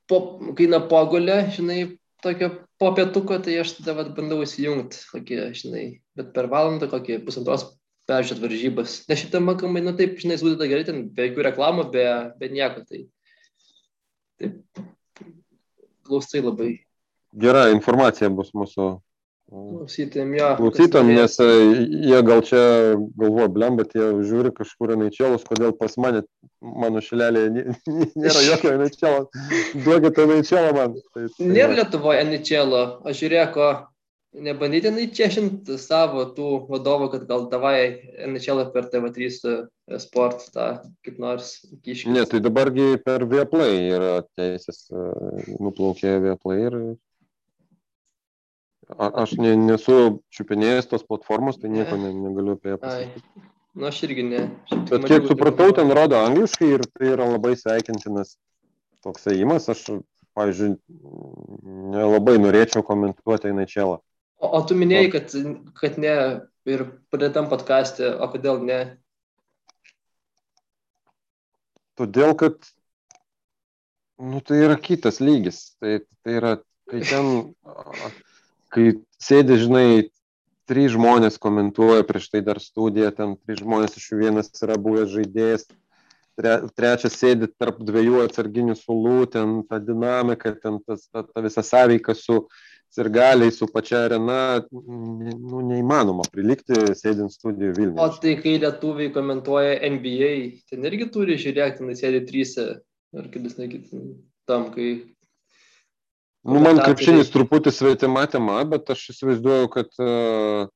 [0.09, 0.23] po,
[0.57, 1.82] kai eina pogulė, žinai,
[2.24, 2.51] tokio
[2.81, 5.85] po pietuko, tai aš tada vat, bandau įsijungti, kokį, žinai,
[6.19, 7.66] bet per valandą kokį pusantros
[8.09, 8.97] peržiūrėt varžybas.
[9.11, 12.07] Nes šitą makamai, na taip, žinai, sudėta gerai, ten be jokių reklamų, be,
[12.40, 12.85] be nieko.
[12.89, 13.03] Tai
[14.40, 14.85] taip,
[16.09, 16.70] klausai labai.
[17.39, 18.95] Gera informacija bus mūsų
[19.48, 20.48] Klausytėm, jo.
[20.58, 21.46] Klausytėm, nes e,
[22.10, 22.60] jie gal čia
[23.16, 26.20] galvoja, blem, bet jie žiūri kažkur NHL, kodėl pas mane,
[26.60, 27.46] mano šilelė,
[27.88, 29.24] nėra jokio NHL.
[29.86, 30.98] Duokite NHL man.
[31.14, 32.76] Tai, tai nėra Lietuvoje NHL,
[33.08, 33.70] aš žiūrėko,
[34.36, 37.80] nebandyti naičiešinti savo tų vadovų, kad gal davai
[38.28, 39.32] NHL per TV3
[40.04, 40.70] sport tą
[41.06, 41.54] kaip nors
[41.88, 42.12] kiškį.
[42.18, 45.10] Ne, tai dabargi per Vieplay yra teisės, e,
[45.56, 46.82] nuplaukė Vieplay ir
[48.97, 49.94] A, aš ne, nesu
[50.32, 53.24] čiupinėjęs tos platformos, tai nieko ne, negaliu apie ją pasakyti.
[53.36, 53.48] Na,
[53.82, 54.44] nu, aš irgi ne.
[54.89, 58.39] Bet kiek supratau, ten rodo angliškai ir tai yra labai sveikintinas
[59.05, 59.69] toks ėjimas.
[59.74, 59.82] Aš,
[60.39, 60.77] pavyzdžiui,
[61.93, 63.98] nelabai norėčiau komentuoti Einačelą.
[64.39, 65.36] O, o tu minėjai, kad,
[65.77, 66.15] kad ne
[66.70, 68.81] ir pradėtam podcast'e, o kodėl ne?
[71.98, 72.56] Todėl, kad
[74.16, 75.74] nu, tai yra kitas lygis.
[75.82, 76.55] Tai, tai yra,
[76.89, 77.32] kai ten
[78.74, 78.86] kai
[79.23, 79.89] sėdi, žinai,
[80.69, 85.12] trys žmonės komentuoja prieš tai dar studiją, ten trys žmonės iš jų vienas yra buvęs
[85.15, 85.66] žaidėjas,
[86.39, 91.65] tre, trečias sėdi tarp dviejų atsarginių sulų, ten ta dinamika, ten tas, ta, ta visa
[91.65, 92.45] sąveika su
[92.95, 94.40] sirgaliai, su pačia arena,
[94.73, 98.01] nu, neįmanoma prilikti sėdint studijų Vilniuje.
[98.01, 100.32] O tai kai lietuviai komentuoja NBA,
[100.70, 102.66] ten irgi turi žiūrėti, ten sėdi trysia,
[103.16, 103.93] ar kaip jis nekit,
[104.49, 104.89] tam, kai
[106.48, 110.68] Nu, man krepšinis truputį svetima tema, bet aš įsivaizduoju, kad uh,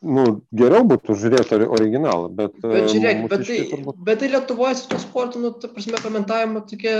[0.00, 0.24] nu,
[0.56, 2.56] geriau būtų žiūrėti originalą, bet...
[2.64, 4.00] Bet žiūrėk, bet tai, turbūt...
[4.06, 6.96] bet tai Lietuvoje su to sportu, nu, ta prasme, komentavimo tokia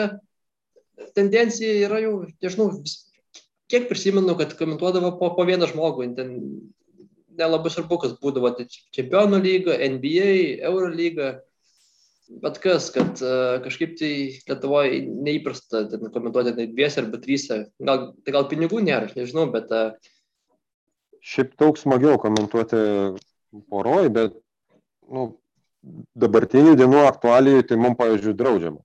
[1.16, 2.14] tendencija yra jau,
[2.44, 2.70] nežinau,
[3.72, 6.34] kiek prisimenu, kad komentuodavo po, po vieną žmogų, ten
[7.40, 10.32] nelabai svarbu, kas būdavo, tai čempionų lyga, NBA,
[10.68, 11.38] Euro lyga,
[12.42, 14.12] bet kas, kad uh, kažkaip tai
[14.48, 19.48] Lietuvoje neįprasta ten komentuoti tai dviese arba tryse, gal, tai gal pinigų nėra, aš nežinau,
[19.52, 19.96] bet uh,
[21.20, 22.78] šiaip daug smagiau komentuoti
[23.70, 24.38] poroj, bet
[25.10, 25.26] nu,
[26.20, 28.80] dabartinių dienų aktualijų tai mums, pavyzdžiui, draudžiama.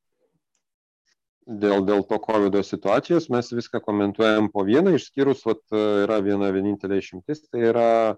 [1.46, 6.98] Dėl, dėl to COVID situacijos mes viską komentuojam po vieną, išskyrus, vat, yra viena vienintelė
[6.98, 8.16] išimtis, tai yra e,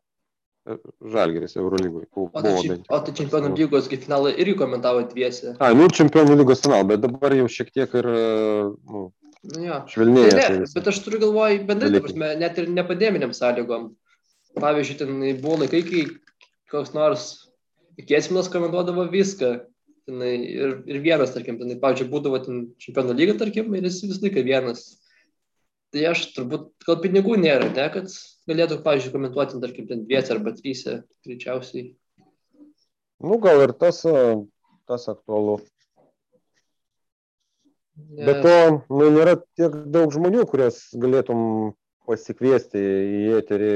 [1.14, 2.08] Žalgeris Eurolygoje.
[2.18, 2.56] O, tai,
[2.92, 5.54] o tai čempionų lygos finalą irgi komentavo dviesi.
[5.60, 9.06] A, nu čempionų lygos finalą, bet dabar jau šiek tiek ir nu,
[9.54, 9.80] nu, jo.
[9.94, 10.34] švelnėja.
[10.36, 13.92] Ne, ne, bet aš turiu galvoj bendrai, prasme, net ir nepandeminiam sąlygom
[14.62, 16.06] pavyzdžiui, ten buvo laikai, kai
[16.72, 17.28] koks nors
[17.98, 19.58] Kiesminas komentuodavo viską.
[20.08, 24.22] Tenai, ir, ir vienas, tarkim, tenai, pavyzdžiui, būdavo ten čempionų lyga, tarkim, ir jis vis
[24.24, 24.86] laiką vienas.
[25.92, 28.14] Tai aš turbūt, gal pinigų nėra, ne, kad
[28.48, 31.90] galėtų, pavyzdžiui, komentuoti, tarkim, ten dviese arba tryse, greičiausiai.
[33.24, 34.04] Nu, gal ir tas,
[34.88, 35.58] tas aktualu.
[37.98, 38.28] Nes...
[38.28, 38.58] Bet to,
[38.94, 41.74] nu, nėra tiek daug žmonių, kurias galėtum
[42.08, 43.72] pasikviesti į eterį,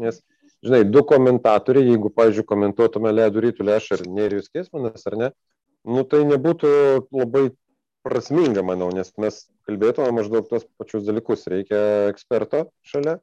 [0.00, 0.22] nes,
[0.64, 5.30] žinai, du komentatoriai, jeigu, pavyzdžiui, komentuotume Leidų rytų lėšą ir Nerijus Kesmanas, ar ne,
[5.86, 6.72] nu tai nebūtų
[7.14, 7.50] labai
[8.06, 9.38] prasminga, manau, nes mes
[9.68, 11.46] kalbėtume maždaug tos pačius dalykus.
[11.50, 11.78] Reikia
[12.10, 13.18] eksperto šalia,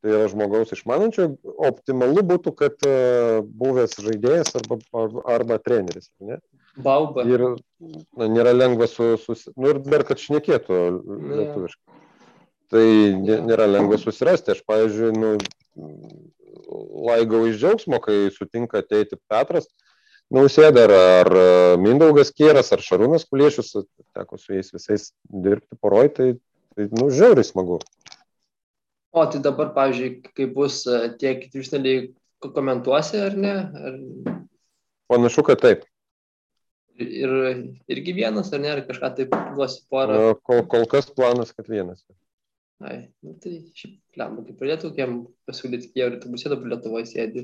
[0.00, 1.28] tai yra žmogaus išmanančio.
[1.70, 4.80] Optimalu būtų, kad uh, buvęs žaidėjas arba,
[5.36, 6.10] arba, treneris.
[6.24, 6.40] Ne?
[6.80, 7.26] Bauba.
[7.28, 7.46] Ir
[8.16, 9.36] na, nėra lengva su, su...
[9.56, 11.98] Nu ir dar, kad šnekėtų lietuviškai
[12.70, 12.86] tai
[13.18, 14.54] nėra lengva susirasti.
[14.54, 15.34] Aš, pavyzdžiui, nu,
[17.10, 19.68] laigau iš džiaugsmo, kai sutinka ateiti Petras
[20.30, 21.28] Nausėda ar, ar
[21.82, 23.72] Mindaugas Kieras ar Šarūnas Kuliešius,
[24.14, 26.28] teko su jais visais dirbti poroj, tai,
[26.76, 27.80] tai nu, žiauriai smagu.
[29.10, 30.84] O tai dabar, pavyzdžiui, kai bus
[31.18, 32.10] tie kiti išnaliai,
[32.44, 33.54] komentuosi ar ne?
[33.74, 33.96] Ar...
[35.10, 35.82] Panašu, kad taip.
[37.00, 37.32] Ir
[37.90, 40.36] irgi vienas, ar ne, ar kažką taip duosi porą?
[40.46, 42.04] Kol, kol kas planas, kad vienas.
[42.80, 45.16] Ai, nu tai šiaip, lemba, kaip pradėtų kokiam
[45.48, 47.42] pasiūlyti Kijevui, tai bus jie dabar Lietuvoje sėdi.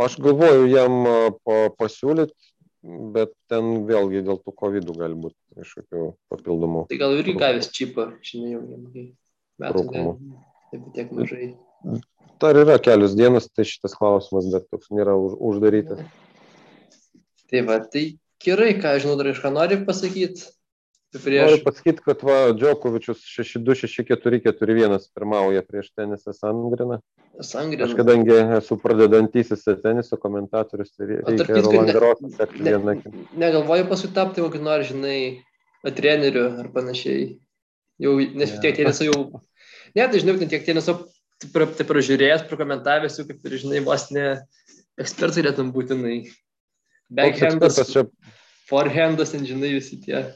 [0.00, 1.02] Aš galvoju jam
[1.42, 2.36] pa, pasiūlyti,
[3.16, 6.86] bet ten vėlgi dėl tų COVID gali būti kažkokių papildomų.
[6.92, 8.86] Tai gal irgi gavęs čipą, žinai, jau jam
[9.60, 10.14] metų.
[10.70, 11.50] Taip, tiek mažai.
[12.40, 16.00] Dar yra kelios dienos, tai šitas klausimas, bet toks nėra už, uždarytas.
[17.50, 18.04] Tai va, tai
[18.40, 20.48] gerai, ką žinau, dar iš ką nori pasakyti.
[21.10, 21.42] Prieš...
[21.42, 27.00] Noriu pasakyti, kad va, Džokovičius 6-2-6-4-4-1 pirmauja prieš tenisą Sangriną.
[27.42, 27.88] Sangriną.
[27.88, 32.94] Aš kadangi esu pradedantysis teniso komentatorius, tai reikia Roland Garosą sekti ne, vieną.
[33.42, 35.18] Negalvoju paskui tapti kokį nors, žinai,
[35.98, 37.32] treneriu ar panašiai.
[38.00, 38.62] Jau, nes ja.
[38.62, 39.24] tiek teniso jau...
[39.96, 40.96] Ne, tai žinau, tiek teniso
[41.40, 44.26] tai pražiūrėjęs, prakomentavęs, jau kaip ir, žinai, vos ne
[45.00, 46.18] ekspertai lietum būtinai.
[47.10, 48.04] Backhandas, čia...
[48.70, 50.26] forehandas, ten, žinai, visi tie.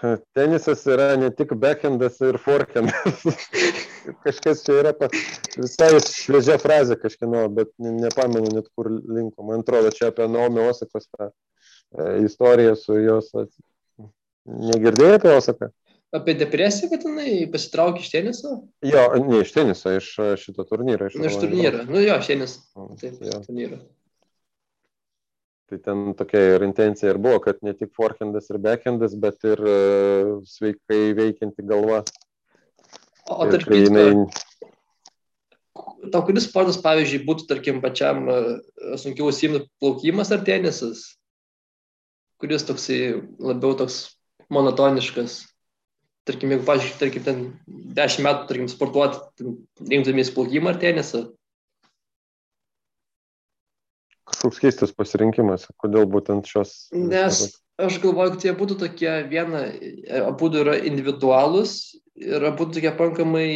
[0.36, 3.24] Tenisas yra ne tik backhandas ir forehandas.
[4.24, 5.10] Kažkas čia yra pa,
[5.58, 9.44] visai šviežia frazė kažkieno, bet nepamenu net kur linko.
[9.44, 13.28] Man atrodo, čia apie Naomi Osakos tą e, istoriją su jos.
[14.48, 15.68] Negirdėjai apie Osaką?
[16.10, 18.56] Apie depresiją, kad jinai pasitraukė iš teniso?
[18.82, 20.08] Jo, ne iš teniso, iš
[20.42, 21.06] šito turnyro.
[21.06, 21.84] Iš, nu, iš turnyro.
[21.86, 22.86] Nu jo, iš teniso.
[22.98, 23.78] Taip, iš turnyro.
[25.70, 29.60] Tai ten tokia ir intencija ir buvo, kad ne tik forehandas ir backhandas, bet ir
[29.62, 32.00] uh, sveikai veikianti galva.
[33.30, 34.26] O tarp kitko, jinai...
[36.10, 38.58] tau kuris sportas, pavyzdžiui, būtų, tarkim, pačiam uh,
[38.98, 41.04] sunkiau užsiimti plaukimas ar tenisas?
[42.42, 42.98] Kuris toksai
[43.38, 44.02] labiau toks
[44.50, 45.38] monotoniškas?
[46.28, 47.44] Tarkim, jeigu, pavyzdžiui, tarkim, ten
[47.96, 49.52] 10 metų, tarkim, sportuoti,
[49.88, 51.26] rinktumės plaukimą ar tenisą?
[54.30, 56.88] kažkoks keistas pasirinkimas, kodėl būtent šios.
[56.94, 57.42] Nes
[57.80, 59.66] aš galvoju, kad jie būtų tokie, viena,
[60.26, 63.50] abu yra individualūs ir abu tokie pankamai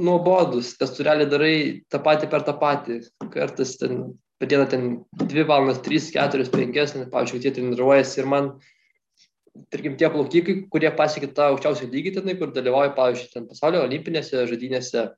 [0.00, 1.54] nuobodus, nes tu realiai darai
[1.90, 3.00] tą patį per tą patį.
[3.32, 4.84] Kartais ten per dieną ten
[5.20, 8.54] 2 valandas, 3, 4, 5, pavyzdžiui, tie treniruojasi ir man,
[9.70, 14.44] tarkim, tie plaukikai, kurie pasiekė tą aukščiausią lygį tenai, kur dalyvauja, pavyzdžiui, ten pasaulio olimpinėse
[14.50, 15.08] žaidynėse,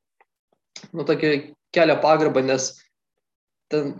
[0.92, 1.34] nu, tokia
[1.74, 2.70] kelia pagarbą, nes
[3.72, 3.94] ten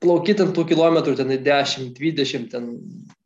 [0.00, 2.68] plauki ten tų kilometrų, ten 10, 20, ten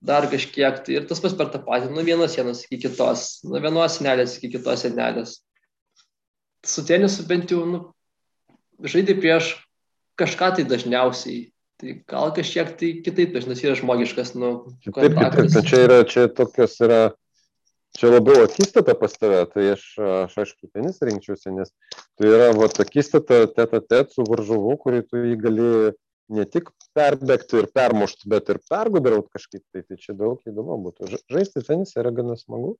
[0.04, 3.60] dar kažkiek, tai ir tas pas per tą patį, nuo vienos sienos iki kitos, nuo
[3.62, 5.38] vienos senelės iki kitos senelės.
[6.64, 7.82] Su tenisu bent jau, nu,
[8.82, 9.54] žaidži prieš
[10.20, 11.50] kažką tai dažniausiai.
[11.82, 14.50] Tai gal kažkiek tai kitaip, dažnai yra žmogiškas, nu,
[14.84, 17.00] Taip, kitaip, tai čia yra, čia tokios yra,
[17.98, 21.74] čia labiau akistata pas tave, tai aš, aš aišku, tenis rinkčiausi, nes
[22.14, 25.68] tai yra, va, akistata teta tet su varžovu, kurį tu jį gali
[26.32, 31.10] ne tik perbėgti ir permušti, bet ir pergudrauti kažkaip, tai, tai čia daug įdomu būtų.
[31.32, 32.76] Žaisti tenisą yra gana smagu.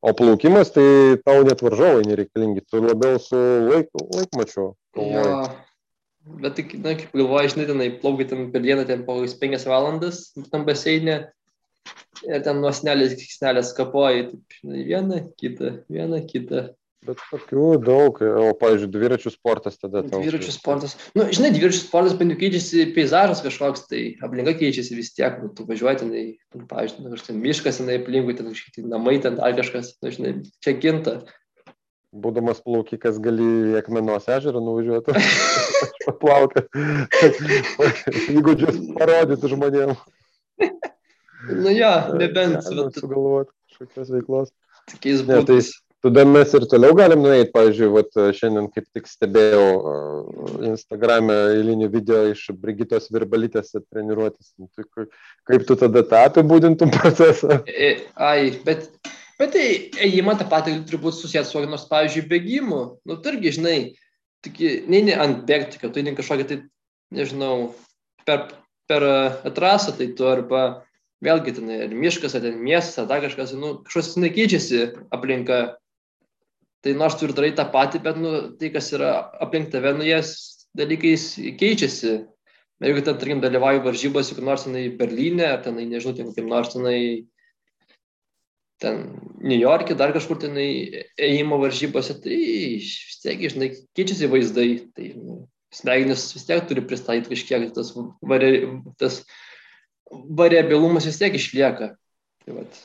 [0.00, 3.36] O plaukimas, tai tau net varžovai nereikalingi, tu labiau su
[3.66, 4.70] laik, laikmačiu.
[4.96, 5.26] Jo,
[6.40, 10.26] bet tik, na, kaip galvoju, žinai, tenai plaukai ten per dieną, ten po 5 valandas
[10.52, 11.20] tam baseinė
[12.28, 16.68] ir ten nuo snelės iki snelės kapoji, taip, žinai, vieną, kitą, vieną, kitą.
[17.08, 20.02] Bet tokių daug, o, pavyzdžiui, dviračių sportas tada.
[20.04, 20.98] Dviračių sportas.
[21.14, 25.38] Na, nu, žinai, dviračių sportas, bent jau keičiasi peizažas kažkoks, tai aplinka keičiasi vis tiek,
[25.40, 26.12] nu, tu važiuoji ten,
[26.68, 30.34] pavyzdžiui, nu, ten miškas, tenai aplinkui, ten kažkaip namai, ten dar kažkas, na, nu, žinai,
[30.60, 31.16] čia kinta.
[32.10, 35.14] Būdamas plaukikas gali į Akmenos ežerą nuvažiuoti,
[36.08, 36.64] paplauti,
[38.38, 40.00] įgūdžius parodyti žmonėms.
[41.54, 42.58] nu jo, nebent.
[42.58, 44.50] Ja, sugalvoti kažkokios veiklos.
[44.90, 45.70] Tokiais būdais.
[46.02, 49.64] Tai tada mes ir toliau galim nueiti, pavyzdžiui, vat, šiandien kaip tik stebėjau
[50.70, 54.50] Instagram'e eilinį video iš Brigitos Virbalytės treniruotis.
[54.58, 55.06] Nu, tai
[55.46, 57.60] kaip tu tada tą apibūdintum procesą?
[57.70, 58.88] E, ai, bet,
[59.40, 59.64] bet tai
[60.06, 62.80] ėjimą tą patį turbūt susijęs su, nors, pavyzdžiui, bėgimu.
[63.08, 63.78] Nu, turgi, žinai,
[64.44, 64.60] tik,
[64.92, 66.60] ne, ne ant bėgti, kad tu eini kažkokią, tai,
[67.16, 67.72] nežinau,
[68.28, 68.46] per,
[68.90, 69.08] per
[69.56, 70.84] trasą, tai tu arba
[71.24, 75.62] vėlgi ten ar miškas, ar ten miestas, ar dar kažkas, nu, kažkas nekeičiasi aplinka
[76.80, 79.12] tai nors tu ir darai tą patį, bet nu, tai, kas yra
[79.44, 80.32] aplink tave, nu, jas
[80.76, 82.20] dalykais keičiasi.
[82.80, 86.72] Jeigu ten, tarkim, dalyvauji varžybose, kur nors tenai Berlyne, ar tenai, nežinau, ten, kaip nors
[86.72, 87.26] tenai,
[88.80, 89.04] ten
[89.40, 90.68] New York'e, dar kažkur tenai
[91.20, 92.40] ėjimo varžybose, tai
[92.80, 94.68] vis tiek, žinai, keičiasi vaizdai.
[94.96, 95.38] Tai nu,
[95.74, 97.92] smegenis vis tiek turi pristatyti kažkiek, tas,
[98.24, 98.64] vari,
[99.00, 99.22] tas
[100.10, 101.92] variabilumas vis tiek išlieka.
[102.44, 102.84] Tai vat.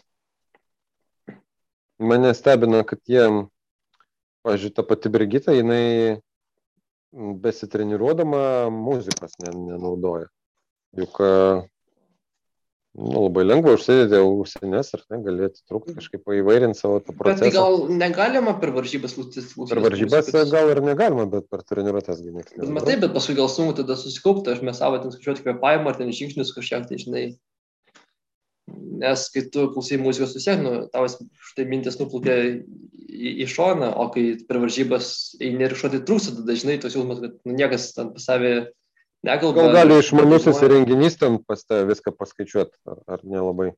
[1.96, 3.24] Mane stebina, kad jie
[4.46, 6.20] Pavyzdžiui, ta pati Brigita, jinai
[7.42, 10.28] besitreniruodama muzikos nenaudoja.
[10.94, 11.18] Juk
[12.96, 17.44] nu, labai lengva užsidėti ausinės ir ne, galėti trukti kažkaip įvairinti savo tą procesą.
[17.44, 19.74] Bet tai gal negalima per varžybas klausytis klausytis?
[19.74, 20.54] Per varžybas musikos.
[20.54, 22.56] gal ir negalima, bet per treniruotės gal niekas.
[22.62, 26.00] Bet matai, bet paskui gal sunku tada susikaupti, aš mes savo ten skaičiuoti kvepavimą ar
[26.00, 27.26] ten žingsnius kažkiek, tai žinai,
[29.04, 31.12] nes kai tu klausai muzikos vis tiek, nu, tavo
[31.52, 35.12] štai mintis nuplūkė į, į šoną, o kai per varžybas
[35.44, 38.56] eini ir šoti trūksta, tada dažnai tos jausmas, kad nu, niekas ten pas savį
[39.26, 39.66] nekalba.
[39.66, 43.74] Gal gali išmanusis renginys ten pas tave viską paskaičiuoti, ar, ar nelabai?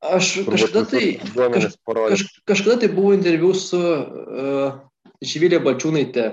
[0.00, 4.78] Aš kažkada tai, kaž, kaž, kažkada tai buvo interviu su uh,
[5.20, 6.30] Živilė Balčiūnaitė,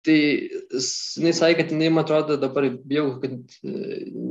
[0.00, 3.72] Tai jinai sakė, kad jinai, man atrodo, dabar bijau, kad e,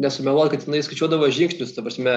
[0.01, 2.15] nesumeluoju, kad jinai skaičiuodavo žingsnius, ta prasme,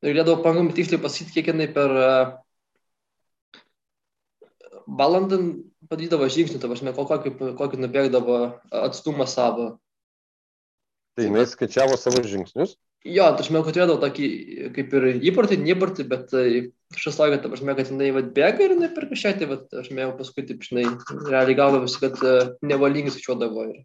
[0.00, 2.06] ir galėdavo pakankamai tiksliai pasakyti, kiek jinai per e,
[5.00, 5.42] valandą
[5.90, 8.40] padarydavo žingsnių, ta prasme, kokį, kokį nubėgdavo
[8.86, 9.76] atstumą savo.
[11.16, 12.76] Tai jinai skaičiavo savo žingsnius?
[13.06, 14.28] Jo, tai aš manau, kad turėdavo tokį
[14.74, 16.62] kaip ir įprotį, neįprotį, bet e,
[16.94, 19.92] kažkas laikė, ta prasme, kad jinai vat, bėga ir jinai per kažką, tai vat, aš
[19.92, 20.88] manau, paskui taip, žinai,
[21.28, 23.84] realiai gaudavosi, kad uh, nevalingai skaičiuodavo ir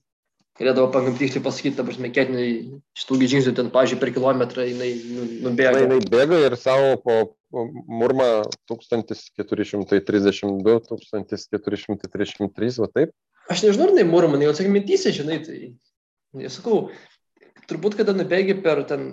[0.61, 2.47] galėdavo pagamtiškai pasakyti, ta prasme, kiek jinai
[2.97, 5.77] šitų žingsnių ten, pažiūrėjau, per kilometrą jinai nu, nubėga.
[5.77, 7.17] Na, jinai bėga ir savo po
[7.51, 8.27] murmą
[8.71, 13.13] 1432, 1433, va taip?
[13.51, 15.73] Aš nežinau, ar jinai murmą, jau sakai, mintysi, žinai, tai,
[16.37, 16.85] nesakau,
[17.69, 19.09] turbūt, kada nubėgi per ten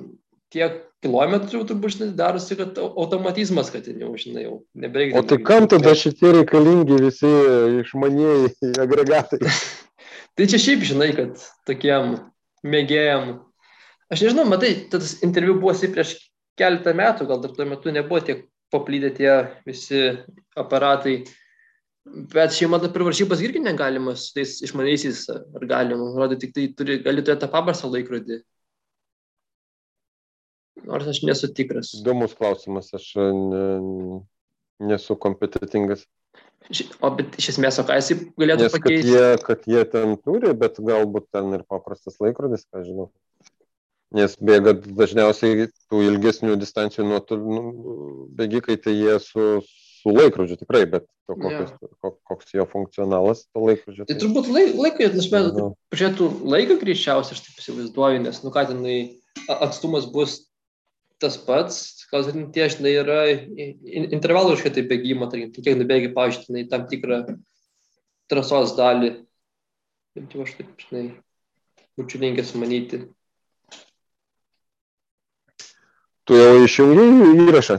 [0.54, 5.20] tiek kilometrų, turbūt, žinai, darosi, kad automatizmas, kad jau, žinai, jau nebereikia.
[5.20, 7.32] O tai kam tada šitie reikalingi visi
[7.82, 8.54] išmanieji
[8.84, 9.42] agregatai?
[10.38, 12.18] tai čia šiaip, žinai, kad tokiem
[12.66, 13.38] mėgėjam.
[14.08, 16.16] Aš nežinau, matai, tas interviu buvo prieš
[16.58, 19.32] keletą metų, gal dar tuo metu nebuvo tiek paplydę tie
[19.66, 20.02] visi
[20.58, 21.22] aparatai.
[22.32, 27.00] Bet šeima per varžybas irgi negalima su tais išmaniaisiais, ar galima, rodyti, tik tai turi,
[27.04, 28.40] gali turėti tą paprastą laikrodį.
[30.88, 31.90] Nors aš nesu tikras.
[31.98, 34.22] Įdomus klausimas, aš ne,
[34.88, 36.06] nesu kompetitingas.
[37.04, 39.12] O bet iš esmės, o ką jisai galėtų Nes, pakeisti?
[39.12, 43.08] Kad jie, kad jie ten turi, bet galbūt ten ir paprastas laikrodis, ką žinau.
[44.16, 47.62] Nes bėga dažniausiai tų ilgesnių distancijų nuo tų nu,
[48.38, 49.48] bėgikai, tai jie su,
[50.00, 52.12] su laikrodžiu tikrai, bet to, kokios, ja.
[52.30, 54.06] koks jo funkcionalas to laikrodžio.
[54.06, 55.50] Tai, tai turbūt laik, laikai, nes mes
[55.92, 58.96] pažiūrėtų laiką greičiausiai, aš taip įsivaizduoju, nes, nu ką tenai
[59.58, 60.38] atstumas bus
[61.20, 62.24] tas pats, gal
[62.54, 63.20] tie, žinai, yra
[64.14, 67.22] intervalų kažkokie tai bėgimo, tarkim, kiek nubėgi, pavyzdžiui, tam tikrą
[68.30, 69.16] trasos dalį.
[70.16, 71.04] Bent jau aš taip, žinai,
[71.98, 73.02] būčiau linkęs manyti.
[76.28, 77.78] Tu jau išjungiai įrašą?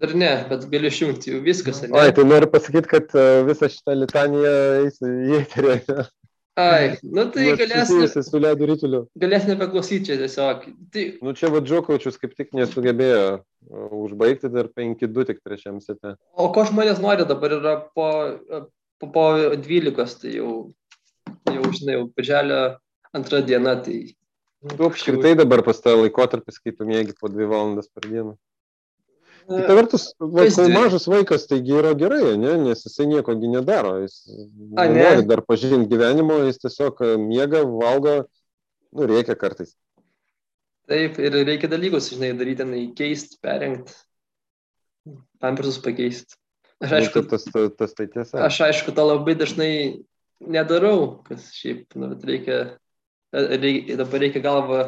[0.00, 1.82] Dar ne, bet galiu išjungti jau viskas.
[1.84, 1.92] Ne?
[1.98, 4.52] Ai, tai noriu pasakyti, kad e, visą šitą litaniją
[4.86, 5.74] eis į eterį.
[6.60, 9.00] Ai, nu tai galės, Susijusi su ledu rytuliu.
[9.20, 10.64] galės nebeklausyti čia tiesiog.
[10.92, 13.40] Tai, Nu čia Vadžokovičius kaip tik nesugebėjo e,
[14.00, 16.16] užbaigti dar 5-2 tik trečiam sete.
[16.36, 18.08] o ko žmonės nori dabar yra po,
[19.00, 19.26] po, po
[19.56, 20.54] 12, tai jau,
[21.48, 22.62] jau žinai, jau birželio
[23.16, 23.98] antrą dieną, tai...
[24.60, 28.34] Tu apskritai dabar pas tą laikotarpis, kai tu mėgi po 2 valandas per dieną.
[29.50, 30.66] Kita vertus, va, dvi?
[30.70, 32.52] mažas vaikas, taigi yra gerai, ne?
[32.68, 33.96] nes jisai nieko gi nedaro.
[34.04, 34.20] Jis
[34.78, 35.00] A, ne?
[35.00, 38.12] nori dar pažinti gyvenimo, jis tiesiog e, miega, valgo,
[38.94, 39.72] nu, reikia kartais.
[40.90, 43.96] Taip, ir reikia dalykus, žinai, daryti, keisti, perrengti,
[45.42, 46.36] pampersus pakeisti.
[46.80, 48.44] Aš Nu, aišku, tai tas, tas, tas tai tiesa.
[48.46, 49.72] aš aišku, to labai dažnai
[50.40, 52.60] nedarau, kas šiaip, nu, bet reikia,
[53.32, 54.80] reikia, dabar reikia galvą,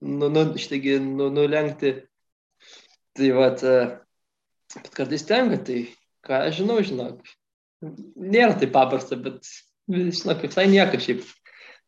[0.00, 1.94] nu, nu, štaigi, nu, nulenkti.
[3.18, 3.64] Tai vat,
[4.76, 5.80] bet kartais tenka, tai
[6.26, 7.34] ką aš žinau, žinok.
[8.20, 9.48] Nėra taip paprasta, bet,
[9.90, 11.24] žinok, visai nieko šiaip.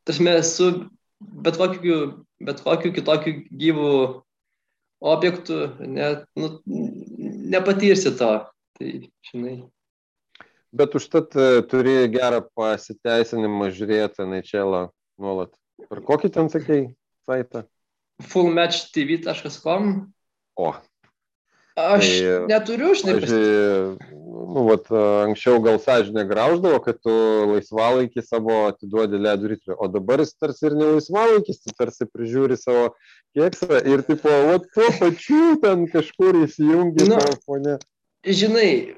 [0.08, 0.72] Tasme, su
[1.20, 1.98] bet kokiu,
[2.42, 3.92] bet kokiu kitokiu gyvų
[5.02, 6.56] objektų net, nu,
[7.52, 8.32] nepatirsi to.
[8.78, 8.90] Tai,
[9.30, 9.56] žinai.
[10.72, 14.86] Bet užtat e, turi gerą pasiteisinimą žiūrėti NHL
[15.20, 15.52] nuolat.
[15.88, 16.88] Per kokį ten sakei
[17.28, 17.64] saitą?
[18.22, 19.92] fullmatchtv.com
[20.56, 20.72] O,
[21.72, 23.00] Aš Tai, neturiu, pas...
[23.00, 23.84] pažiūrėjau,
[24.52, 24.90] nu, vat,
[25.24, 27.14] anksčiau gal sąžinė grauždavo, kad tu
[27.48, 32.58] laisvalaikį savo atiduodi ledų rytliui, o dabar jis tarsi ir ne laisvalaikis, tu tarsi prižiūri
[32.60, 32.90] savo
[33.32, 37.16] keksą ir tipo, o tuo pačiu ten kažkur įsijungi Nu.
[37.16, 37.78] savo fone.
[38.28, 38.92] žinai,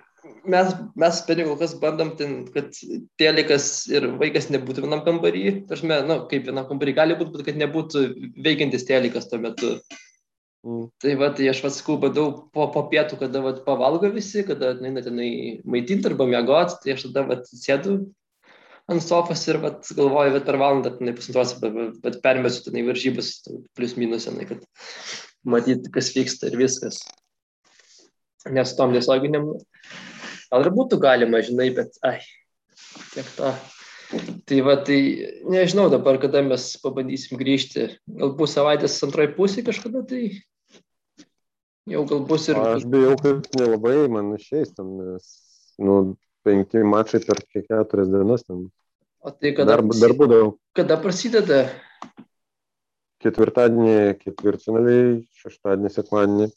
[0.44, 2.72] mes, mes bent kol kas bandom ten, kad
[3.20, 5.44] telikas ir vaikas nebūtų vienam kambarį.
[5.70, 8.04] Tašme, nu, kaip vienam kambarį gali būti, bet kad nebūtų
[8.44, 9.76] veikiantis telikas tuo metu.
[10.64, 10.86] Mm.
[11.02, 14.72] Tai va, tai aš vas sakau, bandau po, po pietų, kada va, pavalgo visi, kada
[14.80, 15.30] eina tenai
[15.68, 17.98] maitinti arba miegoti, tai aš tada va, sėdu
[18.88, 23.34] ant sofos ir va, galvoju, va, per valandą, tenai pusantros, bet, bet permesiu tenai varžybas,
[23.76, 24.64] plus minus, tenai, kad
[25.44, 27.02] matyti, kas vyksta ir viskas.
[28.52, 29.52] Nes tom tiesioginiam,
[30.54, 32.20] gal ir būtų galima, žinai, bet, ai,
[33.10, 33.50] tiek to.
[34.46, 34.98] Tai va, tai
[35.50, 37.88] nežinau dabar, kada mes pabandysim grįžti.
[38.06, 40.28] Galbūt savaitės antroji pusė kažkada, tai
[41.90, 42.60] jau gal bus ir...
[42.60, 45.26] Aš bijau, kad nelabai man išeis ten, nes,
[45.82, 46.14] nu,
[46.46, 48.68] penki mačai per keturias dienas ten.
[49.24, 51.64] O tai kada, Dar, prasi- dar būdavo kada prasideda?
[53.24, 56.48] ketvirtadienį, ketvirtfinaliai, šeštadienį, sekmadienį,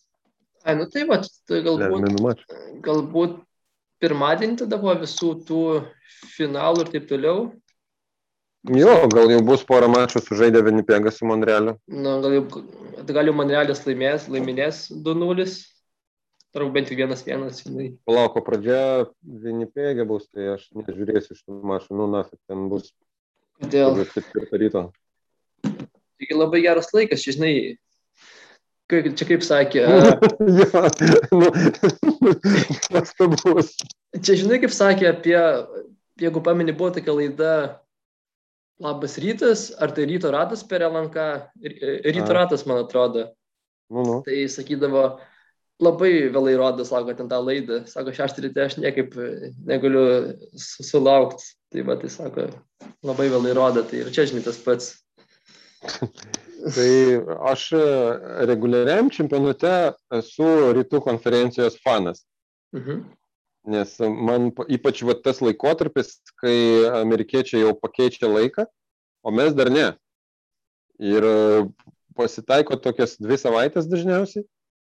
[0.67, 2.41] Ai, nu tai va, tai galbūt,
[2.83, 3.37] galbūt
[4.03, 5.61] pirmadienį tada po visų tų
[6.35, 7.47] finalų ir taip toliau.
[8.67, 11.77] Jo, gal jau bus porą mačų sužaidė Vinipėgas su Monrealiu.
[11.87, 12.43] Na, gal jau,
[12.97, 15.47] tai gal jau Monrealis laimės, laiminės 2-0.
[16.57, 17.87] Arba bent jau 1-1, žinai.
[18.09, 18.79] Palauko pradžia
[19.21, 22.89] Vinipėgė bus, tai aš nežiūrėsiu šitų mačų, nu, na, ten bus
[23.57, 23.97] Kodėl?
[26.17, 27.77] Taigi labai geras laikas, žinai.
[28.87, 29.81] Kaip, čia kaip sakė,
[31.39, 31.49] nu,
[32.91, 33.73] nuostabus.
[34.23, 35.35] čia žinai kaip sakė apie,
[36.21, 37.51] jeigu pameni, buvo tokia laida
[38.77, 41.15] Labas rytas, ar tai ryto ratas per LNK,
[42.05, 42.33] ryto A.
[42.37, 43.23] ratas, man atrodo.
[43.89, 44.17] Nu, nu.
[44.21, 45.01] Tai sakydavo,
[45.81, 47.79] labai vėlai rodo, sako, ten tą laidą.
[47.89, 49.17] Sako, šeštą ryte aš niekaip
[49.65, 50.03] negaliu
[50.53, 51.55] su- sulaukti.
[51.73, 52.45] Tai va, tai sako,
[53.01, 53.81] labai vėlai rodo.
[53.81, 54.91] Tai ir čia, žinai, tas pats.
[56.75, 56.91] Tai
[57.51, 57.81] aš e,
[58.49, 59.71] reguliariam čempionate
[60.17, 62.23] esu rytų konferencijos fanas.
[62.75, 63.03] Mhm.
[63.67, 68.65] Nes man pa- ypač va, tas laikotarpis, kai amerikiečiai jau pakeičia laiką,
[69.23, 69.87] o mes dar ne.
[71.03, 71.65] Ir e,
[72.17, 74.45] pasitaiko tokias dvi savaitės dažniausiai,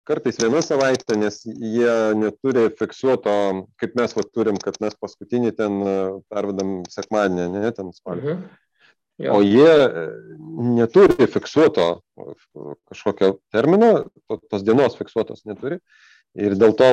[0.09, 3.35] kartais viena savaitė, nes jie neturi fiksuoto,
[3.79, 5.95] kaip mes va, turim, kad mes paskutinį ten e,
[6.33, 8.35] pervedam sekmadienį, ne, ten spalio.
[8.35, 8.59] Mhm.
[9.21, 9.35] Jo.
[9.37, 10.05] O jie e,
[10.79, 12.01] neturi fiksuoto
[12.89, 15.77] kažkokio termino, to- tos dienos fiksuotos neturi.
[16.33, 16.87] Ir dėl to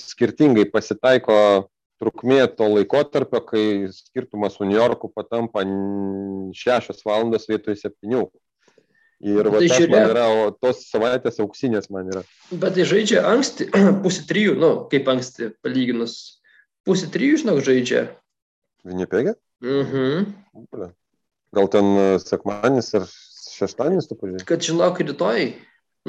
[0.00, 1.68] skirtingai pasitaiko
[2.00, 8.22] trukmė to laikotarpio, kai skirtumas su New Yorku patampa n- šešios valandos vietoj septynių.
[9.28, 10.10] Ir va, Tai žiūrėk.
[10.12, 12.22] yra, o tos savaitės auksinės man yra.
[12.54, 13.66] Bet tai žaidžia anksti,
[14.04, 16.38] pusė trijų, nu, kaip anksti palyginus.
[16.86, 18.04] Pusė trijų, žinok, žaidžia.
[18.86, 19.34] Vinipegė?
[19.64, 20.26] Mhm.
[21.56, 24.46] Gal ten e, sekmadienis ar šeštadienis tu pažiūrėjai?
[24.48, 25.46] Kad žinok, rytoj,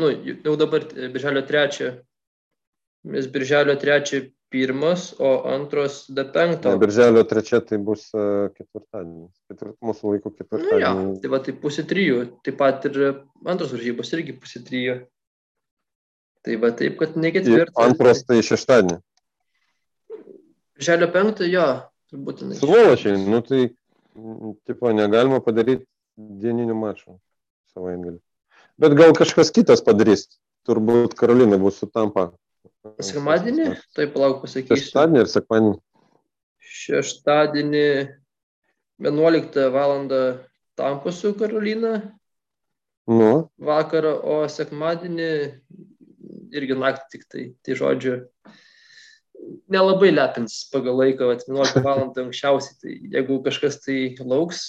[0.02, 0.10] nu,
[0.46, 1.94] jau dabar e, birželio trečią,
[3.10, 6.74] mes birželio trečią pirmas, o antros D penkto.
[6.82, 9.30] Birželio trečia tai bus uh, ketvirtadienis.
[9.50, 11.20] Ketvirt, mūsų laikų Nu, jo, ketvirtadienis.
[11.22, 12.24] tai va, tai pusė trijų.
[12.46, 12.98] Taip pat ir
[13.46, 14.96] antros varžybos irgi pusė trijų.
[16.46, 17.78] Tai va, taip, kad ne Ir ketvirtas.
[17.86, 18.98] antros tai šeštadienį.
[20.82, 21.68] Želio penktą, jo,
[22.12, 22.44] turbūt.
[22.44, 22.60] jinai.
[22.60, 23.62] Sulošiai, nu tai,
[24.70, 25.88] tipo, negalima padaryti
[26.18, 27.16] dieninių mačų
[27.74, 28.20] savaitgalį.
[28.80, 30.28] Bet gal kažkas kitas padarys.
[30.68, 32.30] Turbūt Karolina bus su Tampa.
[33.00, 34.78] Sekmadienį, tai palauk pasakysiu.
[34.78, 35.76] Šeštadienį ir sekmadienį.
[36.80, 37.88] Šeštadienį
[39.08, 39.98] 11 val.
[40.80, 41.98] Tampa su Karolina
[43.10, 45.30] Nu, vakarą, o sekmadienį
[46.54, 47.46] irgi naktį tik tai.
[47.66, 48.18] Tai žodžiu,
[49.70, 52.06] nelabai lepins pagal laiką, vat 11 val.
[52.26, 52.78] anksčiausiai.
[52.82, 54.64] Tai jeigu kažkas tai lauks,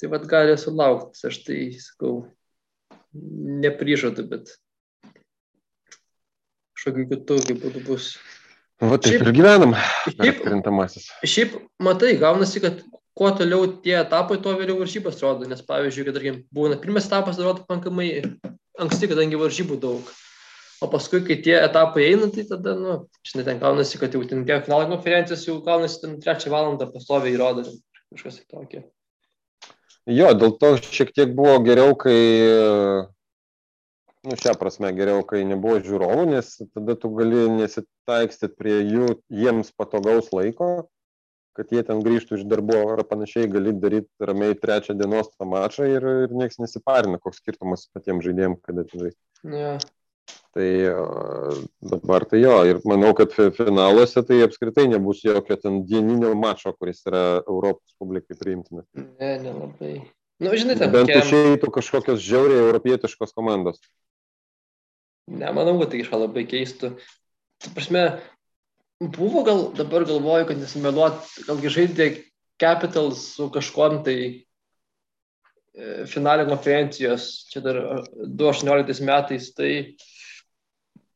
[0.00, 1.26] tai vad gali sulaukti.
[1.28, 2.26] Aš tai sakau,
[3.64, 4.52] neprižadu, bet
[6.76, 8.12] kažkokiu kitu būdu bus.
[8.80, 9.74] va taip Šiaip- ir gyvenam.
[10.06, 10.44] Šiaip,
[11.26, 12.82] šiaip matai, gaunasi, kad
[13.18, 15.48] kuo toliau tie etapai, tuo vėliau varžybos rodo.
[15.50, 18.22] Nes pavyzdžiui, kad tarkim, būna pirmas etapas rodo pakankamai
[18.78, 20.06] anksti, kadangi varžybų daug.
[20.78, 22.92] O paskui, kai tie etapai eina, tai tada, nu,
[23.26, 27.38] žinai, ten gaunasi, kad jau ten tie finalo konferencijos jau gaunasi ten trečią valandą pastoviai
[27.40, 27.64] rodo.
[28.12, 28.84] Kažkas tokio.
[30.08, 32.20] Jo, dėl to šiek tiek buvo geriau, kai,
[34.24, 39.74] nu, šią prasme geriau, kai nebuvo žiūrovų, nes tada tu gali nesitaikstyti prie jų, jiems
[39.76, 40.86] patogaus laiko,
[41.58, 45.90] kad jie ten grįžtų iš darbo ar panašiai, gali daryti ramiai trečią dienos tą mačą
[45.90, 49.10] ir, ir niekas nesiparina, koks skirtumas patiems žaidėjams, kada tai.
[49.42, 49.74] Ja.
[50.56, 50.92] Tai e,
[51.92, 56.72] dabar tai jo, ir manau, kad fi- finaluose tai apskritai nebus jokio ten dieninio mačo,
[56.74, 58.86] kuris yra Europos publikai priimtinas.
[58.96, 59.98] Ne, nelabai.
[60.40, 63.78] Nu, žinai, ten Bent kokie- išeitų kažkokios žiauriai europietiškos komandos.
[65.28, 66.94] Nemanau, kad tai kažką labai keistų.
[67.60, 68.04] Tu prasme,
[69.02, 72.06] buvo gal, dabar galvoju, kad nesimeluot, galgi žaidė
[72.58, 74.16] Capitals su kažkuom tai
[75.76, 77.98] e, finalė konferencijos, čia dar e,
[78.40, 79.70] 2018 metais, tai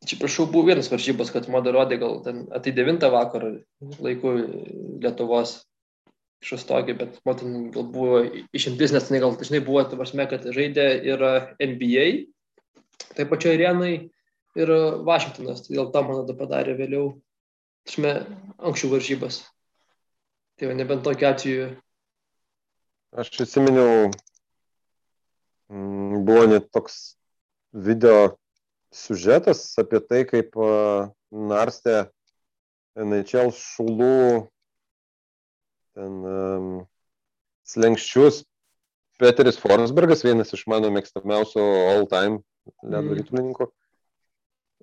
[0.07, 3.53] čia prašau, buvo vienas varžybos, kad man dar rodė gal ten atei 9 vakarą
[4.03, 4.35] laiku
[5.03, 5.61] Lietuvos
[6.43, 8.23] šestokį, bet man ten gal buvo
[8.55, 11.23] išimtis, nes ten gal dažnai buvo, ta prasme, kad žaidė ir
[11.62, 12.07] NBA,
[13.15, 13.95] tai pačioje arenai
[14.59, 14.74] ir
[15.07, 17.15] Vašingtonas, tai dėl to man tada padarė vėliau,
[17.87, 18.16] tašme,
[18.59, 19.41] anksčiau varžybas.
[20.59, 21.70] Tai va, nebent tokiu atveju.
[23.23, 24.11] Aš atsiminiau,
[25.70, 27.15] mm, buvo net toks
[27.73, 28.35] video
[28.93, 30.56] sužetas apie tai, kaip
[31.32, 32.06] narstė
[32.98, 34.48] NHL šulų
[35.97, 36.73] ten um,
[37.69, 38.43] slengščius
[39.20, 41.62] Peteris Forsbergas, vienas iš mano mėgstamiausių
[41.93, 42.40] all-time
[42.82, 43.19] ledo Mm.
[43.20, 43.66] ritulininkų,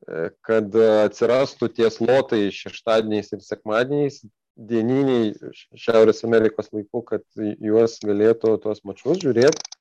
[0.07, 0.76] e, kad
[1.06, 4.22] atsirastų tie slotai šeštadieniais ir sekmadieniais
[4.60, 5.34] dieniniai
[5.80, 9.78] Šiaurės Amerikos laikų, kad juos galėtų tuos mačius žiūrėti.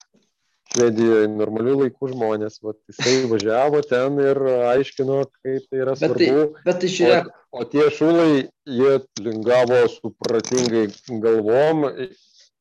[0.69, 4.41] Švedijoje normalių laikų žmonės, vat, jisai važiavo ten ir
[4.75, 6.65] aiškino, kaip tai yra Bet tai, svarbu.
[6.67, 10.89] bet tai žiūrėk, O tie šūlai, jie lingavo supratingai
[11.23, 11.87] galvom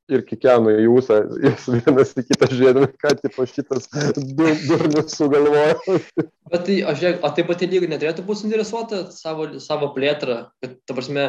[0.07, 5.97] ir kikeno į jūsą, jis vienas į kitą žiūrėdami, ką tipo šitas du, durnius sugalvojo.
[6.53, 10.39] bet tai, aš žiūrėk, o taip pat ir lyga neturėtų būti suinteresuota savo, savo plėtrą,
[10.63, 11.27] kad, ta prasme,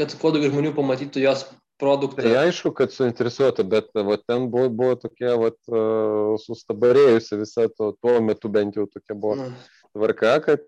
[0.00, 1.44] kad kuo daugiau žmonių pamatytų jos
[1.80, 2.22] produktą.
[2.22, 8.20] Tai aišku, kad suinteresuota, bet va, ten buvo, buvo tokia uh, sustabarėjusi visa to, tuo
[8.24, 9.50] metu bent jau tokia buvo
[9.94, 10.64] tvarka, kad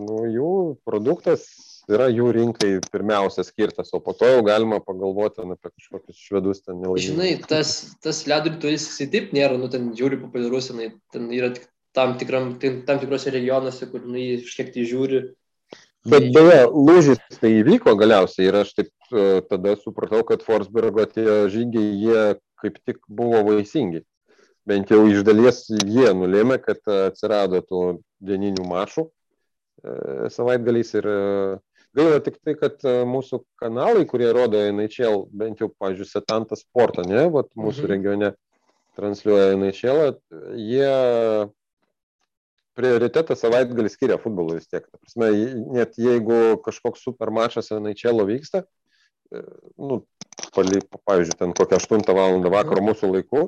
[0.00, 0.52] nu, jų
[0.88, 1.44] produktas
[1.92, 6.80] yra jų rinkai pirmiausia skirtas, o po to jau galima pagalvoti apie kažkokius švedus ten
[6.80, 7.12] nelaimingus.
[7.12, 11.52] Žinai, tas, tas ledo ritulis, jisai taip nėra, nu, ten žiūri populiarus, jinai, ten yra
[11.54, 15.22] tik tam, tikram, ten, tam tikrose regionuose, kur jinai kažkiek tai žiūri.
[16.06, 18.90] Bet beje, lūžis tai įvyko galiausiai ir aš taip
[19.50, 22.22] tada supratau, kad Forsbergo tie žygiai, jie
[22.62, 24.02] kaip tik buvo vaisingi.
[24.66, 27.82] Bent jau iš dalies jie nulėmė, kad e, atsirado tų
[28.26, 31.18] dieninių mačų e, savaitgaliais ir e,
[31.96, 37.04] gaila tik tai, kad e, mūsų kanalai, kurie rodo NHL, bent jau, pavyzdžiui, Setantas sportą,
[37.06, 37.92] ne, vat mūsų Mhm.
[37.92, 38.32] regione
[38.96, 40.16] transliuoja NHL,
[40.56, 40.90] jie
[42.76, 44.84] prioritetą savaitgalį skiria futbolui vis tiek.
[44.84, 45.30] Ta prasme,
[45.72, 48.66] net jeigu kažkoks super mačas NHL vyksta, e,
[49.78, 50.00] nu,
[50.54, 52.40] pali, pavyzdžiui, ten kokią 8 val.
[52.52, 53.46] vakaro mūsų laiku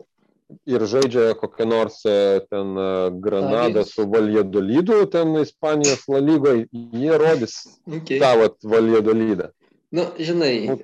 [0.69, 2.87] ir žaidžia kokią nors e, ten e,
[3.25, 8.21] Granadą su Valjedolydu, ten Ispanijos lalygoje, jie rodys Okay.
[8.21, 9.51] vat Valjedolydą.
[9.93, 10.77] Nu, žinai, Nu,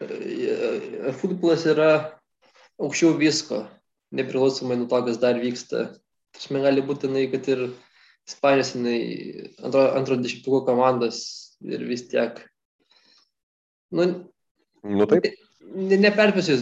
[0.00, 1.90] e, futbolas yra
[2.78, 3.64] aukščiau visko,
[4.14, 5.88] nepriklausomai nuo to, kas dar vyksta.
[6.34, 7.68] Tasme gali būti, jinai, kad ir
[8.28, 11.22] Ispanijos antro, antro dešimtuko komandos
[11.64, 12.42] ir vis tiek.
[13.94, 14.08] Nu,
[14.86, 15.26] Nu taip,
[15.74, 16.58] ne, neperspėsiu,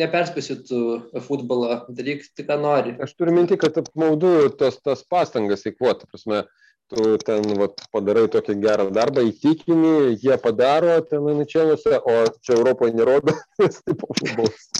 [0.00, 0.80] neperspėsiu tu
[1.26, 2.96] futbolą, daryk tik, ką nori.
[3.02, 6.08] aš turiu minti, kad apmaudu tas, tas pastangas įkvoti.
[6.10, 6.44] Prasme,
[6.90, 12.96] tu ten vat, padarai tokį gerą darbą, įtikini, jie padaro ten Aničelose, o čia Europoje
[12.96, 14.70] nerodo, nes taip futbolas.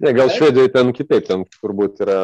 [0.00, 0.32] Ne, gal.
[0.32, 2.20] Švedijoje ten kitaip, ten turbūt yra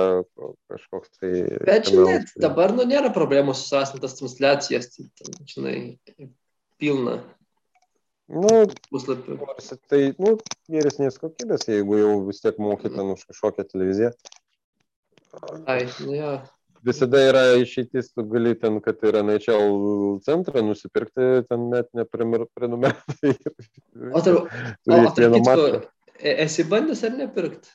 [0.71, 1.35] kažkoks tai...
[1.69, 5.77] Bet kanalas, net dabar nu, nėra problemų susirasti tas transliacijas, tai, ten, žinai,
[6.81, 7.21] pilna
[8.31, 8.63] Nu,
[8.95, 9.41] puslapių.
[9.41, 10.37] Nors Tai, nu,
[10.71, 14.13] geresnės kokybės, jeigu jau vis tiek moki ten už kažkokią televiziją.
[15.67, 16.33] Ai, nu jo.
[16.87, 19.75] Visada yra išeitis, tu gali ten, kad ir NHL
[20.25, 22.95] centrą nusipirkti, ten net neprenumeratą.
[24.15, 24.47] O tarp,
[24.89, 25.67] o, o tarp kitko,
[26.17, 27.69] e- esi bandęs ar nepirkt?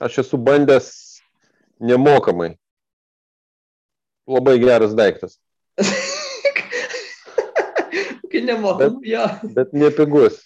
[0.00, 0.88] Aš esu bandęs
[1.82, 2.54] nemokamai.
[4.30, 5.36] Labai geras daiktas,
[8.40, 9.24] Kai nemokam, jo.
[9.54, 10.40] bet nepigus.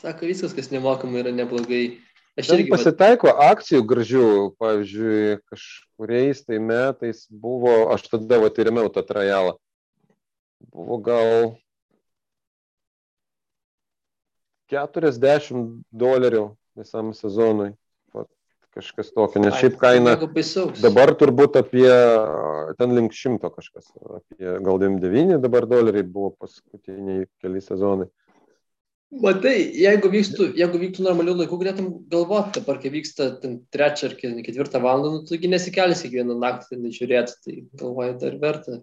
[0.00, 2.00] Sako, viskas, kas nemokamai yra neblogai.
[2.38, 4.26] Aš Ten irgi vat, pasitaiko akcijų gražių,
[4.62, 9.56] pavyzdžiui, kažkuriais tai metais buvo, aš tada va tyrimiau tą trajalą.
[10.74, 11.54] Buvo gal
[14.70, 16.44] 40 dolerių
[16.78, 17.72] visam sezonui.
[18.78, 20.12] Kažkas tokio, nes ai, šiaip kaina
[20.78, 21.88] dabar turbūt apie
[22.78, 23.88] ten link šimto kažkas,
[24.20, 28.06] apie gal 99 dabar doleriai buvo paskutiniai keli sezonai.
[29.08, 34.16] Matai, jeigu vyktų, jeigu vyktų normalių laikų, galėtum galvoti, dabar kai vyksta ten trečią ar
[34.20, 38.76] ke- ketvirtą valandą, nu, tugi nesikelsi kiekvieną naktį ten žiūrėti, tai galvoju, dar verta.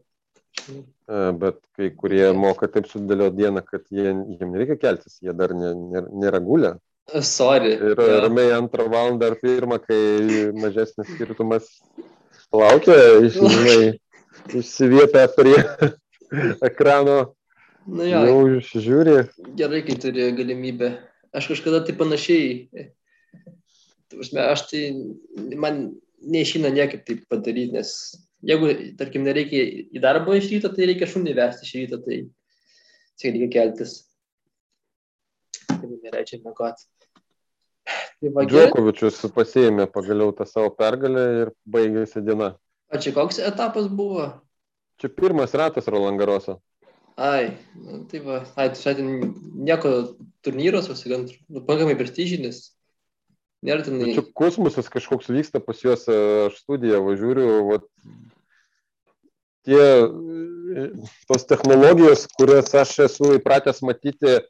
[0.65, 4.07] E, Bet kai kurie moka taip sudėlioti dieną, kad jie,
[4.39, 6.73] jiem nereikia keltis, jie dar ne- nėra gulę.
[7.21, 7.75] Sorry.
[7.77, 8.19] Ir jo.
[8.25, 9.99] ramiai antrą valandą ar pirmą, kai
[10.57, 11.67] mažesnis skirtumas
[12.49, 12.95] laukia,
[13.29, 13.99] žinai,
[14.49, 15.57] išsivietę prie
[16.65, 17.35] ekrano,
[17.85, 19.13] Nu jo, jau žiūri.
[19.59, 20.87] gerai, kai turi galimybę.
[21.37, 22.65] Aš kažkada tai panašiai.
[24.41, 24.81] Aš tai,
[25.53, 25.91] man
[26.25, 27.91] neišina niekaip taip padaryti, nes
[28.41, 29.61] jeigu, tarkim, nereikia
[29.93, 32.23] į darbą iš ryto, tai reikia šunį vesti iš ryto, tai
[33.21, 33.93] čia reikia keltis.
[35.69, 36.87] Tai man nereičia mėgoti.
[38.23, 38.45] Tai va.
[38.47, 42.53] Džokovičius pasėmė pagaliau tą savo pergalę ir baigėsi diena.
[42.93, 44.29] O čia koks etapas buvo?
[45.01, 46.61] Čia pirmas ratas Roland Garoso.
[47.15, 49.91] Ai, nu, tai va, ai, šiandien nieko
[50.43, 52.73] turnyros, pasigan, nu, pakankamai prestižinis.
[53.63, 53.95] Nėra ten...
[53.99, 56.17] Nu, Čia kosmosas kažkoks vyksta pas juos, e,
[56.49, 57.87] aš studiją važiuoju, vat,
[59.67, 60.89] tie, e,
[61.31, 64.41] tos technologijos, kurias aš esu įpratęs matyti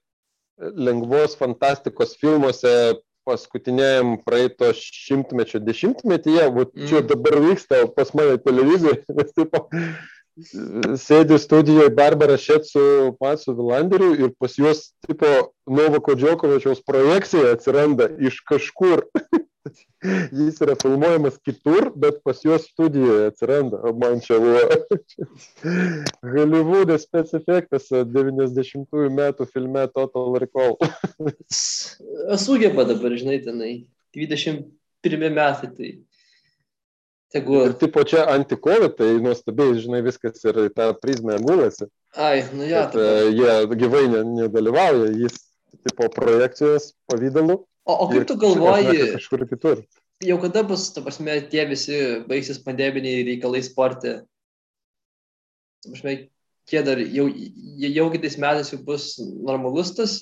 [0.57, 2.73] lengvos fantastikos filmuose
[3.25, 6.49] paskutiniajam praeito šimtmečio dešimtmetyje,
[6.87, 7.07] čia Mm.
[7.07, 9.57] dabar vyksta pas mane televizijoje, nes taip
[10.99, 15.29] sėdi studijoje Barbara Šet su Patsu Vilanderiu ir pas juos tipo
[15.65, 19.05] Novako Džokovičiaus projekcija atsiranda iš kažkur.
[20.37, 23.81] Jis yra filmuojamas kitur, bet pas juos studijoje atsiranda.
[23.97, 24.61] Man čia buvo
[26.35, 30.77] Hollywood'e spec efektas 90-ųjų metų filme Total Recall.
[32.45, 33.73] Sugeba dabar, žinai, tenai.
[34.15, 35.93] 21 metai, tai.
[37.35, 37.65] Tegu.
[37.67, 41.89] Ir tipo čia anti-covid, tai nuostabiai, žinai, viskas ir tą prizmę gulasi.
[42.15, 42.85] Ai, nu jo.
[42.85, 45.41] kad e, jie gyvai ne- nedalyvauja, jis
[45.83, 47.65] tipo projekcijos pavydalu.
[47.85, 49.83] O, o kaip tu galvoji, Kažkur kitur.
[50.25, 51.99] jau kada bus, ta prasme, tie visi
[52.29, 54.15] baigsis pandeminiai reikalai sporte?
[55.83, 56.15] Ta prasme,
[56.65, 57.27] tie dar jau,
[57.77, 60.17] jau kitais metais jau bus normalus tas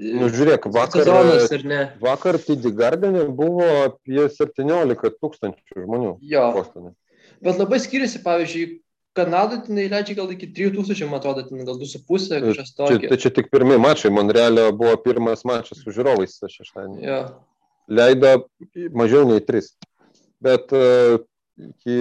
[0.00, 1.52] Nu, žiūrėk, vakar, sezonas,
[2.00, 6.14] vakar TD Gardenė buvo apie 17 tūkstančių žmonių.
[6.24, 6.48] Jo.
[6.56, 6.94] Bostone.
[7.44, 8.78] Bet labai skiriasi, pavyzdžiui,
[9.14, 13.08] Kanadai ten leidžia gal iki 3000, man atrodo, ten gal 2,5 kažkas Čia, tokio.
[13.12, 17.04] tai čia tik pirmie mačai, Monrealio buvo pirmas mačas su žiūrovais šeštadienį.
[17.06, 17.20] Jo.
[17.94, 18.32] Leido
[18.96, 19.68] mažiau nei 3.
[20.42, 20.82] Bet e,
[21.68, 21.98] iki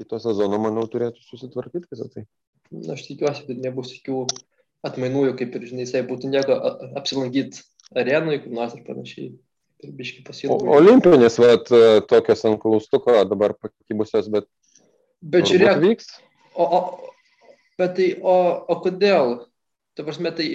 [0.00, 2.24] kito sezono, manau, turėtų susitvarkyti visą tai.
[2.72, 4.24] Na, aš tikiuosi, kad nebus jokių
[4.88, 6.56] atmainų, kaip ir, žinai, jisai būtų nieko
[6.98, 7.62] apsilankyti
[7.96, 9.30] arenoje, kur nors ir panašiai.
[9.82, 10.66] Ir biški O, pasilgti.
[10.78, 14.46] olimpinės, vat, e, tokios ant klaustuko dabar pakibusios, bet
[15.22, 16.08] Bet žiūrėk, vyks.
[16.58, 16.80] o, o,
[17.78, 18.34] bet tai, o,
[18.66, 19.36] o kodėl?
[19.94, 20.48] Tai prasme, tai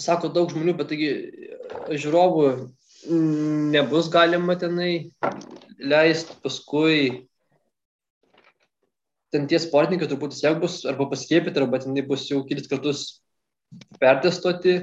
[0.00, 1.10] sako daug žmonių, bet taigi
[1.88, 5.10] žiūrovų mm, nebus galima tenai
[5.80, 7.26] leisti paskui.
[9.30, 13.22] Ten tie sportininkai turbūt vis tiek bus arba paskiepyti, arba tenai bus jau kelis kartus
[14.02, 14.82] pertestuoti.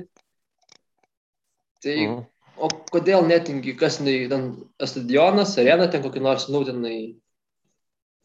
[1.83, 2.25] Tai Mhm.
[2.57, 4.47] O kodėl netingi, kas nei ten
[4.81, 7.13] stadionas, arena, ten kokį nors, tenai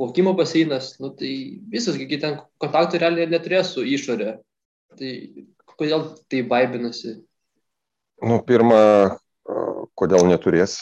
[0.00, 1.32] plaukimo baseinas, nu, tai
[1.72, 4.36] visas, kai ten kontaktų realiai neturės su išorė.
[4.98, 5.10] Tai
[5.76, 7.16] kodėl tai baibinasi?
[8.22, 8.82] Nu, pirmą,
[9.98, 10.80] kodėl neturės?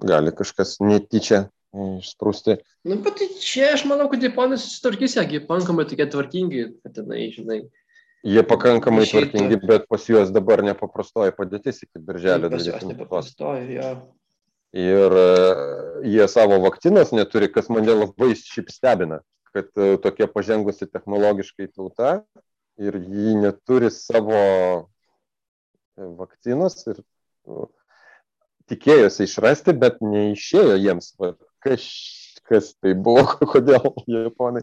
[0.00, 2.56] Gali kažkas netyčia išsprūsti.
[2.88, 7.28] Nu, bet tai čia aš manau, kad Japonai susitvarkys, jie pakankamai tokie tvarkingi, kad tenai,
[7.34, 7.60] žinai.
[8.26, 9.30] Jie pakankamai išeitų.
[9.30, 12.56] tvarkingi, bet pas juos dabar nepaprastoji padėtis iki birželio 20.
[12.56, 13.92] Pas juos nepaprastoji, jo.
[14.72, 15.30] Ir e,
[16.06, 19.18] jie savo vakcinos neturi, kas mane labai šiaip stebina,
[19.50, 22.20] kad e, tokia pažengusi technologiškai tauta
[22.78, 27.02] ir jį neturi savo e, vakcinos ir
[28.70, 31.16] tikėjosi išrasti, bet neišėjo jiems.
[31.66, 31.90] Kas,
[32.46, 33.26] kas tai buvo,
[33.56, 34.62] kodėl japonai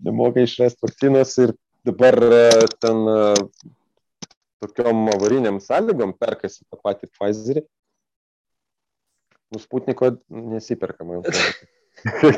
[0.00, 1.52] nemoka išrasti vakcinos ir
[1.84, 2.16] dabar
[2.80, 3.04] ten
[4.64, 7.68] tokiom avariniam sąlygom perkasi tą patį Pfizerį.
[9.54, 11.68] Nu, Sputniko nesiperka, man atrodo.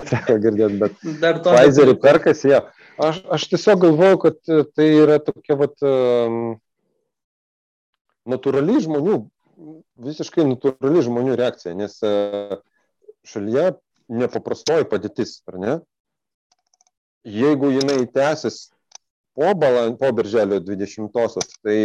[0.09, 1.53] Teko girdėti, bet Dar to.
[1.53, 2.61] Pfizerį perkasi, jo.
[3.01, 4.39] Aš, aš tiesiog galvoju, kad
[4.77, 5.75] tai yra tokia vat,
[8.31, 9.21] natūrali žmonių,
[10.07, 12.59] visiškai natūrali žmonių reakcija, nes uh,
[13.29, 13.73] šalyje
[14.11, 15.79] nepaprastoji padėtis, ar ne?
[17.29, 18.71] Jeigu jinai tęsis
[19.37, 21.77] po, balan, po birželio 20-osios, tai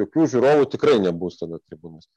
[0.00, 2.08] jokių žiūrovų tikrai nebus tada tribūnos.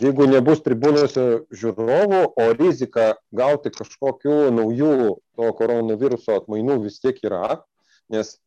[0.00, 4.94] Jeigu nebus tribūnose žiūrovų, o rizika gauti kažkokių naujų
[5.36, 7.58] to koronaviruso atmainų vis tiek yra,
[8.12, 8.38] nes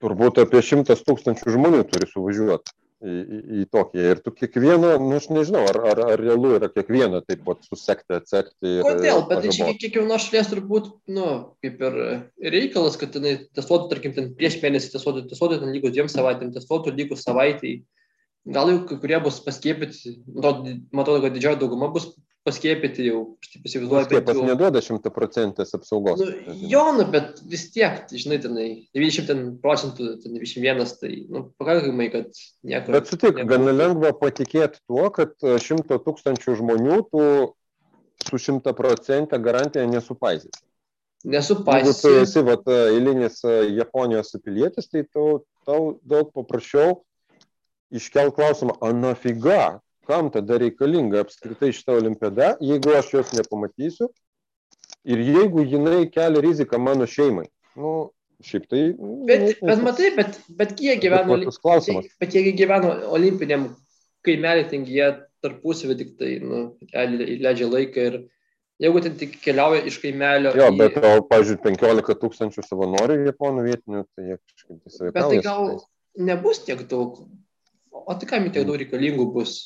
[0.00, 4.14] turbūt apie šimtas tūkstančių žmonių turi suvažiuoti į, į, į Tokiją.
[4.14, 8.16] Ir tu kiekvieną, nu aš nežinau, ar, ar, ar realu yra kiekvieną taip pat susekti,
[8.16, 8.78] atsekti.
[8.78, 9.22] Ir, Kodėl?
[9.28, 11.28] Bet tai čia kiekvienos šalies turbūt, nu,
[11.60, 12.00] kaip ir
[12.56, 16.96] reikalas, kad tenai testuotų, tarkim, ten prieš mėnesį testuotų, testuotų ten lygus dviem savaitėm, testuotų
[16.96, 17.82] lygus savaitėjai.
[18.48, 20.16] Gal jau kai kurie bus paskiepyti,
[20.96, 22.08] matau, kad didžioji dauguma bus
[22.48, 24.06] paskiepyti jau, aš taip įsivaizduoju.
[24.06, 24.46] Skiepas jau...
[24.48, 26.22] neduoda šimtaprocentės apsaugos.
[26.22, 32.08] Nu, jo, nu, bet vis tiek, žinai, tenai 90 procentų, ten 91, tai nu, pakankamai,
[32.14, 32.94] kad nieko.
[32.94, 37.26] Bet sutik, gana lengva patikėti tuo, kad 100 tūkstančių žmonių tu
[38.28, 40.64] su 100 procentą garantija nesupaisys.
[41.28, 42.00] Nesupaisys.
[42.00, 43.42] Jeigu tu esi vat, eilinis
[43.74, 47.00] Japonijos pilietis, tai tau, tau daug paprasčiau
[47.94, 54.08] iškelt klausimą, o nafiga, kam tada reikalinga apskritai šita olimpiada, jeigu aš jos nepamatysiu
[55.08, 57.46] ir jeigu jinai kelia riziką mano šeimai.
[57.78, 58.10] Nu,
[58.44, 58.82] šiaip tai.
[58.98, 63.68] Nu, bet, ne, bet matai, bet, bet kiek gyveno, bet, bet kiek gyveno olimpiniam
[64.26, 65.12] kaimelį, ten jie
[65.44, 68.18] tarpusavį tik tai nu, leidžia laiką ir
[68.82, 70.54] jeigu ten tik keliauja iš kaimelio.
[70.58, 70.78] Jo, į...
[70.80, 75.12] bet, o, pažiūrėjau, 15 tūkstančių savanorių japonų vietinių, tai jie kažkaip visai.
[75.12, 75.76] Bet tai gal
[76.30, 77.20] nebus tiek daug.
[77.92, 79.58] O tai kam tiek daug reikalingų bus?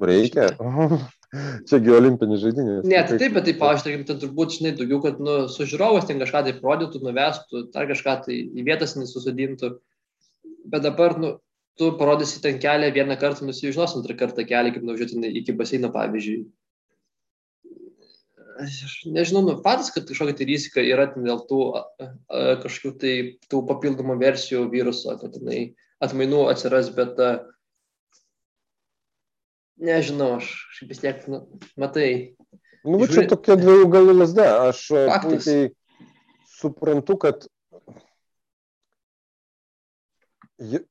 [0.00, 0.50] Reikia.
[1.68, 2.84] Čiagi olimpinis žaidynės.
[2.86, 6.20] Ne, tai taip, bet tai, pavyzdžiui, ten turbūt, žinai, daugiau, kad nu, su žiūrovas ten
[6.22, 9.72] kažką tai rodytų, nuvestų, dar kažką tai į vietas nesusadintų.
[10.70, 11.32] Bet dabar, nu,
[11.80, 16.44] tu parodysi ten kelią vieną kartą, nusižinos antrą kartą kelią, kaip nuvažiuoti iki baseino, pavyzdžiui.
[18.62, 21.64] Aš nežinau, nu, patys, kad kažkokia tai rizika yra dėl tų
[22.62, 23.14] kažkokių tai
[23.50, 25.72] tų papildomų versijų viruso, kad tenai
[26.04, 27.32] atmainų atsiras, bet a,
[29.80, 30.50] nežinau, aš
[30.88, 31.44] vis tiek, nu,
[31.80, 32.36] matai.
[32.84, 34.48] Nu, va, čia tokia dviejų galų lasda.
[34.68, 35.68] Aš e, puikiai
[36.58, 37.46] suprantu, kad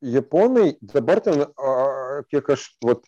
[0.01, 1.45] Japonai dabar ten,
[2.29, 3.05] kiek aš vat,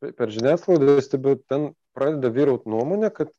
[0.00, 3.32] per žiniasklaidą stebiu, ten pradeda vyrauti nuomonė, kad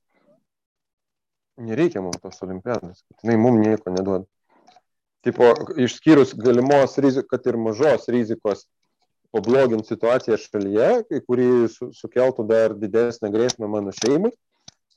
[1.62, 4.28] nereikia mums tos olimpiados, kad jinai mums nieko neduoda.
[5.22, 8.66] Tipo, išskyrus galimos rizikos, kad ir mažos rizikos
[9.32, 10.90] pablogint situaciją šalyje,
[11.28, 14.32] kuri sukeltų dar didesnę grėsmę mano šeimai.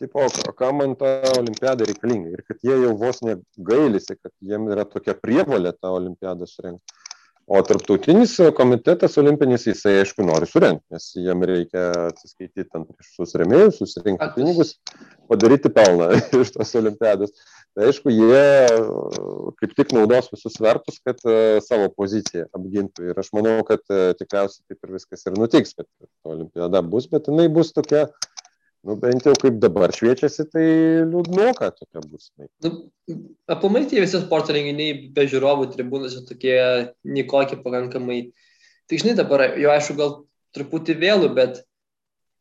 [0.03, 0.27] Tipo,
[0.59, 5.15] kam man ta olimpiada reikalinga ir kad jie jau vos negailisi, kad jiem yra tokia
[5.15, 7.04] prievalė tą olimpiadą surengti.
[7.47, 13.83] O tarptautinis komitetas olimpinis, jisai aišku nori surengti, nes jiem reikia atsiskaityti ant prieš susiremėjus,
[13.83, 14.71] susirinkti pinigus,
[15.29, 16.09] padaryti pelną
[16.41, 17.35] iš tos olimpiados.
[17.75, 18.45] Tai aišku, jie
[19.61, 23.11] kaip tik naudos visus svertus, kad uh, savo poziciją apgintų.
[23.11, 25.89] Ir aš manau, kad uh, tikriausiai taip ir viskas ir nutiks, kad
[26.25, 28.07] olimpiada bus, bet jinai bus tokia,
[28.85, 30.65] nu bent jau kaip dabar šviečiasi, tai
[31.09, 32.29] liūdnoka tokia bus.
[32.65, 32.73] Nu,
[33.51, 36.59] aplamai tie visi sporto renginiai be žiūrovų tribūnose tokie
[37.09, 38.19] nikokie pakankamai.
[38.91, 40.13] Tai žinai, dabar jau aišku, gal
[40.57, 41.63] truputį vėlų, bet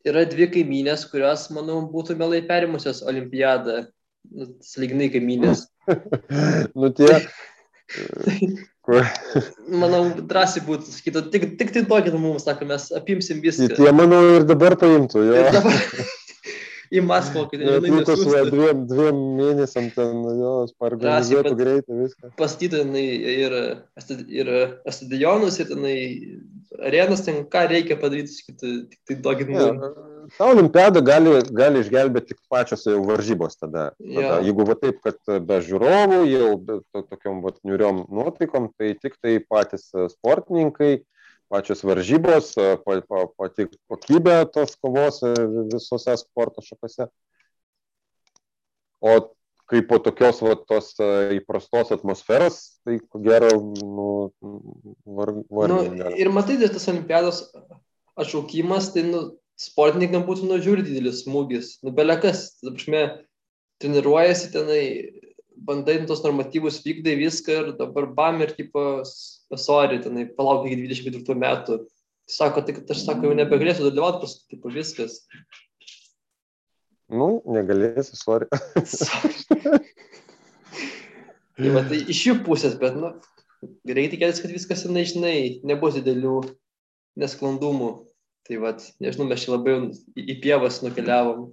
[0.04, 3.86] yra dvi kaimynės, kurios, manau, būtų mielai perimusios olimpiadą
[4.30, 5.64] nu, saliginai kaimynės.
[6.78, 7.12] nu tie.
[9.84, 13.72] manau, drąsiai būtų sakyti, tik, tik tai tokį mums, sako, mes apimsim viską.
[13.78, 15.40] Tie, manau, ir dabar paimtų, jo.
[15.40, 15.80] Ir dabar,
[16.94, 18.22] į Maskvą, kad jinai likus
[18.52, 22.32] dviem, dviem mėnesiam ten jos parganizuotų pat- greitai viską.
[22.38, 23.04] Pastatytų jinai
[23.34, 23.56] ir,
[24.40, 24.50] ir
[24.94, 25.96] stadionus, ir tenai
[26.78, 29.16] arenas, ten ką reikia padaryti, tik tai
[29.54, 30.36] Ne, mums.
[30.38, 33.90] Ta olimpiada gali, gali išgelbėti tik pačios jau varžybos tada.
[33.98, 34.38] tada.
[34.38, 34.38] Jo.
[34.46, 39.18] Jeigu va taip, kad be žiūrovų, jau be to, tokiom va niuriom nuotaikom, tai tik
[39.20, 41.02] tai patys sportininkai,
[41.54, 42.50] pačios varžybos,
[42.82, 45.20] pa, pa, pati kokybė tos kovos
[45.70, 47.06] visose sporto šakose.
[49.04, 49.14] O
[49.70, 50.92] kai po tokios va, tos
[51.36, 54.08] įprastos atmosferos, tai ko gero, nu,
[55.06, 56.18] var, Nu, vargiai gali.
[56.20, 57.40] ir matai, tai tas olimpiados
[58.20, 59.22] atšaukimas, tai nu,
[59.60, 61.78] sportininkam būtų nužiūri didelis smūgis.
[61.86, 63.04] Nu, belekas, prasme,
[63.82, 64.82] treniruojasi tenai,
[65.56, 69.02] bandai tos normatyvus vykdai viską ir dabar bam ir tipo,
[69.56, 71.78] sorry, tenai, palauk iki 24 metų.
[72.30, 75.20] Sako, tai kad aš sako, jau nebegalėsiu dalyvauti, paskui tipo viskas.
[77.12, 78.48] Nu, negalėsi, sorry.
[81.54, 83.12] Tai, va, tai iš jų pusės, bet, nu,
[83.86, 86.40] reikia tikėtis, kad viskas, jinai, žinai, nebus didelių
[87.22, 87.90] nesklandumų.
[88.48, 88.72] Tai, va,
[89.04, 89.76] nežinau, mes čia labai
[90.18, 91.52] į pievas nukeliavom.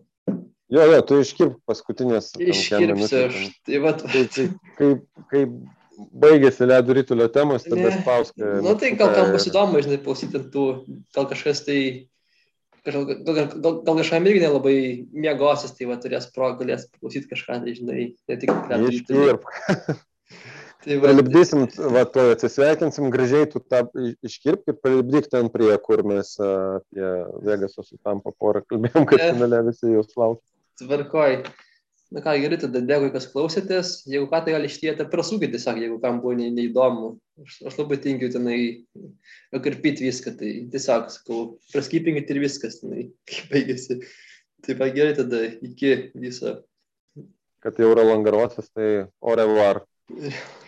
[0.72, 2.32] Jo, jo, tu iškirp paskutinės.
[2.40, 3.40] Iškirpsiu aš.
[3.68, 4.46] Tai, va, Tai, tai,
[4.78, 4.92] kai,
[5.32, 5.42] kai
[6.24, 7.98] baigėsi ledo rytulio temos, tada Ne.
[8.00, 8.38] spausk.
[8.40, 10.64] nu, tai gal kam bus įdomu, žinai, klausyti tų,
[11.16, 11.80] gal kažkas tai,
[12.88, 13.50] gal, gal, gal,
[13.84, 14.78] gal, kažkam irgi nelabai
[15.12, 19.28] miegosis, tai va, turės pro, galės klausyti kažką, tai, žinai, ne tik ledo ritulį.
[19.28, 20.00] Iškirp.
[20.82, 25.70] Tai va, Palipdysim, va, to atsisveikinsim, gražiai tu tą i- iškirp ir palipdyk ten prie,
[25.78, 27.10] kur mes apie
[27.46, 30.42] Vegaso su Tampa porą kalbėjom, kad finale visi jūs laukia.
[30.82, 31.42] Tvarkoj.
[32.12, 33.92] Na ką, gerai, tada dėkui, kas klausėtės.
[34.12, 37.14] Jeigu ką, tai gali ištietę prasūkit tiesiog, jeigu kam buvo ne, neįdomu.
[37.40, 38.58] Aš, aš labai tinkiu tenai
[39.56, 41.40] karpyti viską, tai tiesiog sakau,
[41.72, 44.02] praskypinkit ir viskas, tenai, kaip baigėsi.
[44.68, 46.60] Taip, gerai, tada iki viso.
[47.64, 49.86] Kad jau yra langarosas, tai au revoir.